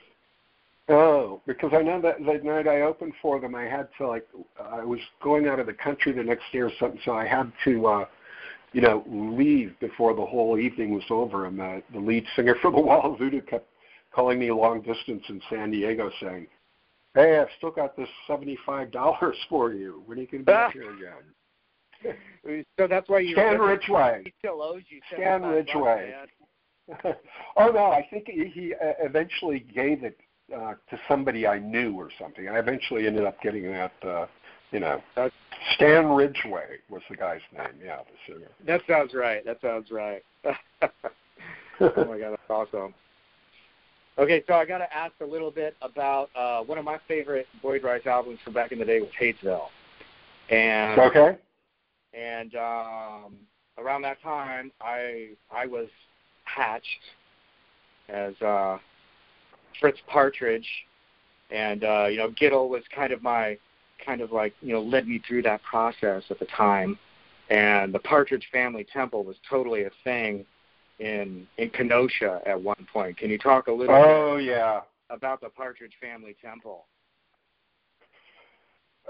[0.91, 4.27] Oh, because I know that that night I opened for them, I had to like
[4.61, 7.53] I was going out of the country the next day or something, so I had
[7.65, 8.05] to uh
[8.73, 11.47] you know leave before the whole evening was over.
[11.47, 13.69] And the the lead singer for the Wall of Voodoo kept
[14.19, 16.49] calling me long distance in San Diego, saying,
[17.15, 20.03] "Hey, I've still got this seventy-five dollars for you.
[20.07, 22.15] When are you going to be up here again?"
[22.79, 23.33] So that's why you.
[23.33, 24.23] Stan Ridgway.
[24.25, 25.01] He still owes you.
[25.09, 27.17] Stan 75 bucks, Ridgway.
[27.57, 30.17] oh no, I think he, he uh, eventually gave it
[30.57, 32.49] uh, to somebody I knew or something.
[32.49, 33.93] I eventually ended up getting that.
[34.03, 34.27] Uh,
[34.71, 35.33] you know, That's-
[35.75, 37.81] Stan Ridgway was the guy's name.
[37.85, 38.51] Yeah, the singer.
[38.65, 39.45] That sounds right.
[39.45, 40.23] That sounds right.
[40.45, 42.95] oh my god, that's awesome.
[44.19, 47.47] Okay, so I got to ask a little bit about uh, one of my favorite
[47.63, 49.69] Boyd Rice albums from back in the day was Hatesville,
[50.51, 51.39] and okay,
[52.15, 53.37] and um,
[53.79, 55.87] around that time I I was
[56.45, 56.85] hatched
[58.09, 58.79] as uh,
[59.81, 60.69] Fritz Partridge,
[61.53, 63.57] and uh, you know Gittles was kind of my
[64.05, 66.99] kind of like you know led me through that process at the time,
[67.51, 70.45] and the Partridge Family Temple was totally a thing
[70.99, 73.17] in in Kenosha at one point.
[73.17, 74.81] Can you talk a little oh, yeah.
[75.11, 76.87] about the Partridge Family Temple?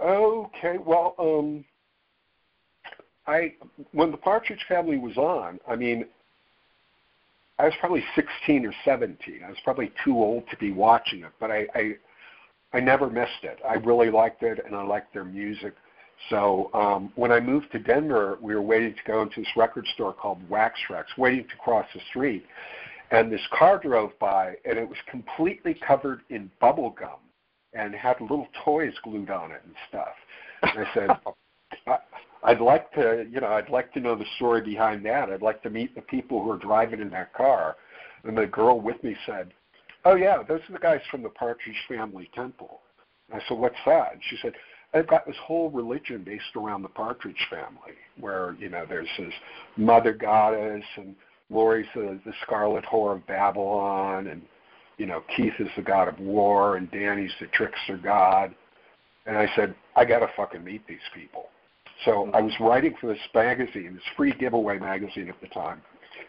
[0.02, 1.64] Okay, well, um,
[3.26, 3.54] I
[3.92, 6.04] when the Partridge Family was on, I mean,
[7.58, 9.40] I was probably 16 or 17.
[9.44, 11.92] I was probably too old to be watching it, but I I,
[12.72, 13.58] I never missed it.
[13.68, 15.74] I really liked it, and I liked their music.
[16.30, 19.86] So um, when I moved to Denver, we were waiting to go into this record
[19.94, 22.44] store called Wax Trax, waiting to cross the street,
[23.10, 27.18] and this car drove by, and it was completely covered in bubble gum
[27.72, 30.14] and had little toys glued on it and stuff.
[30.62, 31.10] And I said,
[31.86, 31.98] I,
[32.44, 35.30] I'd like to, you know, I'd like to know the story behind that.
[35.30, 37.76] I'd like to meet the people who are driving in that car.
[38.24, 39.52] And the girl with me said,
[40.04, 42.80] "Oh yeah, those are the guys from the Partridge Family Temple."
[43.30, 44.54] And I said, "What's that?" And she said,
[44.94, 49.32] I've got this whole religion based around the Partridge family, where you know there's this
[49.76, 51.14] mother goddess, and
[51.50, 54.42] Lori's the, the Scarlet Whore of Babylon, and
[54.96, 58.54] you know Keith is the god of war, and Danny's the trickster god.
[59.26, 61.48] And I said, I gotta fucking meet these people.
[62.04, 65.82] So I was writing for this magazine, this free giveaway magazine at the time,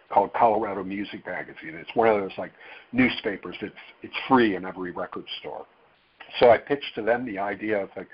[0.10, 1.76] called Colorado Music Magazine.
[1.76, 2.52] It's one of those like
[2.92, 3.56] newspapers.
[3.62, 5.66] It's it's free in every record store.
[6.40, 8.08] So I pitched to them the idea of like,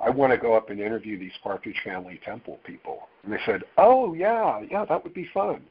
[0.00, 3.08] I want to go up and interview these Partridge Family Temple people.
[3.24, 5.62] And they said, Oh yeah, yeah, that would be fun.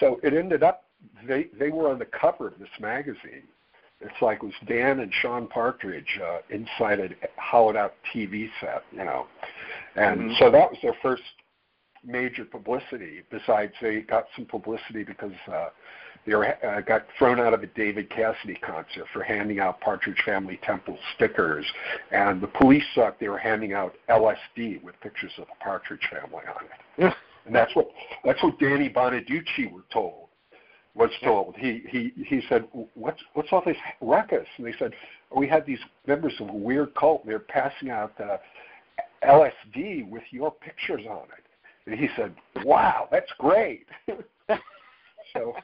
[0.00, 0.84] So it ended up
[1.26, 3.44] they they were on the cover of this magazine.
[4.00, 8.84] It's like it was Dan and Sean Partridge uh, inside a hollowed out TV set,
[8.92, 9.26] you know.
[9.96, 10.32] And mm-hmm.
[10.38, 11.22] so that was their first
[12.04, 13.22] major publicity.
[13.30, 15.70] Besides, they got some publicity because uh,
[16.28, 20.20] they were, uh, got thrown out of a David Cassidy concert for handing out Partridge
[20.26, 21.64] Family Temple stickers,
[22.10, 26.44] and the police thought they were handing out LSD with pictures of the Partridge Family
[26.46, 26.64] on
[27.06, 27.14] it.
[27.46, 27.88] and that's what
[28.24, 30.28] that's what Danny Bonaduce were told
[30.94, 31.54] was told.
[31.56, 34.92] He he he said, "What's what's all this ruckus?" And they said,
[35.34, 37.22] "We had these members of a weird cult.
[37.22, 38.36] And they're passing out uh,
[39.26, 41.44] LSD with your pictures on it."
[41.86, 42.34] And he said,
[42.64, 43.86] "Wow, that's great."
[45.32, 45.54] so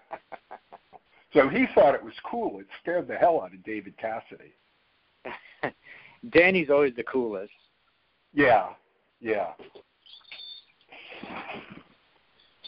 [1.35, 2.61] so he thought it was cool.
[2.61, 4.55] It scared the hell out of David Cassidy.
[6.31, 7.53] Danny's always the coolest.
[8.33, 8.71] Yeah,
[9.21, 9.53] yeah.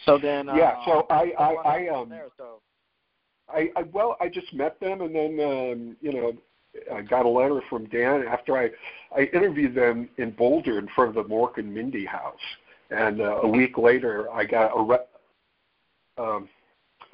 [0.04, 0.52] So then, yeah.
[0.52, 2.60] Uh, so I, I, I, um, there, so.
[3.48, 6.32] I, I, well, I just met them, and then, um, you know,
[6.92, 8.70] I got a letter from Dan after I,
[9.16, 12.34] I interviewed them in Boulder in front of the Mork and Mindy house,
[12.90, 14.98] and uh, a week later, I got a, re-
[16.18, 16.48] um,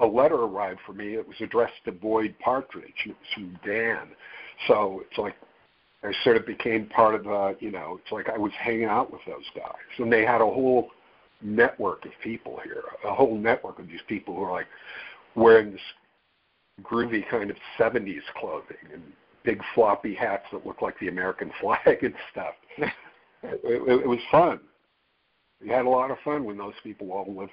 [0.03, 1.15] a letter arrived for me.
[1.15, 2.93] It was addressed to Boyd Partridge.
[3.07, 4.09] It was from Dan,
[4.69, 5.35] so it's like
[6.05, 9.13] I sort of became part of the, you know, it's like I was hanging out
[9.13, 10.91] with those guys, and they had a whole
[11.41, 14.67] network of people here, a whole network of these people who are like
[15.37, 15.81] wearing this
[16.83, 19.03] groovy kind of 70s clothing and
[19.45, 22.55] big floppy hats that look like the American flag and stuff.
[22.79, 22.91] it,
[23.43, 24.61] it, it was fun.
[25.61, 27.53] We had a lot of fun when those people all lived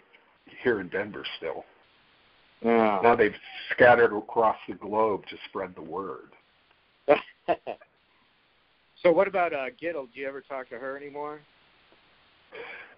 [0.64, 1.64] here in Denver still.
[2.62, 3.00] Yeah.
[3.02, 3.36] Now they've
[3.72, 6.32] scattered across the globe to spread the word.
[9.02, 10.10] so what about uh Gittles?
[10.14, 11.40] Do you ever talk to her anymore?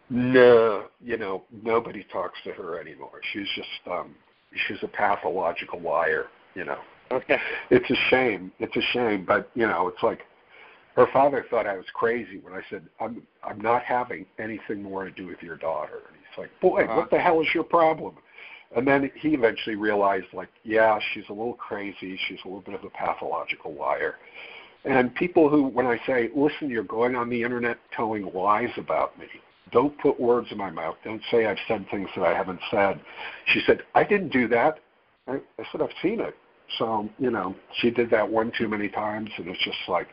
[0.09, 3.21] No, you know, nobody talks to her anymore.
[3.31, 4.15] She's just um
[4.67, 6.25] she's a pathological liar,
[6.55, 6.79] you know.
[7.11, 7.37] Okay.
[7.69, 8.51] It's a shame.
[8.59, 10.21] It's a shame, but you know, it's like
[10.95, 15.05] her father thought I was crazy when I said I'm I'm not having anything more
[15.05, 16.01] to do with your daughter.
[16.07, 16.95] And he's like, "Boy, uh-huh.
[16.95, 18.15] what the hell is your problem?"
[18.75, 22.17] And then he eventually realized, like, yeah, she's a little crazy.
[22.27, 24.15] She's a little bit of a pathological liar.
[24.85, 29.17] And people who, when I say, listen, you're going on the internet telling lies about
[29.19, 29.27] me,
[29.71, 30.95] don't put words in my mouth.
[31.03, 32.99] Don't say I've said things that I haven't said.
[33.47, 34.79] She said, I didn't do that.
[35.27, 36.35] I, I said, I've seen it.
[36.77, 40.07] So, you know, she did that one too many times, and it's just like,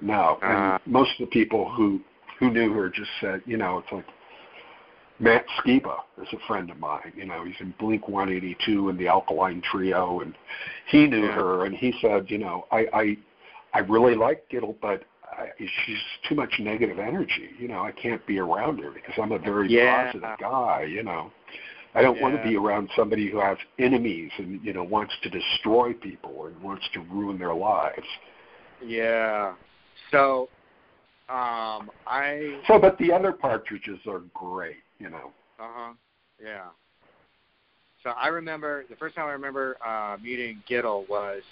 [0.00, 0.38] no.
[0.42, 2.00] Uh, and most of the people who
[2.38, 4.06] who knew her just said, you know, it's like
[5.20, 7.12] Matt Skiba is a friend of mine.
[7.14, 10.34] You know, he's in Blink 182 and the Alkaline Trio, and
[10.88, 13.16] he knew her, and he said, you know, I I
[13.74, 15.98] I really like Gittles, but I, she's
[16.28, 17.50] too much negative energy.
[17.58, 20.06] You know, I can't be around her because I'm a very yeah.
[20.06, 20.84] positive guy.
[20.84, 21.30] You know,
[21.94, 22.22] I don't yeah.
[22.22, 26.46] want to be around somebody who has enemies and you know wants to destroy people
[26.46, 28.06] and wants to ruin their lives.
[28.84, 29.54] Yeah.
[30.10, 30.48] So,
[31.28, 32.60] um, I.
[32.66, 35.32] So, but the other partridges are great, you know.
[35.58, 35.92] Uh huh.
[36.42, 36.66] Yeah.
[38.04, 41.42] So I remember the first time I remember uh, meeting Gittles was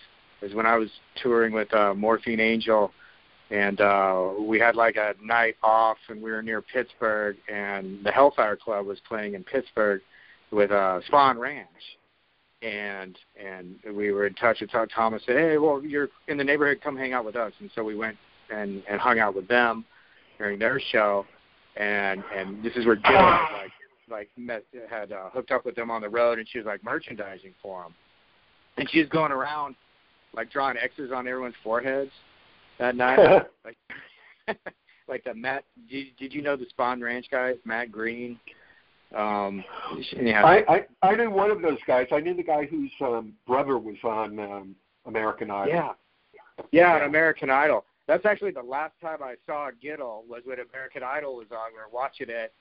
[0.40, 0.88] was when I was
[1.20, 2.92] touring with uh, Morphine Angel,
[3.50, 8.12] and uh, we had like a night off, and we were near Pittsburgh, and the
[8.12, 10.00] Hellfire Club was playing in Pittsburgh
[10.52, 11.66] with uh, Spahn Ranch,
[12.62, 15.22] and and we were in touch with Todd Thomas.
[15.26, 16.80] Said, "Hey, well, you're in the neighborhood.
[16.82, 18.16] Come hang out with us." And so we went
[18.50, 19.84] and and hung out with them
[20.38, 21.26] during their show,
[21.78, 23.72] and and this is where Jill like
[24.10, 26.82] like met had uh, hooked up with them on the road, and she was like
[26.84, 27.94] merchandising for them,
[28.76, 29.76] and she was going around
[30.34, 32.10] like drawing X's on everyone's foreheads
[32.78, 33.18] that night,
[33.64, 33.76] like
[35.09, 35.64] like the Matt.
[35.88, 38.38] Did, did you know the Spahn Ranch guys, Matt Green?
[39.16, 39.64] Um,
[40.20, 40.44] yeah.
[40.44, 42.09] I, I I knew one of those guys.
[42.12, 44.76] I knew the guy whose um, brother was on um,
[45.06, 45.72] American Idol.
[45.72, 45.92] Yeah,
[46.72, 47.84] yeah, on American Idol.
[48.09, 51.72] That's actually the last time I saw Gittles was when American Idol was on.
[51.72, 52.52] We were watching it,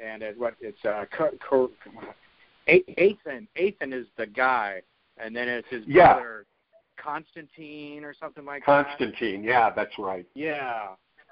[0.00, 1.70] and it, what it's uh, Co- Co-
[2.68, 3.48] Athan.
[3.58, 4.80] Athan is the guy,
[5.18, 6.14] and then it's his Yeah.
[6.14, 6.46] brother
[6.96, 9.42] Constantine or something like Constantine.
[9.42, 10.24] Yeah, that's right.
[10.34, 10.90] Yeah,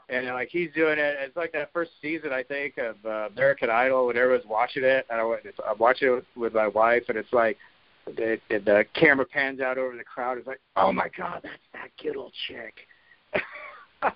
[0.09, 1.17] and like he's doing it.
[1.21, 5.07] It's like that first season I think of uh, American Idol when everyone's watching it.
[5.11, 7.57] And I went, it's, I'm watching it with, with my wife, and it's like
[8.07, 10.39] the the camera pans out over the crowd.
[10.39, 12.75] It's like, oh my god, that's that Gittles chick.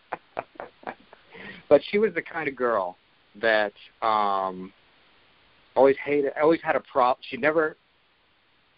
[1.68, 2.96] but she was the kind of girl
[3.40, 4.72] that um
[5.76, 7.76] always hated always had a prop she never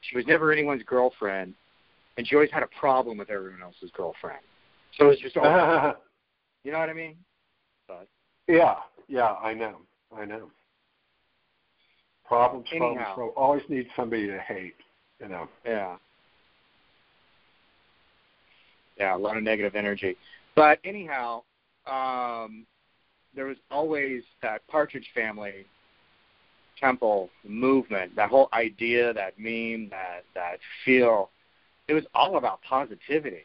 [0.01, 1.53] she was never anyone's girlfriend
[2.17, 4.41] and she always had a problem with everyone else's girlfriend
[4.97, 5.95] so it was just always,
[6.65, 7.17] you know what i mean
[7.87, 8.09] but
[8.49, 8.77] yeah,
[9.09, 9.79] yeah, I know,
[10.17, 10.51] I know.
[12.25, 13.15] Problems, problems, Anyhow.
[13.15, 13.35] problems.
[13.37, 14.77] Always need somebody to hate,
[15.21, 15.49] you know.
[15.65, 15.97] yeah
[18.99, 20.17] yeah a lot of negative energy
[20.57, 21.43] but anyhow
[21.87, 22.67] um
[23.37, 25.67] there was always that partridge family
[26.81, 31.31] temple movement that whole idea that meme that that feel.
[31.89, 33.45] It was all about positivity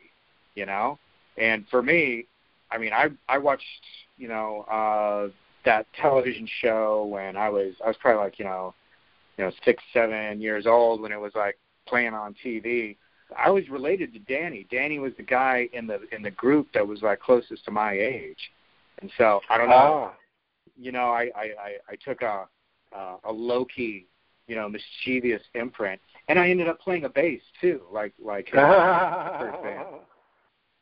[0.55, 0.97] you know?
[1.37, 2.25] And for me
[2.71, 3.63] i mean i i watched
[4.17, 5.29] you know uh
[5.65, 8.73] that television show when i was i was probably like you know
[9.37, 11.57] you know six seven years old when it was like
[11.87, 12.95] playing on tv
[13.37, 16.85] i was related to danny danny was the guy in the in the group that
[16.85, 18.51] was like closest to my age
[19.01, 20.13] and so i don't know Ah,
[20.81, 22.47] you know, I I I, I took a
[22.95, 24.07] uh, a low key,
[24.47, 28.49] you know, mischievous imprint, and I ended up playing a bass too, like like.
[28.51, 29.85] First band.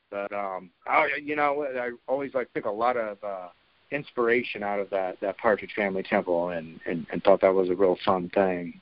[0.10, 3.50] But um, I you know I always like took a lot of uh,
[3.92, 7.76] inspiration out of that that Partridge Family Temple, and and and thought that was a
[7.76, 8.80] real fun thing.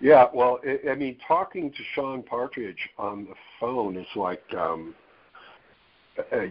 [0.00, 4.94] Yeah, well, I, I mean, talking to Sean Partridge on the phone is like um,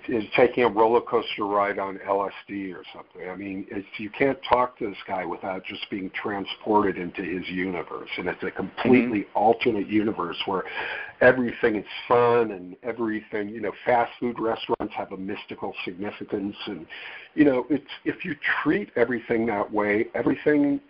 [0.10, 3.30] is taking a roller coaster ride on LSD or something.
[3.30, 7.48] I mean, it's, you can't talk to this guy without just being transported into his
[7.48, 10.64] universe, and it's a completely alternate universe where
[11.22, 13.50] everything is fun and everything.
[13.50, 16.86] You know, fast food restaurants have a mystical significance, and
[17.34, 20.82] you know, it's if you treat everything that way, everything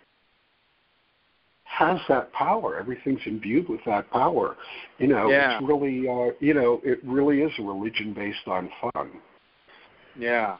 [1.76, 2.78] has that power.
[2.78, 4.56] Everything's imbued with that power.
[4.98, 5.56] You know, Yeah.
[5.56, 9.20] it's really, uh, you know, it really is a religion based on fun.
[10.14, 10.58] Yeah.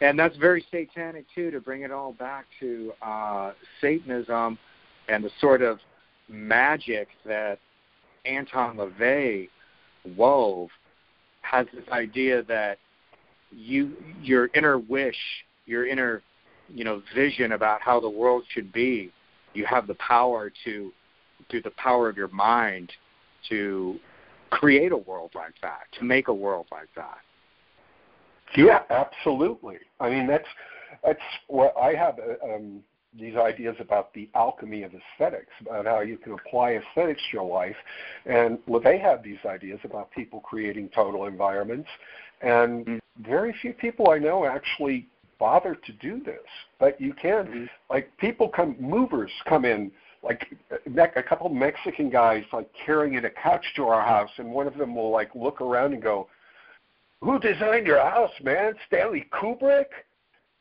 [0.00, 4.58] And that's very satanic too to bring it all back to uh Satanism
[5.08, 5.80] and the sort of
[6.28, 7.58] magic that
[8.24, 9.48] Anton LaVey
[10.16, 10.70] wove
[11.40, 12.78] has this idea that
[13.50, 16.22] you your inner wish, your inner,
[16.68, 19.10] you know, vision about how the world should be,
[19.56, 20.92] you have the power to
[21.50, 22.92] through the power of your mind
[23.48, 23.98] to
[24.50, 27.18] create a world like that, to make a world like that.
[28.56, 29.78] Yeah, absolutely.
[30.00, 30.46] I mean, that's
[31.04, 32.82] that's what I have uh, um,
[33.18, 37.48] these ideas about the alchemy of aesthetics, about how you can apply aesthetics to your
[37.48, 37.76] life,
[38.24, 41.88] and LaVey had these ideas about people creating total environments,
[42.40, 43.00] and Mm.
[43.20, 45.06] very few people I know actually
[45.38, 46.46] bother to do this.
[46.78, 47.70] But you can, Mhm.
[47.90, 49.92] like, people come, movers come in.
[50.22, 50.56] Like
[50.96, 54.76] a couple Mexican guys, like carrying in a couch to our house, and one of
[54.76, 56.28] them will like look around and go,
[57.20, 58.74] who designed your house, man?
[58.88, 59.86] Stanley Kubrick?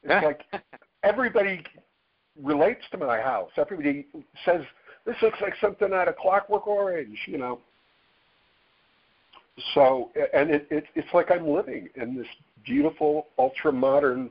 [0.03, 0.41] It's like
[1.03, 1.63] everybody
[2.39, 3.49] relates to my house.
[3.57, 4.05] Everybody
[4.43, 4.61] says
[5.05, 7.59] this looks like something out of Clockwork Orange, you know.
[9.73, 12.27] So, and it, it it's like I'm living in this
[12.63, 14.29] beautiful, ultra modern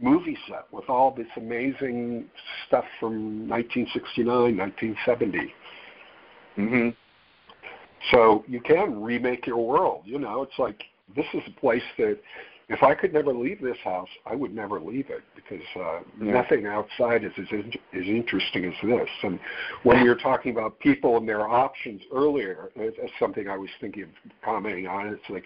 [0.00, 2.26] movie set with all this amazing
[2.66, 5.54] stuff from 1969, 1970.
[6.56, 6.88] hmm
[8.10, 10.02] So you can remake your world.
[10.04, 10.82] You know, it's like
[11.14, 12.18] this is a place that
[12.68, 16.32] if I could never leave this house, I would never leave it because uh, Yeah.
[16.32, 19.08] nothing outside is as in, as interesting as this.
[19.22, 19.38] And
[19.82, 24.04] when we were talking about people and their options earlier, as something I was thinking
[24.04, 24.08] of
[24.42, 25.44] commenting on, it's like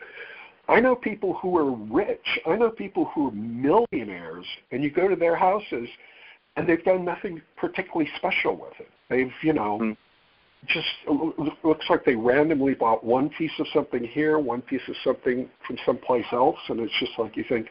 [0.68, 2.38] I know people who are rich.
[2.46, 5.88] I know people who are millionaires, and you go to their houses,
[6.56, 8.90] and they've done nothing particularly special with it.
[9.08, 9.96] They've, you know, Mm.
[10.66, 14.96] just it looks like they randomly bought one piece of something here, one piece of
[14.98, 17.70] something from someplace else, and it's just like you think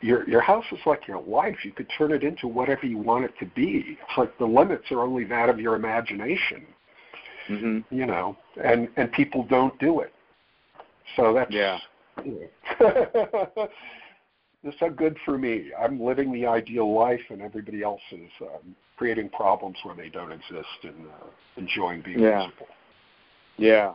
[0.00, 1.64] your your house is like your life.
[1.64, 3.98] You could turn it into whatever you want it to be.
[4.00, 6.66] It's like the limits are only that of your imagination,
[7.46, 10.12] hmm you know, and and people don't do it.
[11.16, 11.78] So that's Yeah.
[14.64, 15.70] it's not good for me.
[15.80, 20.32] I'm living the ideal life, and everybody else is um, creating problems where they don't
[20.32, 21.26] exist and uh,
[21.56, 22.38] enjoying being Yeah.
[22.40, 22.66] miserable.
[23.56, 23.94] Yeah.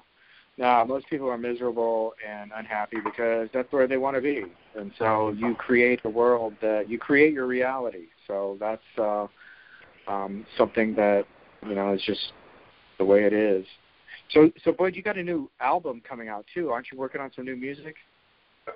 [0.57, 4.45] Now, most people are miserable and unhappy because that's where they want to be.
[4.75, 8.05] And so you create a world that you create your reality.
[8.27, 9.27] So that's uh
[10.07, 11.25] um something that,
[11.67, 12.33] you know, is just
[12.99, 13.65] the way it is.
[14.33, 16.69] So so Boyd, you got a new album coming out too.
[16.71, 17.95] Aren't you working on some new music?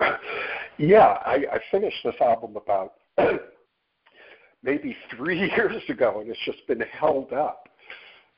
[0.78, 2.94] yeah, I, I finished this album about
[4.62, 7.68] maybe three years ago, and it's just been held up.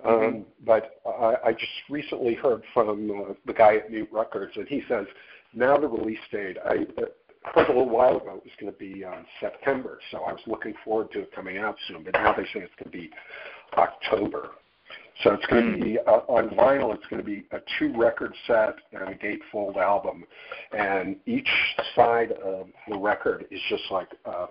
[0.02, 0.44] Um, Mhm.
[0.64, 4.82] but I, I just recently heard from uh, the guy at Mute Records, and he
[4.88, 5.06] says
[5.52, 6.56] now the release date.
[6.64, 7.06] I uh,
[7.42, 10.40] heard a little while ago it was going to be uh, September, so I was
[10.46, 12.04] looking forward to it coming out soon.
[12.04, 13.10] But now they say it's going to be
[13.76, 14.52] October.
[15.22, 16.94] So it's going to be uh, on vinyl.
[16.94, 20.24] It's going to be a two-record set and a gatefold album,
[20.72, 21.48] and each
[21.94, 24.46] side of the record is just like a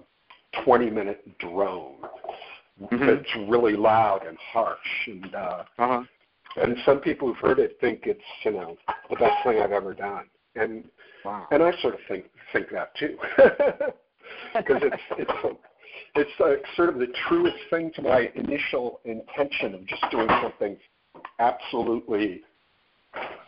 [0.66, 1.96] 20-minute drone.
[2.82, 3.20] Mhm.
[3.20, 6.04] It's really loud and harsh, and uh, Uh-huh.
[6.62, 8.78] and some people who've heard it think it's you know
[9.10, 10.90] the best thing I've ever done, and
[11.26, 11.48] Wow.
[11.52, 13.18] and I sort of think think that too,
[14.56, 15.52] because it's it's a,
[16.16, 20.78] it's uh sort of the truest thing to my initial intention of just doing something
[21.40, 22.42] absolutely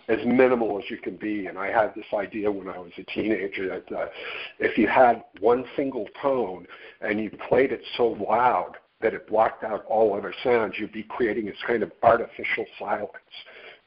[0.08, 1.48] as minimal as you can be.
[1.48, 4.08] And I had this idea when I was a teenager that uh,
[4.60, 6.66] if you had one single tone
[7.02, 11.04] and you played it so loud that it blocked out all other sounds, you'd be
[11.04, 13.12] creating this kind of artificial silence.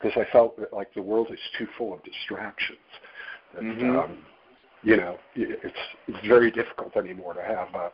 [0.01, 2.79] Because I felt that like the world is too full of distractions.
[3.55, 4.05] That, Mhm.
[4.05, 4.27] um,
[4.83, 5.79] you know, it's
[6.09, 7.91] it's very difficult anymore to have uh,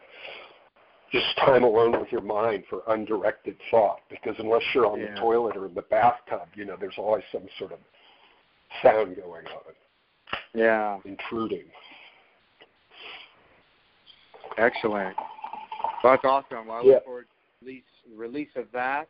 [1.13, 4.01] just time alone with your mind for undirected thought.
[4.09, 5.15] Because unless you're on Yeah.
[5.15, 7.79] the toilet or in the bathtub, you know, there's always some sort of
[8.83, 9.75] sound going on,
[10.55, 11.01] Yeah.
[11.05, 11.71] intruding.
[14.57, 15.17] Excellent.
[16.03, 16.67] Well, that's awesome.
[16.67, 16.95] Well, I Yeah.
[16.95, 17.85] look forward to release,
[18.15, 19.09] release of that.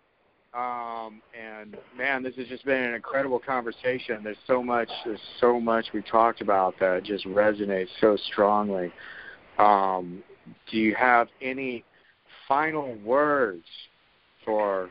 [0.53, 4.25] Um, and man, this has just been an incredible conversation.
[4.25, 8.93] There's so much, there's so much we talked about that just resonates so strongly.
[9.59, 10.25] Um,
[10.67, 11.85] do you have any
[12.51, 13.65] final words
[14.45, 14.91] for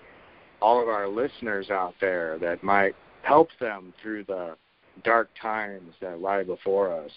[0.61, 4.55] all of our listeners out there that might help them through the
[5.03, 7.11] dark times that lie before us?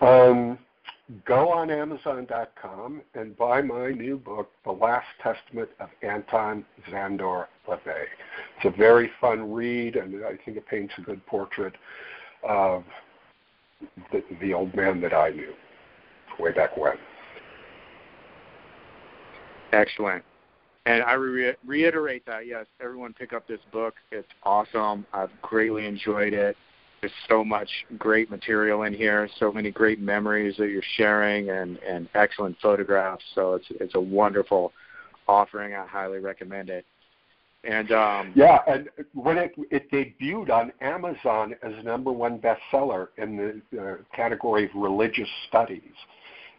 [0.00, 0.58] Um,
[1.24, 8.06] go on Amazon.com and buy my new book, The Last Testament of Anton Szandor LaVey.
[8.56, 11.74] It's a very fun read, and I think it paints a good portrait
[12.42, 12.82] of
[14.10, 15.52] the, the old man that I knew
[16.40, 16.96] way back when.
[19.72, 20.24] Excellent.
[20.86, 23.94] And I re- reiterate that, yes, everyone pick up this book.
[24.10, 25.06] It's awesome.
[25.12, 26.56] I've greatly enjoyed it.
[27.00, 27.68] There's so much
[27.98, 33.24] great material in here, so many great memories that you're sharing, and, and excellent photographs.
[33.34, 34.72] So it's it's a wonderful
[35.26, 35.74] offering.
[35.74, 36.84] I highly recommend it.
[37.64, 43.62] And um, Yeah, and when it it debuted on Amazon as number one bestseller in
[43.72, 45.92] the uh, category of religious studies,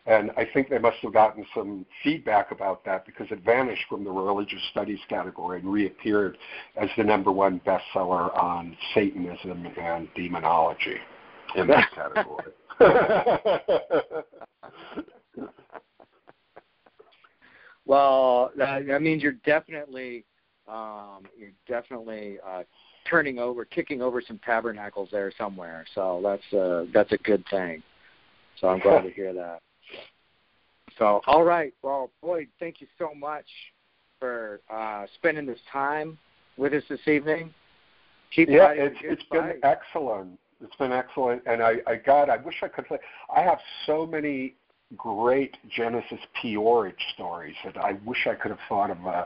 [0.05, 4.03] and I think they must have gotten some feedback about that because it vanished from
[4.03, 6.37] the religious studies category and reappeared
[6.75, 10.97] as the number one bestseller on Satanism and demonology
[11.55, 12.51] in that category.
[17.85, 20.25] Well, that, that means you're definitely
[20.67, 22.63] um, you're definitely uh,
[23.09, 25.85] turning over, kicking over some tabernacles there somewhere.
[25.93, 27.83] So that's uh, that's a good thing.
[28.59, 29.61] So I'm glad to hear that.
[30.97, 33.45] So all right, well, Boyd, thank you so much
[34.19, 36.17] for uh, spending this time
[36.57, 37.53] with us this evening.
[38.35, 40.39] Keep yeah, it's it's been excellent.
[40.63, 42.99] It's been excellent, and I, I God, I wish I could play.
[43.35, 44.55] I have so many
[44.97, 49.25] great Genesis P-Orridge stories that I wish I could have thought of uh,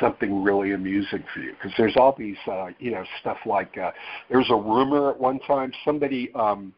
[0.00, 3.92] something really amusing for you because there's all these, uh, you know, stuff like uh,
[4.28, 6.72] there's a rumor at one time somebody um,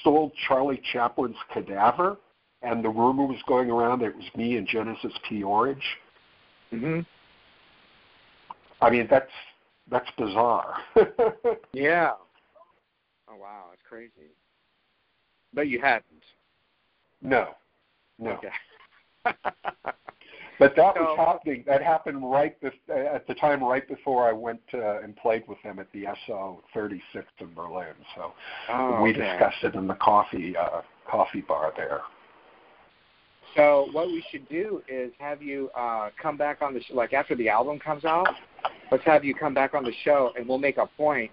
[0.00, 2.16] stole Charlie Chaplin's cadaver,
[2.62, 5.82] and the rumor was going around that it was me and Genesis P-Orridge.
[6.70, 7.00] hmm
[8.80, 9.30] I mean, that's
[9.90, 10.76] that's bizarre.
[11.72, 12.12] Yeah.
[13.28, 14.30] Oh wow, that's crazy.
[15.54, 16.04] But you hadn't.
[17.22, 17.50] no,
[18.18, 18.32] no.
[18.32, 18.50] Okay.
[20.58, 21.64] But that So- was happening.
[21.66, 25.58] That happened right bef- at the time, right before I went uh, and played with
[25.64, 27.94] them at the SO 36 in Berlin.
[28.14, 28.32] So
[28.68, 29.20] oh, we okay.
[29.22, 32.02] discussed it in the coffee uh, coffee bar there.
[33.56, 37.12] So what we should do is have you uh, come back on the sh- like
[37.12, 38.28] after the album comes out.
[38.90, 41.30] Let's have you come back on the show, and we'll make a point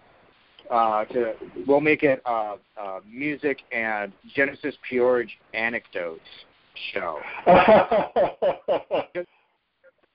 [0.69, 1.33] uh, to
[1.67, 6.21] we'll make it uh, uh, music and Genesis P-Orridge anecdotes
[6.93, 7.19] show.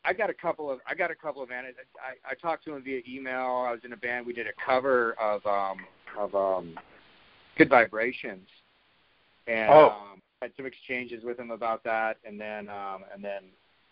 [0.07, 1.89] I got a couple of I got a couple of anecdotes.
[1.99, 3.65] I, I talked to him via email.
[3.67, 4.27] I was in a band.
[4.27, 5.79] We did a cover of um,
[6.19, 6.79] of um,
[7.57, 8.49] Good Vibrations,
[9.47, 9.91] and Oh.
[10.13, 12.19] um, had some exchanges with him about that.
[12.25, 13.45] And then um, and then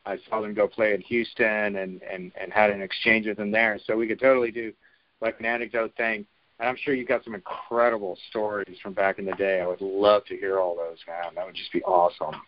[0.05, 3.51] I saw them go play in Houston, and and and had an exchange with him
[3.51, 3.79] there.
[3.87, 4.73] So we could totally do
[5.21, 6.27] like an anecdote thing.
[6.61, 9.61] And I'm sure you've got some incredible stories from back in the day.
[9.61, 11.35] I would love to hear all those, man.
[11.35, 12.41] That would just be awesome.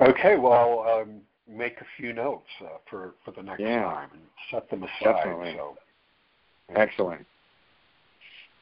[0.00, 3.84] okay, well, um, make a few notes uh, for for the next Yeah.
[3.84, 5.14] time and set them aside.
[5.16, 5.54] Definitely.
[5.56, 5.76] So
[6.76, 7.26] Excellent.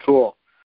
[0.04, 0.36] Cool.